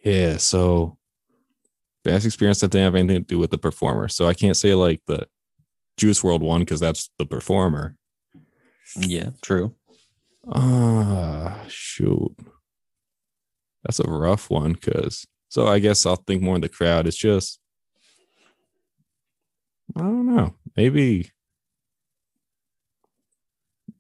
yeah. 0.04 0.38
So 0.38 0.98
best 2.04 2.26
experience 2.26 2.60
that 2.60 2.72
didn't 2.72 2.86
have 2.86 2.96
anything 2.96 3.24
to 3.24 3.28
do 3.28 3.40
with 3.40 3.52
the 3.52 3.58
performer. 3.58 4.08
So 4.08 4.28
I 4.28 4.34
can't 4.34 4.58
say 4.58 4.74
like 4.76 5.02
the 5.08 5.28
Juice 5.98 6.22
WRLD 6.22 6.42
one 6.42 6.62
because 6.62 6.80
that's 6.80 7.10
the 7.18 7.26
performer. 7.26 7.96
Yeah, 8.98 9.30
true. 9.42 9.76
Ah, 10.52 11.64
shoot. 11.68 12.36
That's 13.84 14.00
a 14.00 14.10
rough 14.10 14.50
one 14.50 14.74
because 14.74 15.26
so 15.50 15.68
I 15.68 15.80
guess 15.80 16.06
I'll 16.06 16.16
think 16.16 16.42
more 16.42 16.56
in 16.56 16.62
the 16.62 16.70
crowd. 16.70 17.08
It's 17.08 17.18
just 17.18 17.60
I 19.96 20.02
don't 20.02 20.36
know. 20.36 20.56
Maybe 20.76 21.32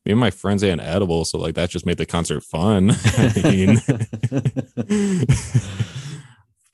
me 0.05 0.11
and 0.11 0.19
my 0.19 0.31
friends 0.31 0.63
ate 0.63 0.71
an 0.71 0.79
edible, 0.79 1.25
so 1.25 1.37
like 1.37 1.55
that 1.55 1.69
just 1.69 1.85
made 1.85 1.97
the 1.97 2.05
concert 2.05 2.43
fun. 2.43 2.91
I 3.17 3.41
mean, 3.43 3.77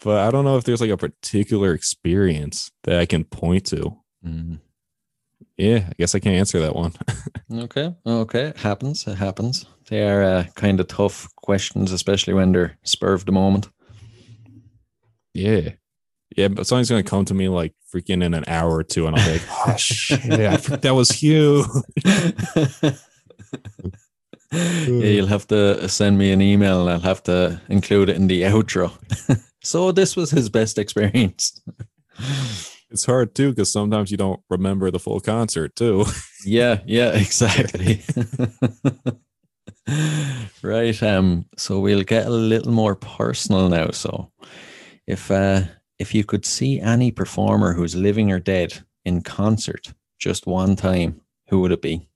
but 0.04 0.20
I 0.20 0.32
don't 0.32 0.46
know 0.46 0.58
if 0.58 0.64
there's 0.64 0.82
like 0.82 0.90
a 0.90 0.98
particular 0.98 1.74
experience 1.74 2.72
that 2.84 3.00
I 3.00 3.06
can 3.06 3.24
point 3.24 3.66
to. 3.68 3.98
Mm. 4.26 4.60
Yeah, 5.58 5.86
I 5.90 5.94
guess 5.98 6.16
I 6.16 6.20
can't 6.20 6.38
answer 6.38 6.60
that 6.60 6.76
one. 6.76 6.94
Okay. 7.52 7.96
Okay. 8.06 8.44
It 8.50 8.58
happens. 8.58 9.08
It 9.08 9.16
happens. 9.16 9.66
They 9.90 10.08
are 10.08 10.22
uh, 10.22 10.44
kind 10.54 10.80
of 10.80 10.88
tough 10.88 11.28
questions, 11.36 11.92
especially 11.92 12.36
when 12.36 12.52
they're 12.52 12.78
spur 12.84 13.14
of 13.14 13.26
the 13.26 13.32
moment. 13.32 13.70
Yeah. 15.34 15.72
Yeah, 16.38 16.50
but 16.50 16.68
something's 16.68 16.92
gonna 16.92 17.02
come 17.02 17.26
to 17.26 17.34
me 17.34 17.50
like 17.50 17.74
freaking 17.92 18.24
in 18.24 18.36
an 18.36 18.44
hour 18.48 18.76
or 18.76 18.84
two, 18.84 19.08
and 19.08 19.16
I'll 19.16 19.26
be 19.26 19.32
like, 19.32 19.48
"Oh 19.50 19.76
shit, 19.78 20.22
that 20.22 20.94
was 20.94 21.24
you." 21.24 21.66
Yeah, 24.52 24.88
you'll 24.88 25.28
have 25.28 25.48
to 25.48 25.88
send 25.88 26.18
me 26.18 26.32
an 26.32 26.42
email 26.42 26.82
and 26.82 26.90
I'll 26.90 27.00
have 27.00 27.24
to 27.24 27.62
include 27.70 28.10
it 28.10 28.16
in 28.16 28.28
the 28.28 28.44
outro. 28.44 28.92
so 29.64 29.92
this 29.92 30.16
was 30.16 30.32
his 30.32 30.50
best 30.50 30.78
experience. 30.78 31.62
It's 32.92 33.06
hard 33.06 33.36
too 33.36 33.52
because 33.52 33.72
sometimes 33.72 34.10
you 34.10 34.18
don't 34.18 34.42
remember 34.50 34.90
the 34.90 35.00
full 35.00 35.20
concert 35.20 35.76
too. 35.76 36.06
yeah, 36.46 36.80
yeah, 36.86 37.12
exactly. 37.12 38.02
right. 40.64 41.04
Um. 41.04 41.46
So 41.58 41.80
we'll 41.80 42.04
get 42.04 42.26
a 42.26 42.32
little 42.32 42.72
more 42.72 42.96
personal 42.96 43.70
now. 43.70 43.92
So, 43.92 44.32
if 45.06 45.30
uh, 45.30 45.62
if 46.00 46.16
you 46.16 46.24
could 46.24 46.46
see 46.46 46.80
any 46.80 47.12
performer 47.12 47.74
who's 47.74 47.96
living 47.96 48.32
or 48.32 48.40
dead 48.40 48.84
in 49.06 49.22
concert 49.22 49.94
just 50.18 50.48
one 50.48 50.76
time, 50.76 51.22
who 51.50 51.62
would 51.62 51.72
it 51.72 51.82
be? 51.82 52.09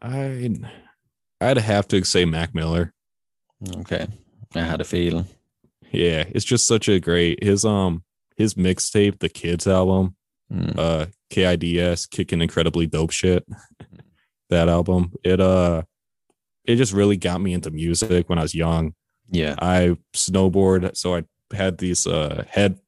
I 0.00 0.50
I'd 1.40 1.58
have 1.58 1.88
to 1.88 2.04
say 2.04 2.24
Mac 2.24 2.54
Miller. 2.54 2.92
Okay, 3.78 4.06
I 4.54 4.60
had 4.60 4.80
a 4.80 4.84
feeling. 4.84 5.26
Yeah, 5.92 6.24
it's 6.28 6.44
just 6.44 6.66
such 6.66 6.88
a 6.88 7.00
great 7.00 7.42
his 7.42 7.64
um 7.64 8.02
his 8.36 8.54
mixtape, 8.54 9.18
the 9.20 9.28
Kids 9.28 9.66
album, 9.66 10.14
Mm. 10.52 10.78
uh 10.78 11.06
KIDS, 11.30 12.08
kicking 12.08 12.40
incredibly 12.40 12.86
dope 12.86 13.10
shit. 13.10 13.44
that 14.50 14.68
album, 14.68 15.12
it 15.24 15.40
uh, 15.40 15.82
it 16.64 16.76
just 16.76 16.92
really 16.92 17.16
got 17.16 17.40
me 17.40 17.52
into 17.52 17.70
music 17.70 18.28
when 18.28 18.38
I 18.38 18.42
was 18.42 18.54
young. 18.54 18.94
Yeah. 19.28 19.56
I 19.58 19.96
snowboard, 20.14 20.96
so 20.96 21.16
I 21.16 21.24
had 21.52 21.78
these 21.78 22.06
uh 22.06 22.44
head 22.48 22.78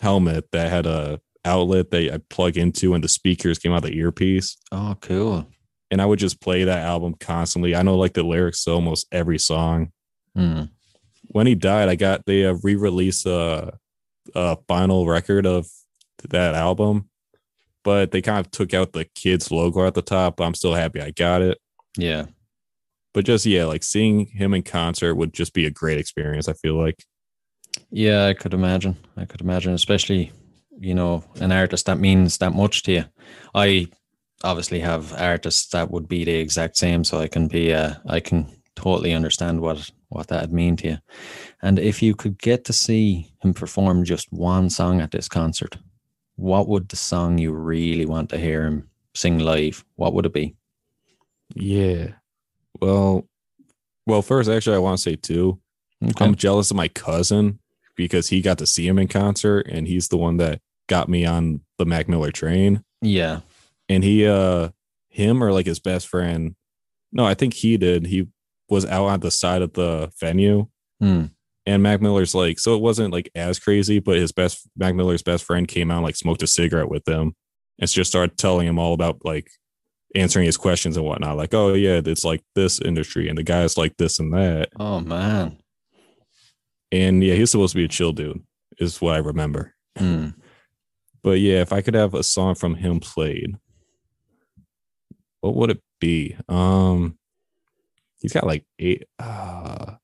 helmet 0.00 0.50
that 0.52 0.70
had 0.70 0.86
a 0.86 1.20
outlet 1.44 1.90
that 1.90 2.14
I 2.14 2.18
plug 2.30 2.56
into, 2.56 2.94
and 2.94 3.04
the 3.04 3.08
speakers 3.08 3.58
came 3.58 3.72
out 3.72 3.84
of 3.84 3.90
the 3.90 3.96
earpiece. 3.98 4.56
Oh, 4.70 4.96
cool. 5.00 5.46
And 5.92 6.00
I 6.00 6.06
would 6.06 6.18
just 6.18 6.40
play 6.40 6.64
that 6.64 6.84
album 6.84 7.14
constantly. 7.20 7.76
I 7.76 7.82
know 7.82 7.98
like 7.98 8.14
the 8.14 8.22
lyrics 8.22 8.64
to 8.64 8.72
almost 8.72 9.06
every 9.12 9.38
song. 9.38 9.92
Mm. 10.34 10.70
when 11.28 11.46
he 11.46 11.54
died, 11.54 11.90
I 11.90 11.94
got 11.94 12.24
they 12.24 12.46
uh, 12.46 12.54
re-released 12.62 13.26
a, 13.26 13.74
a 14.34 14.56
final 14.66 15.06
record 15.06 15.44
of 15.44 15.68
that 16.30 16.54
album, 16.54 17.10
but 17.84 18.10
they 18.10 18.22
kind 18.22 18.38
of 18.44 18.50
took 18.50 18.72
out 18.72 18.92
the 18.92 19.04
kids 19.14 19.50
logo 19.50 19.86
at 19.86 19.92
the 19.92 20.00
top. 20.00 20.40
I'm 20.40 20.54
still 20.54 20.72
happy 20.72 21.02
I 21.02 21.10
got 21.10 21.42
it. 21.42 21.58
Yeah. 21.98 22.26
But 23.12 23.26
just 23.26 23.44
yeah, 23.44 23.66
like 23.66 23.82
seeing 23.82 24.24
him 24.24 24.54
in 24.54 24.62
concert 24.62 25.16
would 25.16 25.34
just 25.34 25.52
be 25.52 25.66
a 25.66 25.70
great 25.70 25.98
experience. 25.98 26.48
I 26.48 26.54
feel 26.54 26.76
like 26.80 27.04
Yeah, 27.90 28.24
I 28.24 28.32
could 28.32 28.54
imagine. 28.54 28.96
I 29.18 29.26
could 29.26 29.42
imagine, 29.42 29.74
especially, 29.74 30.32
you 30.78 30.94
know, 30.94 31.24
an 31.40 31.52
artist 31.52 31.84
that 31.84 31.98
means 31.98 32.38
that 32.38 32.54
much 32.54 32.82
to 32.84 32.92
you. 32.92 33.04
I 33.54 33.88
obviously 34.44 34.80
have 34.80 35.12
artists 35.14 35.68
that 35.70 35.90
would 35.90 36.08
be 36.08 36.24
the 36.24 36.34
exact 36.34 36.76
same, 36.76 37.04
so 37.04 37.18
I 37.18 37.28
can 37.28 37.48
be 37.48 37.72
uh 37.72 37.94
I 38.06 38.20
can 38.20 38.46
totally 38.76 39.12
understand 39.12 39.60
what 39.60 39.90
what 40.08 40.28
that'd 40.28 40.52
mean 40.52 40.76
to 40.76 40.88
you. 40.88 40.98
And 41.62 41.78
if 41.78 42.02
you 42.02 42.14
could 42.14 42.38
get 42.38 42.64
to 42.66 42.72
see 42.72 43.32
him 43.42 43.54
perform 43.54 44.04
just 44.04 44.32
one 44.32 44.68
song 44.70 45.00
at 45.00 45.10
this 45.10 45.28
concert, 45.28 45.76
what 46.36 46.68
would 46.68 46.88
the 46.88 46.96
song 46.96 47.38
you 47.38 47.52
really 47.52 48.04
want 48.06 48.28
to 48.30 48.38
hear 48.38 48.64
him 48.64 48.88
sing 49.14 49.38
live? 49.38 49.84
What 49.96 50.12
would 50.14 50.26
it 50.26 50.32
be? 50.34 50.54
yeah. 51.54 52.08
Well, 52.80 53.28
well, 54.06 54.22
first 54.22 54.50
actually, 54.50 54.76
I 54.76 54.80
want 54.80 54.98
to 54.98 55.02
say 55.02 55.16
too, 55.16 55.60
Okay. 56.02 56.24
I'm 56.24 56.34
jealous 56.34 56.70
of 56.70 56.76
my 56.76 56.88
cousin 56.88 57.60
because 57.94 58.28
he 58.28 58.40
got 58.40 58.58
to 58.58 58.66
see 58.66 58.88
him 58.88 58.98
in 58.98 59.06
concert, 59.06 59.68
and 59.70 59.86
he's 59.86 60.08
the 60.08 60.16
one 60.16 60.38
that 60.38 60.60
got 60.88 61.08
me 61.08 61.24
on 61.24 61.60
the 61.78 61.84
Mac 61.84 62.08
Miller 62.08 62.32
train. 62.32 62.82
yeah. 63.02 63.40
And 63.88 64.02
he 64.04 64.26
uh 64.26 64.68
him 65.08 65.42
or 65.42 65.52
like 65.52 65.66
his 65.66 65.78
best 65.80 66.06
friend 66.08 66.54
no 67.12 67.24
i 67.26 67.34
think 67.34 67.54
he 67.54 67.76
did 67.76 68.06
he 68.06 68.26
was 68.68 68.86
out 68.86 69.06
on 69.06 69.20
the 69.20 69.30
side 69.30 69.62
of 69.62 69.72
the 69.74 70.10
venue 70.20 70.66
Hmm. 71.00 71.26
and 71.66 71.82
mac 71.82 72.00
miller's 72.00 72.34
like 72.34 72.58
so 72.58 72.74
it 72.76 72.80
wasn't 72.82 73.12
like 73.12 73.30
as 73.34 73.58
crazy 73.58 73.98
but 73.98 74.16
his 74.16 74.32
best 74.32 74.68
mac 74.76 74.94
miller's 74.94 75.22
best 75.22 75.44
friend 75.44 75.66
came 75.68 75.90
out 75.90 75.96
and, 75.98 76.04
like 76.04 76.16
smoked 76.16 76.42
a 76.42 76.46
cigarette 76.46 76.88
with 76.88 77.06
him 77.08 77.34
and 77.78 77.90
just 77.90 78.10
started 78.10 78.38
telling 78.38 78.66
him 78.68 78.78
all 78.78 78.94
about 78.94 79.18
like 79.24 79.48
answering 80.14 80.46
his 80.46 80.56
questions 80.56 80.96
and 80.96 81.04
whatnot 81.04 81.36
like 81.36 81.52
oh 81.54 81.74
yeah 81.74 82.00
it's 82.04 82.24
like 82.24 82.42
this 82.54 82.80
industry 82.80 83.28
and 83.28 83.36
the 83.36 83.42
guy's 83.42 83.76
like 83.76 83.96
this 83.96 84.18
and 84.20 84.32
that 84.32 84.68
Oh 84.78 85.00
man. 85.00 85.58
and 86.90 87.22
yeah 87.24 87.34
he's 87.34 87.50
supposed 87.50 87.72
to 87.72 87.78
be 87.78 87.84
a 87.84 87.88
chill 87.88 88.12
dude 88.12 88.42
is 88.78 89.00
what 89.00 89.14
i 89.14 89.18
remember 89.18 89.74
Hmm. 89.98 90.28
But 91.22 91.38
yeah, 91.38 91.60
if 91.60 91.70
I 91.72 91.82
could 91.82 91.92
have 91.94 92.14
a 92.14 92.22
song 92.24 92.54
from 92.56 92.74
him 92.76 92.98
played, 92.98 93.54
what 95.42 95.54
would 95.54 95.70
it 95.70 95.82
be? 96.00 96.36
Um 96.48 97.18
he's 98.20 98.32
got 98.32 98.46
like 98.46 98.64
eight 98.78 99.04
uh 99.18 99.94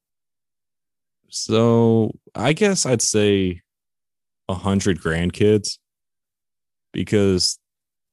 so 1.30 2.12
I 2.34 2.52
guess 2.52 2.84
I'd 2.86 3.02
say 3.02 3.62
a 4.48 4.54
hundred 4.54 5.00
grandkids 5.00 5.78
because 6.92 7.58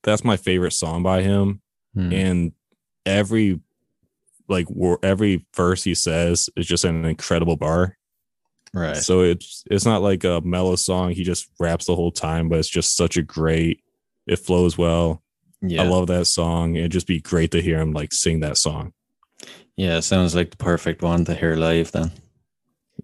that's 0.04 0.24
my 0.24 0.38
favorite 0.38 0.74
song 0.74 1.04
by 1.04 1.22
him. 1.22 1.62
Hmm. 1.94 2.14
And 2.14 2.52
every 3.06 3.60
like 4.48 4.68
every 5.02 5.46
verse 5.56 5.84
he 5.84 5.96
says 5.96 6.50
is 6.56 6.68
just 6.68 6.86
an 6.86 7.06
incredible 7.06 7.56
bar. 7.56 7.98
Right. 8.74 8.98
So 8.98 9.22
it's 9.22 9.64
it's 9.72 9.86
not 9.86 10.02
like 10.02 10.24
a 10.24 10.42
mellow 10.42 10.76
song. 10.76 11.12
He 11.12 11.24
just 11.24 11.50
raps 11.60 11.86
the 11.86 11.96
whole 11.96 12.12
time, 12.12 12.50
but 12.50 12.60
it's 12.60 12.70
just 12.70 12.96
such 12.96 13.18
a 13.18 13.24
great. 13.24 13.82
It 14.28 14.40
flows 14.40 14.78
well. 14.78 15.24
Yeah. 15.62 15.84
I 15.84 15.88
love 15.88 16.08
that 16.08 16.26
song. 16.26 16.76
It'd 16.76 16.92
just 16.92 17.08
be 17.08 17.20
great 17.20 17.52
to 17.52 17.62
hear 17.62 17.80
him 17.80 17.92
like 17.94 18.14
sing 18.14 18.42
that 18.42 18.58
song. 18.58 18.94
Yeah, 19.76 20.00
sounds 20.00 20.36
like 20.36 20.52
the 20.52 20.58
perfect 20.58 21.02
one 21.02 21.26
to 21.26 21.36
hear 21.36 21.56
live 21.56 21.92
then. 21.92 22.12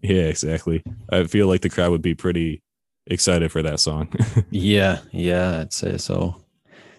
Yeah, 0.02 0.24
exactly. 0.24 0.84
I 1.12 1.26
feel 1.26 1.48
like 1.48 1.62
the 1.62 1.70
crowd 1.70 1.92
would 1.92 2.02
be 2.02 2.16
pretty 2.16 2.62
excited 3.08 3.52
for 3.52 3.62
that 3.62 3.80
song. 3.80 4.10
Yeah, 4.52 5.00
yeah, 5.12 5.60
I'd 5.60 5.74
say 5.74 5.98
so. 5.98 6.36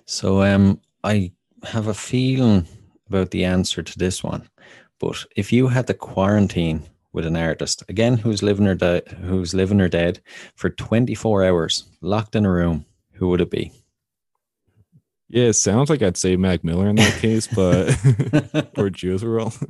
So 0.05 0.43
um 0.43 0.81
I 1.05 1.33
have 1.65 1.87
a 1.87 1.95
feeling 1.95 2.67
about 3.09 3.31
the 3.31 3.45
answer 3.45 3.83
to 3.83 3.99
this 3.99 4.23
one. 4.23 4.49
But 4.99 5.25
if 5.37 5.53
you 5.53 5.69
had 5.69 5.87
to 5.89 5.95
quarantine 5.95 6.83
with 7.13 7.27
an 7.27 7.37
artist, 7.37 7.83
again 7.89 8.19
who's 8.19 8.43
living 8.43 8.67
or 8.67 8.75
dead 8.75 9.09
who's 9.23 9.55
living 9.55 9.81
or 9.81 9.89
dead 9.89 10.21
for 10.55 10.71
24 10.71 11.45
hours, 11.45 11.85
locked 12.01 12.37
in 12.37 12.47
a 12.47 12.51
room, 12.51 12.85
who 13.13 13.29
would 13.29 13.41
it 13.41 13.51
be? 13.51 13.73
Yeah, 15.33 15.45
it 15.45 15.55
sounds 15.55 15.89
like 15.89 16.03
I'd 16.03 16.19
say 16.19 16.37
Mac 16.37 16.63
Miller 16.63 16.89
in 16.89 16.97
that 16.97 17.19
case, 17.21 17.47
but 17.47 17.89
or 18.79 18.91
Juice 18.91 19.23
WRLD. 19.23 19.67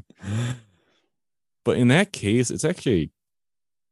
But 1.64 1.76
in 1.76 1.88
that 1.88 2.12
case, 2.12 2.50
it's 2.50 2.64
actually 2.64 3.12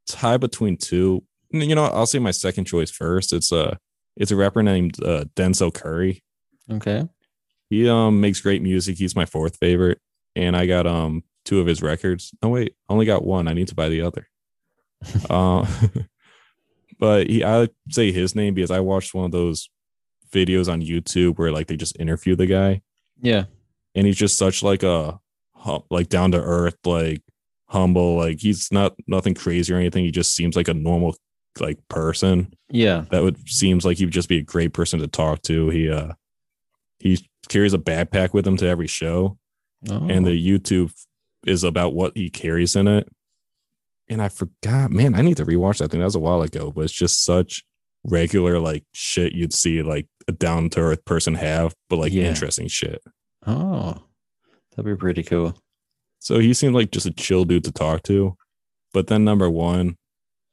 tie 0.09 0.37
between 0.37 0.77
two. 0.77 1.23
You 1.51 1.75
know. 1.77 1.85
I'll 1.85 2.07
say 2.07 2.19
my 2.19 2.33
second 2.33 2.65
choice 2.65 2.91
first. 2.91 3.33
It's 3.33 3.53
a 3.53 3.79
it's 4.17 4.33
a 4.33 4.37
rapper 4.37 4.65
named 4.65 5.03
uh, 5.03 5.27
Denzel 5.37 5.73
Curry. 5.73 6.25
okay. 6.71 7.09
He 7.69 7.89
um 7.89 8.21
makes 8.21 8.41
great 8.41 8.63
music. 8.63 8.99
He's 8.99 9.15
my 9.15 9.25
fourth 9.25 9.57
favorite, 9.59 10.01
and 10.35 10.57
I 10.57 10.67
got 10.67 10.89
um 10.89 11.23
two 11.45 11.61
of 11.61 11.69
his 11.69 11.83
records. 11.83 12.35
No 12.43 12.49
wait, 12.49 12.75
I 12.89 12.93
only 12.93 13.07
got 13.07 13.25
one. 13.25 13.47
I 13.47 13.53
need 13.53 13.69
to 13.69 13.77
buy 13.77 13.89
the 13.89 14.03
other. 14.03 14.29
uh, 15.31 15.67
but 16.99 17.29
he, 17.29 17.45
I 17.45 17.69
say 17.91 18.11
his 18.11 18.35
name 18.35 18.55
because 18.55 18.73
I 18.73 18.81
watched 18.81 19.15
one 19.15 19.25
of 19.25 19.31
those 19.31 19.71
videos 20.33 20.71
on 20.73 20.83
YouTube 20.83 21.39
where 21.39 21.53
like 21.53 21.67
they 21.67 21.77
just 21.77 21.99
interview 22.01 22.37
the 22.37 22.47
guy, 22.47 22.83
Yeah. 23.21 23.45
and 23.95 24.07
he's 24.07 24.17
just 24.17 24.37
such 24.39 24.63
like 24.63 24.83
a 24.83 25.21
like 25.91 26.09
down 26.09 26.33
to 26.33 26.41
earth, 26.41 26.77
like 26.85 27.23
humble. 27.69 28.17
Like 28.17 28.41
he's 28.41 28.71
not 28.73 28.95
nothing 29.07 29.35
crazy 29.35 29.73
or 29.73 29.77
anything. 29.77 30.05
He 30.05 30.11
just 30.11 30.35
seems 30.35 30.57
like 30.57 30.69
a 30.69 30.75
normal 30.75 31.17
like 31.59 31.79
person 31.89 32.53
Yeah. 32.71 33.05
that 33.11 33.23
would 33.23 33.49
seems 33.49 33.85
like 33.85 33.99
he 33.99 34.05
would 34.05 34.15
just 34.15 34.29
be 34.29 34.39
a 34.39 34.43
great 34.43 34.73
person 34.73 35.01
to 35.01 35.07
talk 35.09 35.43
to. 35.43 35.69
He 35.71 35.91
uh 35.91 36.13
he 36.99 37.19
carries 37.49 37.75
a 37.75 37.79
backpack 37.79 38.33
with 38.33 38.47
him 38.47 38.57
to 38.59 38.67
every 38.67 38.87
show, 38.87 39.39
Oh. 39.89 40.07
and 40.09 40.25
the 40.27 40.31
YouTube 40.31 40.93
is 41.47 41.65
about 41.65 41.95
what 41.95 42.17
he 42.17 42.29
carries 42.31 42.77
in 42.77 42.87
it. 42.87 43.09
And 44.09 44.21
I 44.21 44.29
forgot, 44.29 44.91
man, 44.91 45.15
I 45.15 45.23
need 45.23 45.37
to 45.39 45.45
rewatch 45.47 45.79
that 45.79 45.91
thing. 45.91 46.01
That 46.01 46.07
was 46.07 46.15
a 46.17 46.21
while 46.21 46.43
ago, 46.43 46.71
but 46.71 46.83
it's 46.83 46.93
just 46.93 47.25
such 47.25 47.65
regular 48.05 48.59
like 48.59 48.85
shit 48.93 49.33
you'd 49.33 49.53
see 49.53 49.83
like 49.83 50.07
a 50.29 50.33
down 50.33 50.71
to 50.71 50.81
earth 50.81 51.05
person 51.05 51.35
have, 51.35 51.75
but 51.89 51.97
like 51.99 52.13
Yeah. 52.13 52.25
interesting 52.25 52.69
shit. 52.69 53.03
oh. 53.47 54.03
That'd 54.77 54.85
be 54.85 54.97
pretty 54.99 55.23
cool. 55.25 55.59
So 56.21 56.39
he 56.39 56.55
seemed 56.55 56.75
like 56.77 56.93
just 56.93 57.07
a 57.07 57.11
chill 57.11 57.45
dude 57.45 57.65
to 57.65 57.73
talk 57.73 58.03
to. 58.05 58.37
But 58.93 59.09
then 59.09 59.25
number 59.25 59.51
one, 59.51 59.97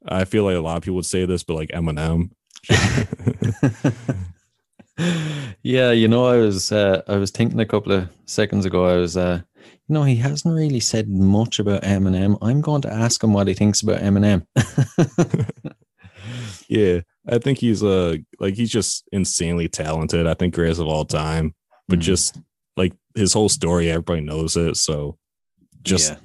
I 0.08 0.26
feel 0.26 0.44
like 0.44 0.56
a 0.56 0.60
lot 0.60 0.78
of 0.78 0.84
people 0.84 0.96
would 0.96 1.06
say 1.06 1.26
this, 1.26 1.44
but 1.44 1.54
like 1.56 1.70
Eminem. 1.70 2.32
yeah, 5.64 5.92
you 5.92 6.08
know, 6.08 6.26
I 6.26 6.38
was 6.38 6.72
uh, 6.72 7.04
I 7.08 7.18
was 7.18 7.30
thinking 7.32 7.60
a 7.60 7.66
couple 7.66 7.92
of 7.92 8.10
seconds 8.26 8.66
ago. 8.66 8.86
I 8.86 8.96
was, 8.98 9.16
uh, 9.16 9.42
you 9.56 9.94
know, 9.94 10.04
he 10.04 10.16
hasn't 10.16 10.54
really 10.56 10.80
said 10.80 11.08
much 11.10 11.60
about 11.60 11.84
Eminem. 11.84 12.38
I'm 12.42 12.62
going 12.62 12.82
to 12.82 12.92
ask 12.94 13.24
him 13.24 13.34
what 13.34 13.48
he 13.48 13.54
thinks 13.54 13.82
about 13.82 14.02
Eminem. 14.02 14.46
Yeah, 16.70 17.00
I 17.28 17.38
think 17.40 17.60
he's 17.60 17.84
uh 17.84 18.16
like 18.40 18.56
he's 18.56 18.70
just 18.72 19.04
insanely 19.12 19.68
talented. 19.68 20.28
I 20.28 20.34
think 20.34 20.54
greatest 20.56 20.80
of 20.82 20.88
all 20.88 21.06
time. 21.06 21.54
But 21.88 22.00
Mhm. 22.00 22.04
just 22.04 22.38
like 22.76 22.94
his 23.16 23.34
whole 23.34 23.50
story, 23.50 23.90
everybody 23.90 24.22
knows 24.22 24.56
it. 24.56 24.78
So 24.78 25.18
just 25.84 26.12
yeah. 26.12 26.18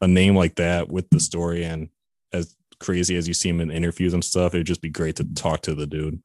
a 0.00 0.06
name 0.08 0.36
like 0.36 0.56
that 0.56 0.88
with 0.90 1.08
the 1.10 1.20
story 1.20 1.64
and 1.64 1.88
as 2.32 2.54
crazy 2.80 3.16
as 3.16 3.26
you 3.28 3.34
see 3.34 3.48
him 3.48 3.60
in 3.60 3.70
interviews 3.70 4.12
and 4.14 4.24
stuff, 4.24 4.54
it'd 4.54 4.66
just 4.66 4.82
be 4.82 4.90
great 4.90 5.16
to 5.16 5.24
talk 5.34 5.62
to 5.62 5.74
the 5.74 5.86
dude. 5.86 6.20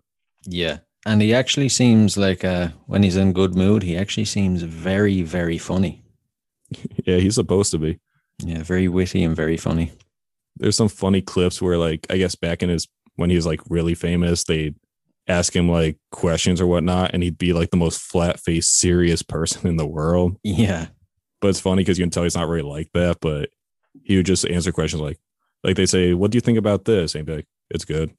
Yeah. 0.45 0.79
And 1.05 1.21
he 1.21 1.33
actually 1.33 1.69
seems 1.69 2.17
like 2.17 2.43
uh 2.43 2.69
when 2.87 3.03
he's 3.03 3.15
in 3.17 3.33
good 3.33 3.55
mood, 3.55 3.83
he 3.83 3.97
actually 3.97 4.25
seems 4.25 4.61
very, 4.63 5.21
very 5.23 5.57
funny. 5.57 6.03
Yeah, 7.05 7.17
he's 7.17 7.35
supposed 7.35 7.71
to 7.71 7.79
be. 7.79 7.99
Yeah, 8.43 8.61
very 8.63 8.87
witty 8.87 9.23
and 9.23 9.35
very 9.35 9.57
funny. 9.57 9.91
There's 10.57 10.75
some 10.75 10.89
funny 10.89 11.21
clips 11.21 11.61
where 11.61 11.77
like 11.77 12.05
I 12.09 12.17
guess 12.17 12.35
back 12.35 12.61
in 12.61 12.69
his 12.69 12.87
when 13.19 13.29
he 13.29 13.35
was 13.35 13.45
like 13.45 13.61
really 13.69 13.95
famous, 13.95 14.43
they 14.45 14.73
ask 15.27 15.55
him 15.55 15.69
like 15.69 15.97
questions 16.11 16.61
or 16.61 16.67
whatnot, 16.67 17.11
and 17.13 17.21
he'd 17.21 17.37
be 17.37 17.53
like 17.53 17.69
the 17.69 17.77
most 17.77 17.99
flat 18.01 18.39
faced, 18.39 18.79
serious 18.79 19.21
person 19.21 19.67
in 19.67 19.77
the 19.77 19.87
world. 19.87 20.37
Yeah. 20.43 20.87
But 21.41 21.49
it's 21.49 21.59
funny 21.59 21.81
because 21.81 21.99
you 21.99 22.03
can 22.03 22.11
tell 22.11 22.23
he's 22.23 22.35
not 22.35 22.47
really 22.47 22.63
like 22.63 22.89
that, 22.93 23.17
but 23.21 23.49
he 24.03 24.17
would 24.17 24.25
just 24.25 24.45
answer 24.47 24.71
questions 24.71 25.01
like 25.01 25.19
like 25.63 25.75
they 25.75 25.85
say, 25.85 26.13
What 26.13 26.31
do 26.31 26.37
you 26.37 26.41
think 26.41 26.57
about 26.57 26.85
this? 26.85 27.13
And 27.13 27.21
he'd 27.21 27.31
be 27.31 27.35
like, 27.37 27.47
It's 27.69 27.85
good. 27.85 28.13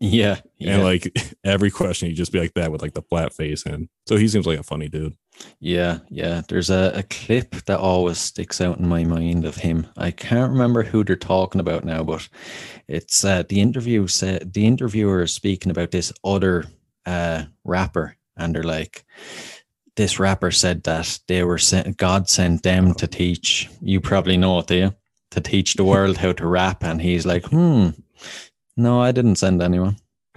Yeah. 0.00 0.40
yeah. 0.58 0.74
And 0.74 0.82
like 0.84 1.12
every 1.44 1.70
question, 1.70 2.08
he'd 2.08 2.16
just 2.16 2.32
be 2.32 2.40
like 2.40 2.54
that 2.54 2.72
with 2.72 2.82
like 2.82 2.94
the 2.94 3.02
flat 3.02 3.32
face. 3.32 3.64
And 3.64 3.88
so 4.06 4.16
he 4.16 4.28
seems 4.28 4.46
like 4.46 4.58
a 4.58 4.64
funny 4.64 4.88
dude. 4.88 5.16
Yeah, 5.60 5.98
yeah. 6.10 6.42
There's 6.48 6.70
a, 6.70 6.92
a 6.94 7.02
clip 7.02 7.50
that 7.66 7.78
always 7.80 8.18
sticks 8.18 8.60
out 8.60 8.78
in 8.78 8.86
my 8.86 9.04
mind 9.04 9.44
of 9.44 9.56
him. 9.56 9.86
I 9.96 10.10
can't 10.10 10.52
remember 10.52 10.82
who 10.84 11.02
they're 11.04 11.16
talking 11.16 11.60
about 11.60 11.84
now, 11.84 12.02
but 12.04 12.28
it's 12.88 13.24
uh, 13.24 13.42
the 13.48 13.60
interview 13.60 14.06
said 14.06 14.52
the 14.52 14.66
interviewer 14.66 15.22
is 15.22 15.32
speaking 15.32 15.70
about 15.70 15.90
this 15.90 16.12
other 16.24 16.64
uh, 17.06 17.44
rapper, 17.64 18.16
and 18.36 18.54
they're 18.54 18.62
like, 18.62 19.04
this 19.96 20.18
rapper 20.18 20.50
said 20.50 20.82
that 20.84 21.18
they 21.28 21.42
were 21.44 21.58
sent, 21.58 21.96
God 21.96 22.28
sent 22.28 22.62
them 22.62 22.94
to 22.94 23.06
teach. 23.06 23.68
You 23.80 24.00
probably 24.00 24.36
know 24.36 24.58
it, 24.60 24.66
do 24.66 24.74
you? 24.76 24.94
To 25.32 25.40
teach 25.40 25.74
the 25.74 25.84
world 25.84 26.16
how 26.18 26.32
to 26.32 26.46
rap, 26.46 26.84
and 26.84 27.00
he's 27.00 27.26
like, 27.26 27.44
hmm, 27.46 27.88
no, 28.76 29.00
I 29.00 29.12
didn't 29.12 29.36
send 29.36 29.62
anyone. 29.62 29.96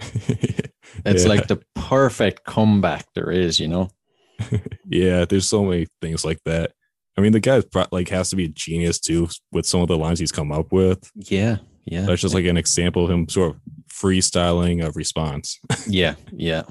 It's 1.04 1.22
Yeah. 1.22 1.28
like 1.28 1.46
the 1.46 1.62
perfect 1.74 2.44
comeback 2.44 3.06
there 3.14 3.30
is, 3.30 3.60
you 3.60 3.68
know. 3.68 3.90
yeah, 4.88 5.24
there's 5.24 5.48
so 5.48 5.64
many 5.64 5.86
things 6.00 6.24
like 6.24 6.40
that. 6.44 6.72
I 7.16 7.20
mean, 7.20 7.32
the 7.32 7.40
guy 7.40 7.62
like 7.90 8.08
has 8.10 8.30
to 8.30 8.36
be 8.36 8.44
a 8.44 8.48
genius 8.48 9.00
too 9.00 9.28
with 9.52 9.66
some 9.66 9.80
of 9.80 9.88
the 9.88 9.98
lines 9.98 10.20
he's 10.20 10.32
come 10.32 10.52
up 10.52 10.72
with. 10.72 11.10
Yeah, 11.14 11.56
yeah. 11.84 12.02
That's 12.02 12.22
just 12.22 12.34
like 12.34 12.44
an 12.44 12.56
example 12.56 13.04
of 13.04 13.10
him 13.10 13.28
sort 13.28 13.50
of 13.50 13.60
freestyling 13.92 14.84
a 14.84 14.92
response. 14.92 15.58
yeah 15.88 16.14
yeah 16.32 16.62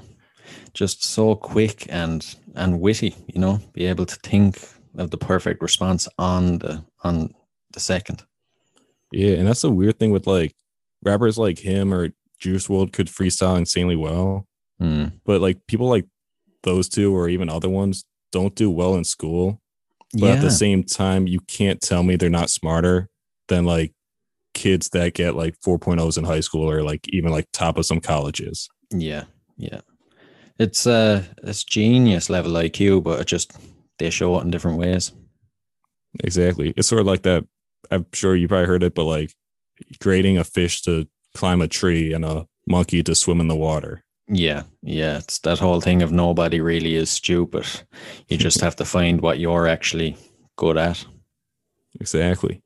just 0.72 1.04
so 1.04 1.34
quick 1.34 1.86
and 1.90 2.36
and 2.54 2.80
witty 2.80 3.14
you 3.26 3.40
know 3.40 3.60
be 3.74 3.84
able 3.84 4.06
to 4.06 4.16
think 4.16 4.58
of 4.96 5.10
the 5.10 5.18
perfect 5.18 5.60
response 5.60 6.08
on 6.18 6.58
the 6.58 6.82
on 7.02 7.34
the 7.72 7.80
second 7.80 8.22
yeah, 9.12 9.34
and 9.34 9.46
that's 9.46 9.62
the 9.62 9.70
weird 9.70 9.98
thing 9.98 10.10
with 10.10 10.26
like 10.26 10.54
rappers 11.02 11.38
like 11.38 11.58
him 11.58 11.92
or 11.92 12.10
Juice 12.38 12.68
WRLD 12.68 12.92
could 12.92 13.06
freestyle 13.08 13.58
insanely 13.58 13.96
well, 13.96 14.46
Hmm. 14.78 15.06
but 15.24 15.40
like 15.40 15.58
people 15.66 15.88
like 15.88 16.06
those 16.62 16.88
two 16.88 17.14
or 17.14 17.28
even 17.28 17.48
other 17.48 17.68
ones 17.68 18.04
don't 18.32 18.54
do 18.54 18.70
well 18.70 18.94
in 18.94 19.04
school. 19.04 19.60
But 20.12 20.22
yeah 20.22 20.32
at 20.34 20.40
the 20.40 20.50
same 20.50 20.84
time, 20.84 21.26
you 21.26 21.40
can't 21.40 21.80
tell 21.80 22.02
me 22.02 22.16
they're 22.16 22.30
not 22.30 22.50
smarter 22.50 23.08
than 23.48 23.64
like 23.64 23.92
kids 24.54 24.88
that 24.90 25.14
get 25.14 25.34
like 25.34 25.54
4.0s 25.60 26.18
in 26.18 26.24
high 26.24 26.40
school 26.40 26.68
or 26.68 26.82
like 26.82 27.06
even 27.10 27.30
like 27.30 27.46
top 27.52 27.78
of 27.78 27.86
some 27.86 28.00
colleges. 28.00 28.68
yeah 28.90 29.24
yeah 29.56 29.80
it's 30.58 30.86
uh 30.86 31.22
it's 31.42 31.62
genius 31.62 32.30
level 32.30 32.52
iq 32.52 33.02
but 33.02 33.20
it 33.20 33.26
just 33.26 33.52
they 33.98 34.10
show 34.10 34.38
it 34.38 34.44
in 34.44 34.50
different 34.50 34.78
ways 34.78 35.12
Exactly. 36.24 36.72
It's 36.76 36.88
sort 36.88 37.00
of 37.00 37.06
like 37.06 37.22
that. 37.22 37.44
I'm 37.90 38.06
sure 38.12 38.34
you 38.34 38.48
probably 38.48 38.66
heard 38.66 38.82
it, 38.82 38.94
but 38.94 39.04
like 39.04 39.32
grading 40.00 40.38
a 40.38 40.44
fish 40.44 40.82
to 40.82 41.06
climb 41.34 41.60
a 41.62 41.68
tree 41.68 42.12
and 42.12 42.24
a 42.24 42.46
monkey 42.66 43.02
to 43.02 43.14
swim 43.14 43.40
in 43.40 43.48
the 43.48 43.56
water. 43.56 44.04
Yeah 44.28 44.62
yeah 44.82 45.18
it's 45.18 45.38
that 45.40 45.58
whole 45.58 45.80
thing 45.80 46.02
of 46.02 46.12
nobody 46.12 46.60
really 46.60 46.94
is 46.94 47.10
stupid 47.10 47.66
you 48.28 48.36
just 48.46 48.60
have 48.60 48.76
to 48.76 48.84
find 48.84 49.20
what 49.20 49.38
you're 49.38 49.66
actually 49.66 50.16
good 50.56 50.76
at 50.76 51.04
Exactly. 52.00 52.62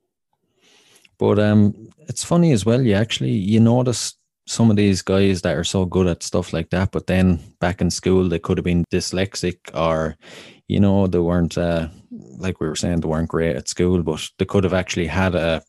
But 1.19 1.39
um, 1.39 1.89
it's 2.09 2.25
funny 2.25 2.53
as 2.53 2.67
well. 2.67 2.83
You 2.83 2.95
actually 2.95 3.31
you 3.31 3.61
notice 3.61 4.15
some 4.47 4.71
of 4.71 4.77
these 4.77 5.03
guys 5.03 5.43
that 5.43 5.57
are 5.57 5.65
so 5.65 5.85
good 5.85 6.07
at 6.07 6.23
stuff 6.23 6.53
like 6.53 6.71
that, 6.71 6.91
but 6.91 7.07
then 7.07 7.39
back 7.61 7.81
in 7.81 7.91
school 7.91 8.29
they 8.29 8.41
could 8.41 8.59
have 8.59 8.65
been 8.65 8.85
dyslexic 8.93 9.57
or, 9.73 10.17
you 10.67 10.81
know, 10.81 11.07
they 11.07 11.21
weren't 11.21 11.57
uh, 11.57 11.89
like 12.39 12.61
we 12.61 12.67
were 12.67 12.75
saying 12.77 13.01
they 13.01 13.09
weren't 13.09 13.29
great 13.29 13.57
at 13.57 13.69
school, 13.69 14.03
but 14.03 14.29
they 14.39 14.45
could 14.45 14.65
have 14.65 14.75
actually 14.75 15.07
had 15.07 15.35
a 15.35 15.63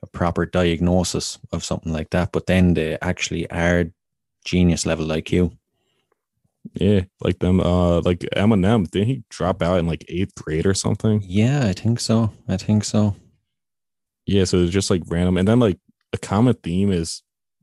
a 0.00 0.06
proper 0.06 0.46
diagnosis 0.46 1.38
of 1.52 1.64
something 1.64 1.92
like 1.92 2.10
that. 2.10 2.30
But 2.32 2.46
then 2.46 2.74
they 2.74 2.96
actually 3.02 3.50
are 3.50 3.86
genius 4.44 4.86
level 4.86 5.06
IQ. 5.06 5.56
Yeah. 6.74 7.02
Like 7.20 7.38
them, 7.38 7.60
uh, 7.60 8.00
like 8.02 8.20
Eminem, 8.36 8.90
didn't 8.90 9.08
he 9.08 9.22
drop 9.30 9.62
out 9.62 9.78
in 9.78 9.86
like 9.86 10.04
eighth 10.08 10.34
grade 10.34 10.66
or 10.66 10.74
something? 10.74 11.22
Yeah, 11.24 11.66
I 11.66 11.72
think 11.72 12.00
so. 12.00 12.32
I 12.48 12.56
think 12.56 12.84
so. 12.84 13.16
Yeah. 14.26 14.44
So 14.44 14.58
it's 14.58 14.72
just 14.72 14.90
like 14.90 15.02
random. 15.06 15.36
And 15.38 15.48
then 15.48 15.60
like 15.60 15.78
a 16.12 16.18
common 16.18 16.54
theme 16.54 16.92
is 16.92 17.22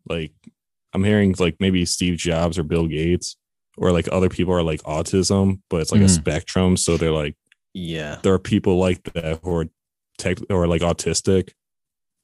like, 0.09 0.31
I'm 0.93 1.03
hearing 1.03 1.35
like 1.39 1.57
maybe 1.59 1.85
Steve 1.85 2.17
Jobs 2.17 2.57
or 2.57 2.63
Bill 2.63 2.87
Gates 2.87 3.35
or 3.77 3.91
like 3.91 4.07
other 4.11 4.29
people 4.29 4.53
are 4.53 4.63
like 4.63 4.81
autism, 4.83 5.59
but 5.69 5.81
it's 5.81 5.91
like 5.91 6.01
a 6.01 6.05
Mm. 6.05 6.09
spectrum. 6.09 6.77
So 6.77 6.97
they're 6.97 7.11
like, 7.11 7.35
Yeah. 7.73 8.19
there 8.23 8.33
are 8.33 8.39
people 8.39 8.77
like 8.77 9.03
that 9.13 9.39
who 9.43 9.53
are 9.55 9.65
tech 10.17 10.37
or 10.49 10.65
like 10.67 10.81
autistic, 10.81 11.51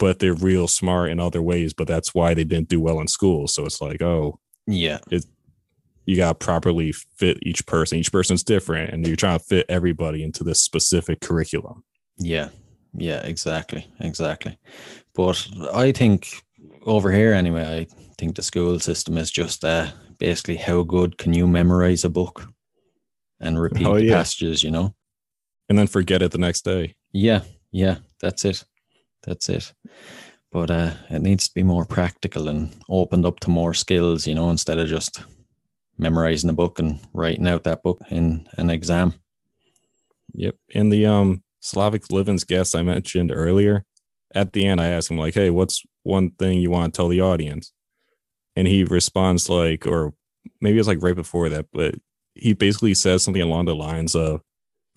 but 0.02 0.18
they're 0.18 0.34
real 0.34 0.68
smart 0.68 1.12
in 1.12 1.20
other 1.20 1.44
ways. 1.44 1.74
But 1.74 1.88
that's 1.88 2.14
why 2.16 2.34
they 2.34 2.44
didn't 2.44 2.70
do 2.70 2.82
well 2.82 3.00
in 3.00 3.08
school. 3.08 3.48
So 3.48 3.66
it's 3.68 3.80
like, 3.80 4.02
oh, 4.02 4.40
Yeah. 4.66 4.98
you 6.06 6.16
got 6.18 6.40
to 6.40 6.46
properly 6.46 6.92
fit 6.92 7.38
each 7.44 7.66
person. 7.68 8.00
Each 8.00 8.12
person's 8.12 8.44
different, 8.44 8.92
and 8.92 9.06
you're 9.06 9.16
trying 9.16 9.38
to 9.38 9.46
fit 9.46 9.68
everybody 9.70 10.24
into 10.24 10.44
this 10.44 10.60
specific 10.60 11.22
curriculum. 11.22 11.84
Yeah, 12.18 12.50
yeah, 12.98 13.22
exactly, 13.22 13.86
exactly. 14.00 14.58
But 15.14 15.48
I 15.72 15.92
think 15.92 16.28
over 16.86 17.12
here, 17.12 17.34
anyway, 17.34 17.64
I 17.82 18.14
think 18.18 18.36
the 18.36 18.42
school 18.42 18.80
system 18.80 19.18
is 19.20 19.30
just 19.30 19.64
uh, 19.64 19.92
basically 20.18 20.58
how 20.58 20.82
good 20.84 21.18
can 21.20 21.34
you 21.34 21.46
memorize 21.48 22.04
a 22.04 22.10
book 22.10 22.48
and 23.40 23.62
repeat 23.62 23.86
Oh, 23.88 23.96
the 23.96 24.06
yeah. 24.06 24.16
passages, 24.16 24.64
you 24.64 24.72
know? 24.72 24.96
And 25.70 25.78
then 25.78 25.88
forget 25.88 26.22
it 26.24 26.32
the 26.32 26.38
next 26.40 26.66
day. 26.66 26.96
Yeah, 27.14 27.42
yeah, 27.72 27.98
that's 28.20 28.44
it. 28.46 28.66
That's 29.24 29.50
it. 29.50 29.74
But 30.52 30.70
uh, 30.70 30.94
it 31.10 31.22
needs 31.22 31.48
to 31.48 31.54
be 31.54 31.64
more 31.64 31.86
practical 31.86 32.50
and 32.50 32.76
opened 32.90 33.26
up 33.26 33.40
to 33.42 33.50
more 33.50 33.74
skills, 33.74 34.28
you 34.28 34.36
know, 34.36 34.50
instead 34.50 34.80
of 34.80 34.88
just 34.90 35.24
memorizing 35.98 36.50
a 36.50 36.54
book 36.54 36.80
and 36.80 37.00
writing 37.14 37.48
out 37.48 37.64
that 37.64 37.84
book 37.84 38.02
in 38.10 38.48
an 38.58 38.70
exam. 38.70 39.14
Yep. 40.34 40.56
And 40.74 40.92
the 40.92 41.06
um 41.06 41.44
Slavic 41.60 42.12
Livens 42.12 42.44
guest 42.44 42.76
I 42.76 42.82
mentioned 42.82 43.32
earlier, 43.34 43.86
at 44.34 44.54
the 44.54 44.66
end 44.66 44.82
I 44.82 44.88
asked 44.88 45.12
him 45.12 45.18
like, 45.18 45.36
"Hey, 45.36 45.50
what's 45.50 45.84
one 46.04 46.32
thing 46.32 46.60
you 46.60 46.72
want 46.72 46.94
to 46.94 46.98
tell 46.98 47.08
the 47.08 47.22
audience?" 47.22 47.72
And 48.56 48.68
he 48.68 48.84
responds 48.84 49.50
like, 49.50 49.86
or 49.86 50.14
maybe 50.60 50.80
it's 50.80 50.88
like 50.88 51.04
right 51.04 51.16
before 51.16 51.50
that, 51.50 51.68
but 51.72 51.96
he 52.36 52.54
basically 52.54 52.94
says 52.94 53.24
something 53.24 53.42
along 53.42 53.66
the 53.66 53.76
lines 53.76 54.16
of, 54.16 54.42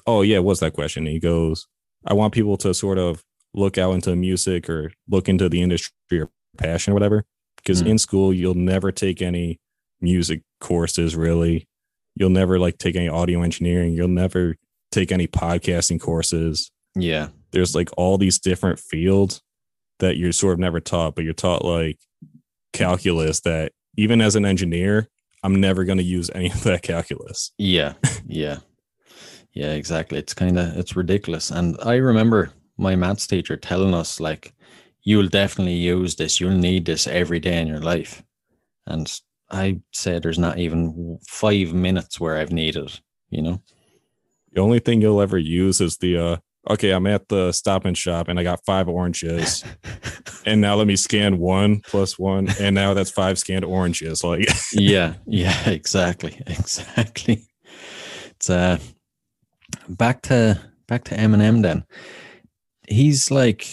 "Oh 0.07 0.22
yeah, 0.22 0.39
what's 0.39 0.61
that 0.61 0.72
question?" 0.75 1.07
And 1.07 1.12
he 1.12 1.20
goes, 1.20 1.66
"I 2.07 2.14
want 2.14 2.35
people 2.35 2.57
to 2.59 2.72
sort 2.75 2.99
of 2.99 3.25
look 3.55 3.78
out 3.78 3.92
into 3.92 4.14
music 4.16 4.68
or 4.68 4.92
look 5.09 5.28
into 5.28 5.48
the 5.48 5.62
industry 5.62 5.92
or 6.20 6.28
passion 6.59 6.92
or 6.92 6.94
whatever, 6.94 7.24
because 7.57 7.82
Mm. 7.82 7.86
in 7.90 7.98
school 7.98 8.32
you'll 8.34 8.55
never 8.55 8.90
take 8.92 9.22
any 9.22 9.61
music 10.00 10.42
courses 10.61 11.14
really. 11.16 11.66
You'll 12.16 12.30
never 12.30 12.59
like 12.59 12.78
take 12.78 12.94
any 12.96 13.09
audio 13.09 13.42
engineering. 13.42 13.92
You'll 13.94 14.09
never 14.09 14.57
take 14.92 15.11
any 15.11 15.26
podcasting 15.26 16.00
courses. 16.00 16.70
Yeah, 16.96 17.28
There's 17.50 17.74
like 17.74 17.90
all 17.96 18.18
these 18.18 18.38
different 18.38 18.78
fields 18.78 19.40
that 19.98 20.16
you're 20.16 20.30
sort 20.32 20.52
of 20.55 20.59
never 20.61 20.78
taught, 20.80 21.14
but 21.16 21.24
you're 21.24 21.32
taught 21.34 21.64
like 21.64 21.98
calculus 22.72 23.40
that 23.40 23.72
even 23.96 24.20
as 24.20 24.36
an 24.36 24.44
engineer, 24.44 25.09
I'm 25.42 25.61
never 25.61 25.84
going 25.84 25.98
to 25.98 26.05
use 26.05 26.30
any 26.34 26.50
of 26.52 26.62
that 26.64 26.82
calculus. 26.82 27.52
Yeah, 27.59 27.94
yeah, 28.26 28.59
yeah, 29.52 29.72
exactly. 29.72 30.18
It's 30.18 30.34
kind 30.34 30.59
of 30.59 30.76
it's 30.76 30.96
ridiculous. 30.96 31.50
And 31.50 31.76
I 31.82 31.96
remember 31.96 32.52
my 32.77 32.97
maths 32.97 33.27
teacher 33.27 33.57
telling 33.57 33.95
us 33.95 34.20
like, 34.20 34.55
"You'll 35.03 35.29
definitely 35.29 35.75
use 35.75 36.16
this. 36.16 36.41
You'll 36.41 36.59
need 36.59 36.87
this 36.87 37.07
every 37.07 37.41
day 37.41 37.61
in 37.61 37.68
your 37.68 37.81
life." 37.81 38.22
And 38.87 39.11
I 39.51 39.81
say 39.93 40.18
there's 40.18 40.39
not 40.39 40.59
even 40.59 41.18
five 41.27 41.72
minutes 41.72 42.18
where 42.18 42.37
I've 42.37 42.53
needed. 42.53 43.01
You 43.31 43.43
know? 43.43 43.62
The 44.53 44.61
only 44.61 44.79
thing 44.79 45.01
you'll 45.01 45.20
ever 45.20 45.39
use 45.39 45.81
is 45.81 45.99
the, 45.99 46.16
uh, 46.16 46.37
okay, 46.70 46.91
I'm 46.91 47.07
at 47.07 47.29
the 47.29 47.53
stop 47.53 47.85
and 47.85 47.97
shop 47.97 48.29
and 48.29 48.39
I 48.39 48.43
got 48.43 48.64
five 48.64 48.89
oranges. 48.89 49.64
and 50.47 50.61
now 50.61 50.75
let 50.75 50.87
me 50.87 50.97
scan 50.97 51.39
one 51.39 51.81
plus 51.81 52.18
one. 52.18 52.49
And 52.61 52.75
now 52.75 52.95
that's 52.95 53.11
five 53.11 53.39
scanned 53.39 53.64
oranges. 53.64 54.25
Like, 54.25 54.49
yeah, 54.72 55.14
yeah, 55.27 55.68
exactly, 55.68 56.41
exactly. 56.47 57.47
It's 58.31 58.51
uh, 58.51 58.79
back 59.89 60.22
to 60.22 60.61
back 60.87 61.05
to 61.05 61.16
Eminem 61.16 61.62
then. 61.62 61.85
He's 62.89 63.30
like 63.30 63.66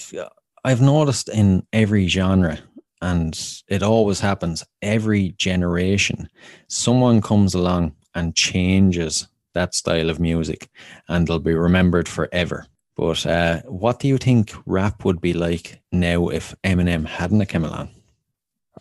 I've 0.64 0.82
noticed 0.82 1.30
in 1.30 1.66
every 1.74 2.08
genre 2.08 2.60
and 3.02 3.38
it 3.68 3.82
always 3.82 4.20
happens 4.20 4.64
every 4.82 5.30
generation 5.38 6.30
someone 6.68 7.22
comes 7.22 7.56
along 7.56 7.96
and 8.14 8.36
changes 8.36 9.28
that 9.54 9.74
style 9.74 10.10
of 10.10 10.20
music 10.20 10.70
and 11.08 11.28
they'll 11.28 11.40
be 11.40 11.54
remembered 11.54 12.08
forever. 12.08 12.66
But 12.96 13.26
uh, 13.26 13.62
what 13.64 14.00
do 14.00 14.08
you 14.08 14.18
think 14.18 14.54
rap 14.66 15.04
would 15.06 15.22
be 15.22 15.34
like 15.34 15.82
now 15.92 16.28
if 16.28 16.54
Eminem 16.64 17.06
hadn't 17.06 17.46
come 17.48 17.66
along? 17.66 17.90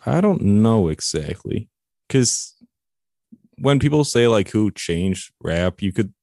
I 0.05 0.21
don't 0.21 0.41
know 0.41 0.89
exactly 0.89 1.69
because 2.07 2.55
when 3.57 3.79
people 3.79 4.03
say 4.03 4.27
like 4.27 4.49
who 4.49 4.71
changed 4.71 5.31
rap, 5.41 5.81
you 5.81 5.91
could 5.91 6.13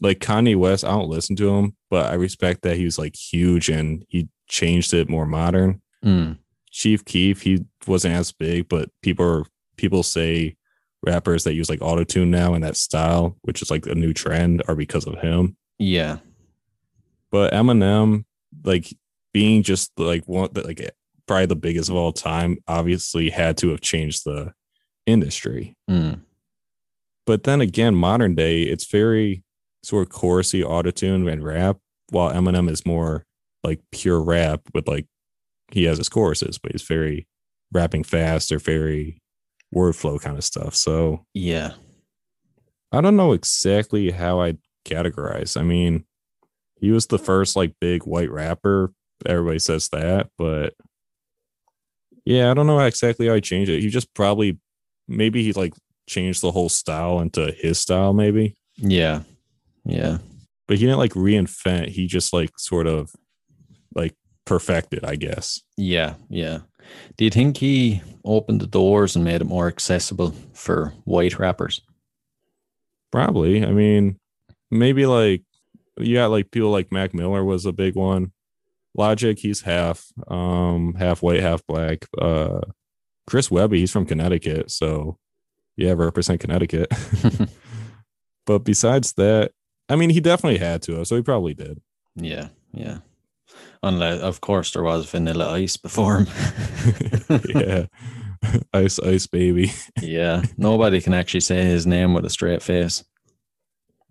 like 0.00 0.18
Kanye 0.18 0.56
West. 0.56 0.84
I 0.84 0.90
don't 0.90 1.08
listen 1.08 1.36
to 1.36 1.54
him, 1.54 1.76
but 1.90 2.10
I 2.10 2.14
respect 2.14 2.62
that 2.62 2.76
he 2.76 2.84
was 2.84 2.98
like 2.98 3.14
huge 3.16 3.68
and 3.68 4.04
he 4.08 4.28
changed 4.48 4.94
it 4.94 5.08
more 5.08 5.26
modern. 5.26 5.80
Mm. 6.04 6.38
Chief 6.70 7.04
Keef, 7.04 7.42
he 7.42 7.64
wasn't 7.86 8.14
as 8.14 8.32
big, 8.32 8.68
but 8.68 8.90
people 9.02 9.24
are, 9.24 9.44
people 9.76 10.02
say 10.02 10.56
rappers 11.02 11.44
that 11.44 11.54
use 11.54 11.68
like 11.68 11.82
auto 11.82 12.04
tune 12.04 12.30
now 12.30 12.54
and 12.54 12.64
that 12.64 12.76
style, 12.76 13.36
which 13.42 13.62
is 13.62 13.70
like 13.70 13.86
a 13.86 13.94
new 13.94 14.12
trend, 14.12 14.62
are 14.66 14.74
because 14.74 15.06
of 15.06 15.18
him. 15.20 15.56
Yeah, 15.78 16.18
But 17.30 17.52
Eminem, 17.52 18.24
like 18.64 18.94
being 19.32 19.62
just 19.62 19.92
like 19.98 20.24
one, 20.26 20.50
like 20.54 20.90
probably 21.26 21.46
the 21.46 21.56
biggest 21.56 21.90
of 21.90 21.96
all 21.96 22.12
time, 22.12 22.58
obviously 22.68 23.30
had 23.30 23.56
to 23.58 23.70
have 23.70 23.80
changed 23.80 24.24
the 24.24 24.52
industry. 25.06 25.76
Mm. 25.88 26.20
But 27.26 27.44
then 27.44 27.60
again, 27.60 27.94
modern 27.94 28.34
day, 28.34 28.62
it's 28.62 28.86
very 28.86 29.43
sort 29.84 30.08
of 30.08 30.14
chorusy 30.14 30.64
autotune 30.64 31.30
and 31.30 31.44
rap, 31.44 31.78
while 32.10 32.32
Eminem 32.32 32.70
is 32.70 32.86
more 32.86 33.24
like 33.62 33.80
pure 33.92 34.22
rap 34.22 34.60
with 34.74 34.88
like 34.88 35.06
he 35.72 35.84
has 35.84 35.98
his 35.98 36.08
choruses, 36.08 36.58
but 36.58 36.72
he's 36.72 36.82
very 36.82 37.26
rapping 37.72 38.04
fast 38.04 38.52
or 38.52 38.58
very 38.58 39.20
word 39.72 39.96
flow 39.96 40.18
kind 40.18 40.36
of 40.36 40.44
stuff. 40.44 40.74
So 40.74 41.24
yeah, 41.34 41.72
I 42.92 43.00
don't 43.00 43.16
know 43.16 43.32
exactly 43.32 44.10
how 44.10 44.40
I'd 44.40 44.58
categorize. 44.86 45.58
I 45.58 45.62
mean, 45.62 46.04
he 46.76 46.90
was 46.90 47.06
the 47.06 47.18
first 47.18 47.56
like 47.56 47.74
big 47.80 48.04
white 48.04 48.30
rapper. 48.30 48.92
Everybody 49.26 49.58
says 49.58 49.88
that, 49.90 50.28
but 50.38 50.74
yeah, 52.24 52.50
I 52.50 52.54
don't 52.54 52.66
know 52.66 52.80
exactly 52.80 53.26
how 53.28 53.34
I 53.34 53.40
change 53.40 53.68
it. 53.68 53.80
He 53.80 53.88
just 53.88 54.12
probably 54.14 54.58
maybe 55.08 55.42
he 55.42 55.52
like 55.52 55.74
changed 56.08 56.42
the 56.42 56.52
whole 56.52 56.68
style 56.68 57.20
into 57.20 57.52
his 57.52 57.78
style, 57.78 58.12
maybe. 58.12 58.54
yeah, 58.76 59.22
yeah. 59.84 60.18
But 60.66 60.78
he 60.78 60.86
didn't 60.86 60.98
like 60.98 61.12
reinvent. 61.12 61.88
He 61.88 62.06
just 62.06 62.32
like 62.32 62.50
sort 62.56 62.86
of 62.86 63.10
like 63.94 64.14
perfected, 64.44 65.04
I 65.04 65.16
guess. 65.16 65.60
Yeah, 65.76 66.14
yeah. 66.28 66.60
Do 67.16 67.24
you 67.24 67.30
think 67.30 67.58
he 67.58 68.02
opened 68.24 68.60
the 68.60 68.66
doors 68.66 69.16
and 69.16 69.24
made 69.24 69.40
it 69.40 69.46
more 69.46 69.68
accessible 69.68 70.34
for 70.52 70.92
white 71.04 71.38
rappers? 71.38 71.80
Probably. 73.10 73.64
I 73.64 73.70
mean, 73.70 74.18
maybe 74.70 75.06
like 75.06 75.42
you 75.98 76.16
got 76.16 76.30
like 76.30 76.50
people 76.50 76.70
like 76.70 76.92
Mac 76.92 77.14
Miller 77.14 77.44
was 77.44 77.66
a 77.66 77.72
big 77.72 77.94
one. 77.94 78.32
Logic, 78.94 79.38
he's 79.38 79.62
half 79.62 80.06
um 80.28 80.94
half 80.94 81.22
white, 81.22 81.40
half 81.40 81.66
black. 81.66 82.06
Uh 82.18 82.60
Chris 83.26 83.50
Webby, 83.50 83.80
he's 83.80 83.90
from 83.90 84.06
Connecticut, 84.06 84.70
so 84.70 85.18
yeah, 85.76 85.94
represent 85.96 86.40
Connecticut. 86.40 86.92
but 88.46 88.60
besides 88.60 89.12
that, 89.14 89.52
I 89.88 89.96
mean, 89.96 90.10
he 90.10 90.20
definitely 90.20 90.58
had 90.58 90.82
to, 90.82 91.04
so 91.04 91.16
he 91.16 91.22
probably 91.22 91.54
did. 91.54 91.80
yeah, 92.16 92.48
yeah. 92.72 92.98
Unless, 93.82 94.20
of 94.22 94.40
course, 94.40 94.72
there 94.72 94.82
was 94.82 95.08
Vanilla 95.10 95.52
Ice 95.52 95.76
before 95.76 96.20
him. 96.20 96.26
yeah, 97.54 97.86
ice, 98.72 98.98
ice, 98.98 99.26
baby. 99.26 99.72
yeah, 100.02 100.42
nobody 100.56 101.00
can 101.02 101.12
actually 101.12 101.40
say 101.40 101.62
his 101.64 101.86
name 101.86 102.14
with 102.14 102.24
a 102.24 102.30
straight 102.30 102.62
face. 102.62 103.04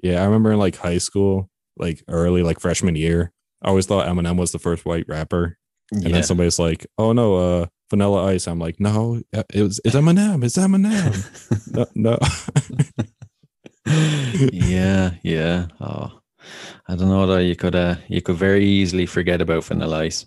Yeah, 0.04 0.22
I 0.22 0.26
remember 0.26 0.52
in 0.52 0.60
like 0.60 0.76
high 0.76 1.00
school, 1.00 1.50
like 1.78 2.04
early, 2.08 2.44
like 2.44 2.60
freshman 2.60 2.96
year, 2.96 3.32
I 3.64 3.70
always 3.70 3.88
thought 3.88 4.08
Eminem 4.08 4.38
was 4.38 4.52
the 4.52 4.60
first 4.60 4.86
white 4.86 5.06
rapper. 5.08 5.58
And 5.92 6.04
Yeah, 6.04 6.10
then 6.10 6.24
somebody's 6.24 6.60
like, 6.60 6.86
"Oh 6.98 7.12
no, 7.14 7.36
uh, 7.36 7.66
Vanilla 7.90 8.26
Ice." 8.28 8.48
I'm 8.48 8.60
like, 8.60 8.80
"No, 8.80 9.22
uh, 9.36 9.44
it 9.54 9.64
was 9.64 9.80
it's 9.84 9.96
Eminem. 9.96 10.44
It's 10.44 10.58
Eminem." 10.58 11.74
no, 11.74 11.86
no. 11.96 12.18
Yeah, 13.86 15.12
yeah. 15.24 15.68
Oh, 15.80 16.20
I 16.88 16.96
don't 16.96 17.10
know 17.10 17.26
though. 17.28 17.38
You 17.38 17.56
could, 17.56 17.76
uh, 17.76 17.96
you 18.08 18.22
could 18.22 18.36
very 18.36 18.66
easily 18.66 19.06
forget 19.06 19.42
about 19.42 19.64
Vanilla 19.66 20.00
Ice. 20.04 20.26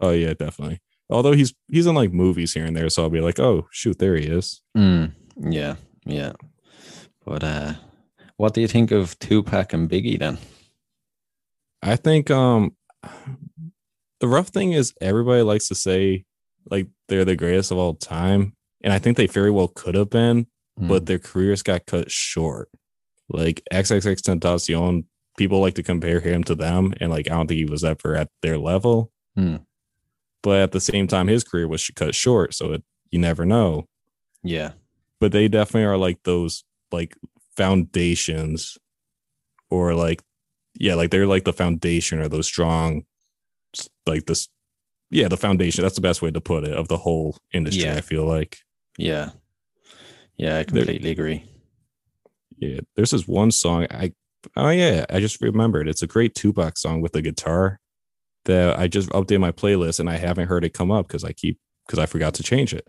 oh 0.00 0.10
yeah, 0.10 0.34
definitely. 0.34 0.80
Although 1.08 1.32
he's 1.32 1.54
he's 1.70 1.86
in 1.86 1.94
like 1.94 2.12
movies 2.12 2.52
here 2.54 2.64
and 2.64 2.76
there, 2.76 2.88
so 2.90 3.02
I'll 3.02 3.10
be 3.10 3.20
like, 3.20 3.38
"Oh 3.38 3.68
shoot, 3.70 3.98
there 3.98 4.16
he 4.16 4.26
is." 4.26 4.60
Mm, 4.76 5.12
yeah, 5.40 5.76
yeah. 6.04 6.32
But 7.24 7.44
uh, 7.44 7.74
what 8.36 8.54
do 8.54 8.60
you 8.60 8.68
think 8.68 8.90
of 8.90 9.18
Tupac 9.18 9.72
and 9.72 9.88
Biggie 9.88 10.18
then? 10.18 10.38
I 11.82 11.94
think 11.96 12.30
um 12.30 12.74
the 14.20 14.26
rough 14.28 14.48
thing 14.48 14.72
is 14.72 14.94
everybody 15.00 15.42
likes 15.42 15.68
to 15.68 15.74
say 15.74 16.24
like 16.68 16.88
they're 17.08 17.24
the 17.24 17.36
greatest 17.36 17.70
of 17.70 17.78
all 17.78 17.94
time, 17.94 18.54
and 18.82 18.92
I 18.92 18.98
think 18.98 19.16
they 19.16 19.28
very 19.28 19.50
well 19.52 19.68
could 19.68 19.94
have 19.94 20.10
been, 20.10 20.48
Mm, 20.80 20.88
but 20.88 21.06
their 21.06 21.18
careers 21.18 21.62
got 21.62 21.86
cut 21.86 22.10
short. 22.10 22.68
Like 23.28 23.62
XXXTentacion, 23.72 25.04
people 25.36 25.60
like 25.60 25.74
to 25.74 25.82
compare 25.82 26.20
him 26.20 26.44
to 26.44 26.54
them, 26.54 26.94
and 27.00 27.10
like 27.10 27.30
I 27.30 27.34
don't 27.34 27.46
think 27.46 27.58
he 27.58 27.64
was 27.64 27.84
ever 27.84 28.14
at 28.16 28.30
their 28.42 28.58
level. 28.58 29.10
Hmm. 29.34 29.56
But 30.42 30.60
at 30.60 30.72
the 30.72 30.80
same 30.80 31.06
time, 31.08 31.26
his 31.26 31.42
career 31.42 31.66
was 31.66 31.88
cut 31.96 32.14
short, 32.14 32.54
so 32.54 32.72
it, 32.74 32.84
you 33.10 33.18
never 33.18 33.44
know. 33.44 33.88
yeah, 34.44 34.72
But 35.18 35.32
they 35.32 35.48
definitely 35.48 35.86
are 35.86 35.96
like 35.96 36.22
those 36.22 36.62
like 36.92 37.16
foundations, 37.56 38.78
or 39.70 39.94
like 39.94 40.22
yeah, 40.78 40.94
like 40.94 41.10
they're 41.10 41.26
like 41.26 41.44
the 41.44 41.52
foundation 41.52 42.20
or 42.20 42.28
those 42.28 42.46
strong, 42.46 43.04
like 44.06 44.26
this, 44.26 44.48
yeah, 45.10 45.26
the 45.28 45.36
foundation. 45.36 45.82
That's 45.82 45.94
the 45.96 46.00
best 46.00 46.22
way 46.22 46.30
to 46.30 46.40
put 46.40 46.64
it 46.64 46.74
of 46.74 46.88
the 46.88 46.98
whole 46.98 47.38
industry. 47.52 47.84
Yeah. 47.84 47.96
I 47.96 48.00
feel 48.02 48.24
like. 48.24 48.58
yeah, 48.98 49.30
yeah. 50.36 50.58
I 50.58 50.64
completely 50.64 51.10
agree. 51.10 51.44
Yeah, 52.58 52.80
there's 52.94 53.10
this 53.10 53.28
one 53.28 53.50
song. 53.50 53.86
I 53.90 54.12
oh 54.56 54.70
yeah, 54.70 55.04
I 55.10 55.20
just 55.20 55.40
remembered. 55.40 55.88
It's 55.88 56.02
a 56.02 56.06
great 56.06 56.34
Tupac 56.34 56.78
song 56.78 57.00
with 57.00 57.12
the 57.12 57.22
guitar 57.22 57.80
that 58.44 58.78
I 58.78 58.88
just 58.88 59.10
updated 59.10 59.40
my 59.40 59.52
playlist 59.52 60.00
and 60.00 60.08
I 60.08 60.16
haven't 60.16 60.48
heard 60.48 60.64
it 60.64 60.72
come 60.72 60.90
up 60.90 61.06
because 61.06 61.24
I 61.24 61.32
keep 61.32 61.58
because 61.86 61.98
I 61.98 62.06
forgot 62.06 62.34
to 62.34 62.42
change 62.42 62.72
it. 62.72 62.86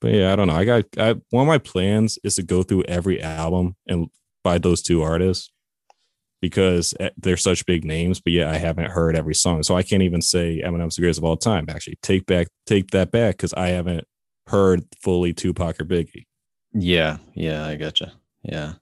But 0.00 0.12
yeah, 0.12 0.32
I 0.32 0.36
don't 0.36 0.48
know. 0.48 0.54
I 0.54 0.64
got 0.64 0.84
I, 0.98 1.14
one 1.30 1.42
of 1.42 1.48
my 1.48 1.58
plans 1.58 2.18
is 2.24 2.36
to 2.36 2.42
go 2.42 2.62
through 2.62 2.84
every 2.84 3.20
album 3.22 3.76
and 3.86 4.08
by 4.42 4.58
those 4.58 4.82
two 4.82 5.02
artists 5.02 5.50
because 6.40 6.94
eh, 7.00 7.10
they're 7.16 7.36
such 7.36 7.66
big 7.66 7.84
names. 7.84 8.20
But 8.20 8.34
yeah, 8.34 8.50
I 8.50 8.56
haven't 8.56 8.90
heard 8.90 9.16
every 9.16 9.34
song, 9.34 9.62
so 9.62 9.76
I 9.76 9.82
can't 9.82 10.02
even 10.02 10.20
say 10.20 10.62
Eminem's 10.64 10.96
the 10.96 11.02
greatest 11.02 11.18
of 11.18 11.24
all 11.24 11.36
time. 11.36 11.66
Actually, 11.68 11.98
take 12.02 12.26
back 12.26 12.48
take 12.66 12.90
that 12.90 13.10
back 13.10 13.36
because 13.36 13.54
I 13.54 13.68
haven't 13.68 14.06
heard 14.48 14.84
fully 15.02 15.32
Tupac 15.32 15.80
or 15.80 15.84
Biggie. 15.84 16.26
Yeah, 16.74 17.18
yeah. 17.34 17.64
I 17.66 17.76
gotcha. 17.76 18.12
Yeah, 18.42 18.74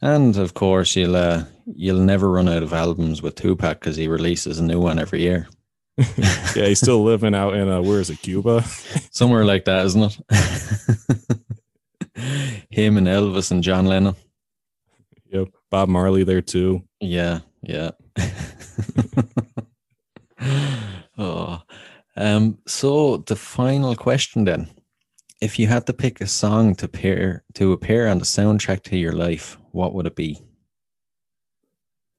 and 0.00 0.36
of 0.36 0.54
course 0.54 0.96
you'll 0.96 1.16
uh, 1.16 1.44
you'll 1.66 2.00
never 2.00 2.30
run 2.30 2.48
out 2.48 2.62
of 2.62 2.72
albums 2.72 3.22
with 3.22 3.36
Tupac 3.36 3.80
because 3.80 3.96
he 3.96 4.08
releases 4.08 4.58
a 4.58 4.64
new 4.64 4.80
one 4.80 4.98
every 4.98 5.20
year. 5.22 5.48
yeah, 5.96 6.66
he's 6.66 6.80
still 6.80 7.04
living 7.04 7.34
out 7.34 7.54
in 7.54 7.68
uh, 7.68 7.80
where 7.80 8.00
is 8.00 8.10
it, 8.10 8.20
Cuba? 8.22 8.62
Somewhere 9.10 9.44
like 9.44 9.64
that, 9.66 9.86
isn't 9.86 10.02
it? 10.02 10.18
Him 12.70 12.96
and 12.96 13.06
Elvis 13.06 13.50
and 13.50 13.62
John 13.62 13.86
Lennon. 13.86 14.16
Yep, 15.30 15.48
Bob 15.70 15.88
Marley 15.88 16.24
there 16.24 16.42
too. 16.42 16.82
Yeah, 17.00 17.40
yeah. 17.62 17.90
oh, 21.18 21.62
um. 22.16 22.58
So 22.66 23.18
the 23.18 23.36
final 23.36 23.94
question 23.94 24.44
then: 24.44 24.68
If 25.44 25.58
you 25.58 25.66
had 25.66 25.84
to 25.88 25.92
pick 25.92 26.22
a 26.22 26.26
song 26.26 26.74
to 26.76 26.86
appear 26.86 27.44
to 27.52 27.74
appear 27.74 28.08
on 28.08 28.18
the 28.18 28.24
soundtrack 28.24 28.82
to 28.84 28.96
your 28.96 29.12
life, 29.12 29.58
what 29.72 29.92
would 29.92 30.06
it 30.06 30.16
be? 30.16 30.40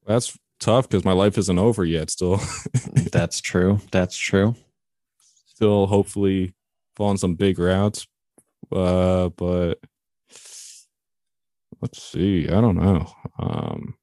That's 0.06 0.38
tough 0.60 0.88
because 0.88 1.04
my 1.04 1.10
life 1.12 1.36
isn't 1.36 1.58
over 1.58 1.84
yet. 1.84 2.08
Still, 2.10 2.40
That's 3.10 3.40
true. 3.40 3.80
That's 3.90 4.16
true. 4.16 4.54
still 5.44 5.88
hopefully 5.88 6.54
following 6.94 7.16
some 7.16 7.34
big 7.34 7.58
routes. 7.58 8.06
Uh, 8.70 9.30
but 9.30 9.80
let's 11.80 12.00
see. 12.00 12.46
I 12.48 12.60
don't 12.60 12.76
know. 12.76 13.10
Um, 13.40 13.96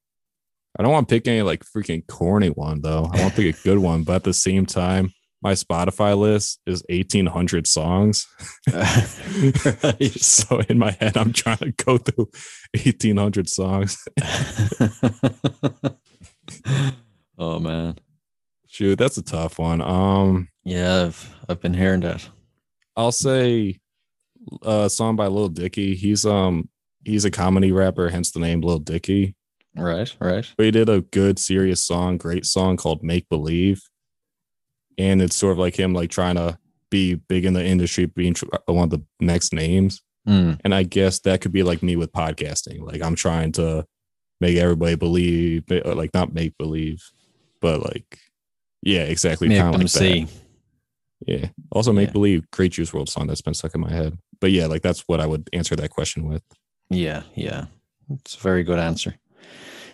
I 0.78 0.82
don't 0.82 0.92
want 0.92 1.08
to 1.08 1.14
pick 1.14 1.26
any 1.26 1.40
like 1.40 1.64
freaking 1.64 2.06
corny 2.06 2.48
one 2.48 2.82
though. 2.82 3.10
I 3.10 3.22
want 3.22 3.36
to 3.36 3.42
pick 3.42 3.58
a 3.58 3.62
good 3.62 3.78
one, 3.78 4.02
but 4.02 4.16
at 4.16 4.24
the 4.24 4.34
same 4.34 4.66
time, 4.66 5.14
my 5.44 5.52
Spotify 5.52 6.18
list 6.18 6.58
is 6.66 6.82
1800 6.88 7.66
songs. 7.66 8.26
so 10.16 10.60
in 10.70 10.78
my 10.78 10.92
head, 10.92 11.18
I'm 11.18 11.34
trying 11.34 11.58
to 11.58 11.72
go 11.72 11.98
through 11.98 12.30
1800 12.74 13.50
songs. 13.50 14.02
oh 17.38 17.58
man. 17.60 17.98
Shoot, 18.68 18.98
that's 18.98 19.18
a 19.18 19.22
tough 19.22 19.58
one. 19.58 19.82
Um, 19.82 20.48
yeah, 20.64 21.04
I've 21.04 21.36
I've 21.48 21.60
been 21.60 21.74
hearing 21.74 22.00
that. 22.00 22.26
I'll 22.96 23.12
say 23.12 23.78
a 24.62 24.88
song 24.88 25.14
by 25.14 25.26
Lil 25.26 25.50
Dicky. 25.50 25.94
He's 25.94 26.24
um 26.24 26.70
he's 27.04 27.26
a 27.26 27.30
comedy 27.30 27.70
rapper, 27.70 28.08
hence 28.08 28.32
the 28.32 28.40
name 28.40 28.62
Lil 28.62 28.78
Dicky. 28.78 29.36
Right, 29.76 30.14
right. 30.20 30.50
But 30.56 30.64
he 30.64 30.70
did 30.70 30.88
a 30.88 31.02
good 31.02 31.38
serious 31.38 31.84
song, 31.84 32.16
great 32.16 32.46
song 32.46 32.78
called 32.78 33.02
Make 33.02 33.28
Believe. 33.28 33.82
And 34.98 35.22
it's 35.22 35.36
sort 35.36 35.52
of 35.52 35.58
like 35.58 35.78
him 35.78 35.92
like 35.94 36.10
trying 36.10 36.36
to 36.36 36.58
be 36.90 37.14
big 37.14 37.44
in 37.44 37.54
the 37.54 37.64
industry, 37.64 38.06
being 38.06 38.34
one 38.66 38.84
of 38.84 38.90
the 38.90 39.02
next 39.20 39.52
names. 39.52 40.02
Mm. 40.28 40.60
And 40.64 40.74
I 40.74 40.84
guess 40.84 41.20
that 41.20 41.40
could 41.40 41.52
be 41.52 41.62
like 41.62 41.82
me 41.82 41.96
with 41.96 42.12
podcasting. 42.12 42.80
Like 42.80 43.02
I'm 43.02 43.14
trying 43.14 43.52
to 43.52 43.84
make 44.40 44.56
everybody 44.56 44.94
believe, 44.94 45.64
like 45.68 46.14
not 46.14 46.32
make 46.32 46.56
believe, 46.58 47.02
but 47.60 47.82
like, 47.82 48.18
yeah, 48.82 49.02
exactly. 49.02 49.48
Make 49.48 49.58
them 49.58 49.72
like 49.72 49.88
see. 49.88 50.24
that. 50.24 50.32
Yeah. 51.26 51.48
Also 51.72 51.92
make 51.92 52.08
Yeah. 52.08 52.12
believe 52.12 52.50
Great 52.50 52.72
Juice 52.72 52.90
WRLD 52.90 53.08
song 53.08 53.26
that's 53.26 53.40
been 53.42 53.54
stuck 53.54 53.74
in 53.74 53.80
my 53.80 53.90
head. 53.90 54.18
But 54.40 54.50
yeah, 54.50 54.66
like 54.66 54.82
that's 54.82 55.00
what 55.06 55.20
I 55.20 55.26
would 55.26 55.48
answer 55.52 55.74
that 55.76 55.90
question 55.90 56.28
with. 56.28 56.42
Yeah, 56.90 57.22
yeah. 57.34 57.66
It's 58.10 58.36
a 58.36 58.40
very 58.40 58.62
good 58.62 58.78
answer. 58.78 59.14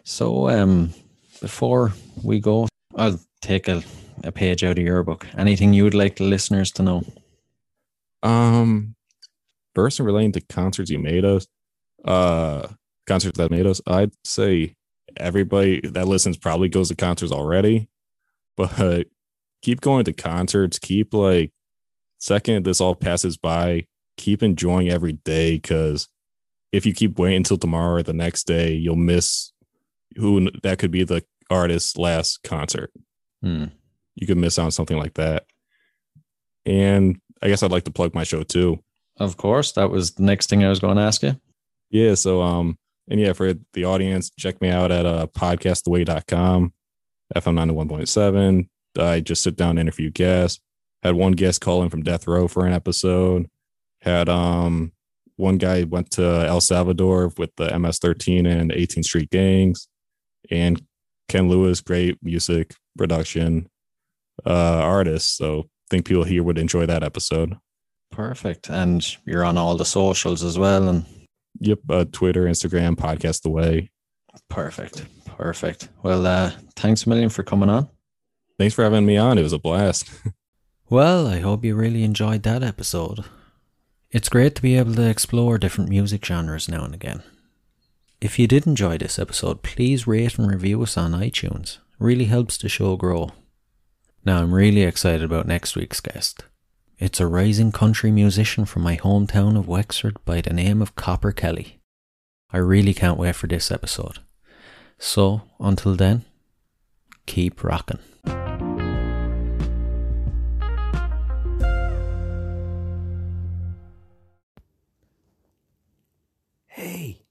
So 0.05 0.49
um 0.49 0.93
before 1.41 1.93
we 2.23 2.41
go, 2.41 2.69
I'll 2.97 3.21
take 3.41 3.69
a, 3.69 3.83
a 4.25 4.33
page 4.33 4.65
out 4.65 4.79
of 4.79 4.85
your 4.85 5.03
book. 5.03 5.27
Anything 5.37 5.73
you 5.73 5.85
would 5.85 5.95
like 5.95 6.17
the 6.17 6.25
listeners 6.25 6.71
to 6.73 6.83
know? 6.83 7.05
Um, 8.23 8.95
person 9.75 10.05
relating 10.05 10.33
to 10.33 10.41
concerts 10.41 10.91
you 10.91 10.99
made 10.99 11.25
us, 11.25 11.47
uh, 12.05 12.69
concerts 13.07 13.39
that 13.39 13.51
made 13.51 13.67
us, 13.67 13.81
I'd 13.87 14.13
say 14.25 14.77
everybody 15.17 15.81
that 15.83 16.09
listens 16.09 16.37
probably 16.37 16.69
goes 16.69 16.89
to 16.89 16.95
concerts 16.95 17.33
already, 17.33 17.89
but 18.57 19.07
keep 19.63 19.81
going 19.81 20.05
to 20.05 20.13
concerts. 20.13 20.79
Keep 20.79 21.15
like, 21.15 21.53
second 22.19 22.65
this 22.65 22.81
all 22.81 22.95
passes 22.95 23.37
by, 23.37 23.87
keep 24.17 24.43
enjoying 24.43 24.91
every 24.91 25.15
day 25.15 25.55
because 25.55 26.09
if 26.73 26.85
you 26.85 26.93
keep 26.93 27.19
waiting 27.19 27.39
until 27.39 27.59
tomorrow 27.59 27.95
or 27.95 28.03
the 28.03 28.13
next 28.13 28.45
day, 28.45 28.73
you'll 28.73 28.97
miss 28.97 29.53
who 30.17 30.51
that 30.63 30.79
could 30.79 30.91
be 30.91 31.05
the 31.05 31.25
artist's 31.49 31.97
last 31.97 32.43
concert 32.43 32.93
Hmm. 33.43 33.65
You 34.15 34.27
could 34.27 34.39
miss 34.39 34.59
out 34.59 34.67
on 34.67 34.71
something 34.71 34.99
like 34.99 35.15
that. 35.15 35.45
And 36.67 37.21
I 37.43 37.49
guess 37.49 37.63
I'd 37.63 37.71
like 37.71 37.85
to 37.85 37.91
plug 37.91 38.15
my 38.15 38.25
show 38.25 38.43
too. 38.43 38.83
Of 39.17 39.37
course, 39.37 39.73
that 39.73 39.91
was 39.91 40.13
the 40.13 40.23
next 40.23 40.49
thing 40.49 40.65
I 40.65 40.69
was 40.69 40.81
going 40.81 40.97
to 40.97 41.03
ask 41.03 41.23
you. 41.23 41.39
Yeah. 41.91 42.15
So, 42.15 42.43
um, 42.43 42.79
and 43.09 43.21
yeah, 43.21 43.33
for 43.33 43.55
the 43.75 43.85
audience, 43.85 44.31
check 44.39 44.61
me 44.61 44.71
out 44.71 44.93
at 44.93 45.05
uh, 45.05 45.27
podcasttheway.com, 45.27 46.73
FM 47.35 47.75
91.7. 47.77 48.69
I 48.99 49.21
just 49.21 49.43
sit 49.43 49.57
down 49.57 49.71
and 49.71 49.81
interview 49.81 50.11
guests. 50.11 50.61
Had 51.03 51.15
one 51.15 51.33
guest 51.33 51.61
call 51.61 51.83
in 51.83 51.89
from 51.89 52.03
Death 52.03 52.27
Row 52.27 52.47
for 52.47 52.67
an 52.67 52.73
episode. 52.73 53.49
Had 54.03 54.29
um 54.29 54.93
one 55.37 55.57
guy 55.57 55.85
went 55.85 56.11
to 56.13 56.23
El 56.23 56.61
Salvador 56.61 57.33
with 57.39 57.51
the 57.57 57.69
MS13 57.69 58.47
and 58.47 58.71
18th 58.71 59.05
Street 59.05 59.31
Gangs, 59.31 59.89
and 60.51 60.85
Ken 61.29 61.49
Lewis, 61.49 61.81
great 61.81 62.19
music 62.23 62.75
production 62.99 63.71
uh 64.47 64.81
artist. 64.83 65.37
So 65.37 65.69
think 65.91 66.07
people 66.07 66.25
here 66.25 66.43
would 66.43 66.59
enjoy 66.59 66.87
that 66.87 67.03
episode. 67.03 67.57
Perfect. 68.11 68.69
And 68.69 69.07
you're 69.27 69.45
on 69.45 69.57
all 69.59 69.77
the 69.77 69.85
socials 69.85 70.43
as 70.43 70.59
well. 70.59 70.89
And 70.89 71.05
Yep, 71.61 71.79
uh, 71.91 72.05
Twitter, 72.13 72.45
Instagram, 72.45 72.97
podcast 72.97 73.43
the 73.43 73.51
way. 73.51 73.91
perfect. 74.49 75.05
Perfect. 75.27 75.89
Well, 76.03 76.27
uh, 76.27 76.53
thanks 76.77 77.05
a 77.05 77.09
million 77.09 77.29
for 77.29 77.43
coming 77.43 77.69
on. 77.71 77.89
Thanks 78.59 78.75
for 78.75 78.85
having 78.85 79.05
me 79.07 79.17
on. 79.17 79.37
It 79.39 79.43
was 79.43 79.53
a 79.53 79.59
blast. 79.59 80.11
Well, 80.89 81.29
I 81.29 81.39
hope 81.39 81.65
you 81.65 81.77
really 81.77 82.03
enjoyed 82.03 82.43
that 82.43 82.65
episode. 82.65 83.25
It's 84.11 84.29
great 84.29 84.57
to 84.57 84.63
be 84.63 84.75
able 84.77 84.93
to 84.97 85.09
explore 85.09 85.57
different 85.57 85.89
music 85.89 86.25
genres 86.25 86.69
now 86.69 86.83
and 86.85 86.93
again. 86.93 87.23
If 88.21 88.41
you 88.41 88.49
did 88.49 88.67
enjoy 88.67 88.99
this 88.99 89.17
episode, 89.17 89.63
please 89.63 90.09
rate 90.09 90.37
and 90.37 90.51
review 90.51 90.83
us 90.83 90.97
on 90.97 91.13
iTunes. 91.13 91.75
It 91.77 91.81
really 92.01 92.25
helps 92.25 92.59
the 92.59 92.69
show 92.69 92.97
grow. 92.97 93.31
Now, 94.23 94.43
I'm 94.43 94.53
really 94.53 94.83
excited 94.83 95.23
about 95.23 95.47
next 95.47 95.77
week's 95.77 96.01
guest. 96.01 96.45
It's 96.99 97.21
a 97.21 97.27
rising 97.27 97.73
country 97.73 98.11
musician 98.11 98.67
from 98.67 98.83
my 98.83 98.99
hometown 98.99 99.59
of 99.59 99.67
Wexford 99.67 100.23
by 100.27 100.43
the 100.43 100.53
name 100.53 100.83
of 100.83 100.95
Copper 100.95 101.33
Kelly. 101.33 101.81
I 102.53 102.59
really 102.59 102.93
can't 102.93 103.19
wait 103.19 103.35
for 103.35 103.47
this 103.47 103.71
episode. 103.71 104.19
So, 104.99 105.43
until 105.59 105.95
then, 105.95 106.27
keep 107.25 107.65
rocking. 107.65 108.01
Hey, 116.67 117.23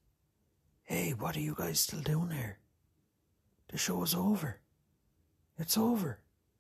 hey, 0.86 1.12
what 1.12 1.38
are 1.38 1.42
you 1.42 1.54
guys 1.56 1.82
still 1.82 2.02
doing 2.02 2.32
here? 2.32 2.58
The 3.68 3.78
show's 3.78 4.16
over. 4.16 4.60
It's 5.60 5.78
over. 5.78 6.18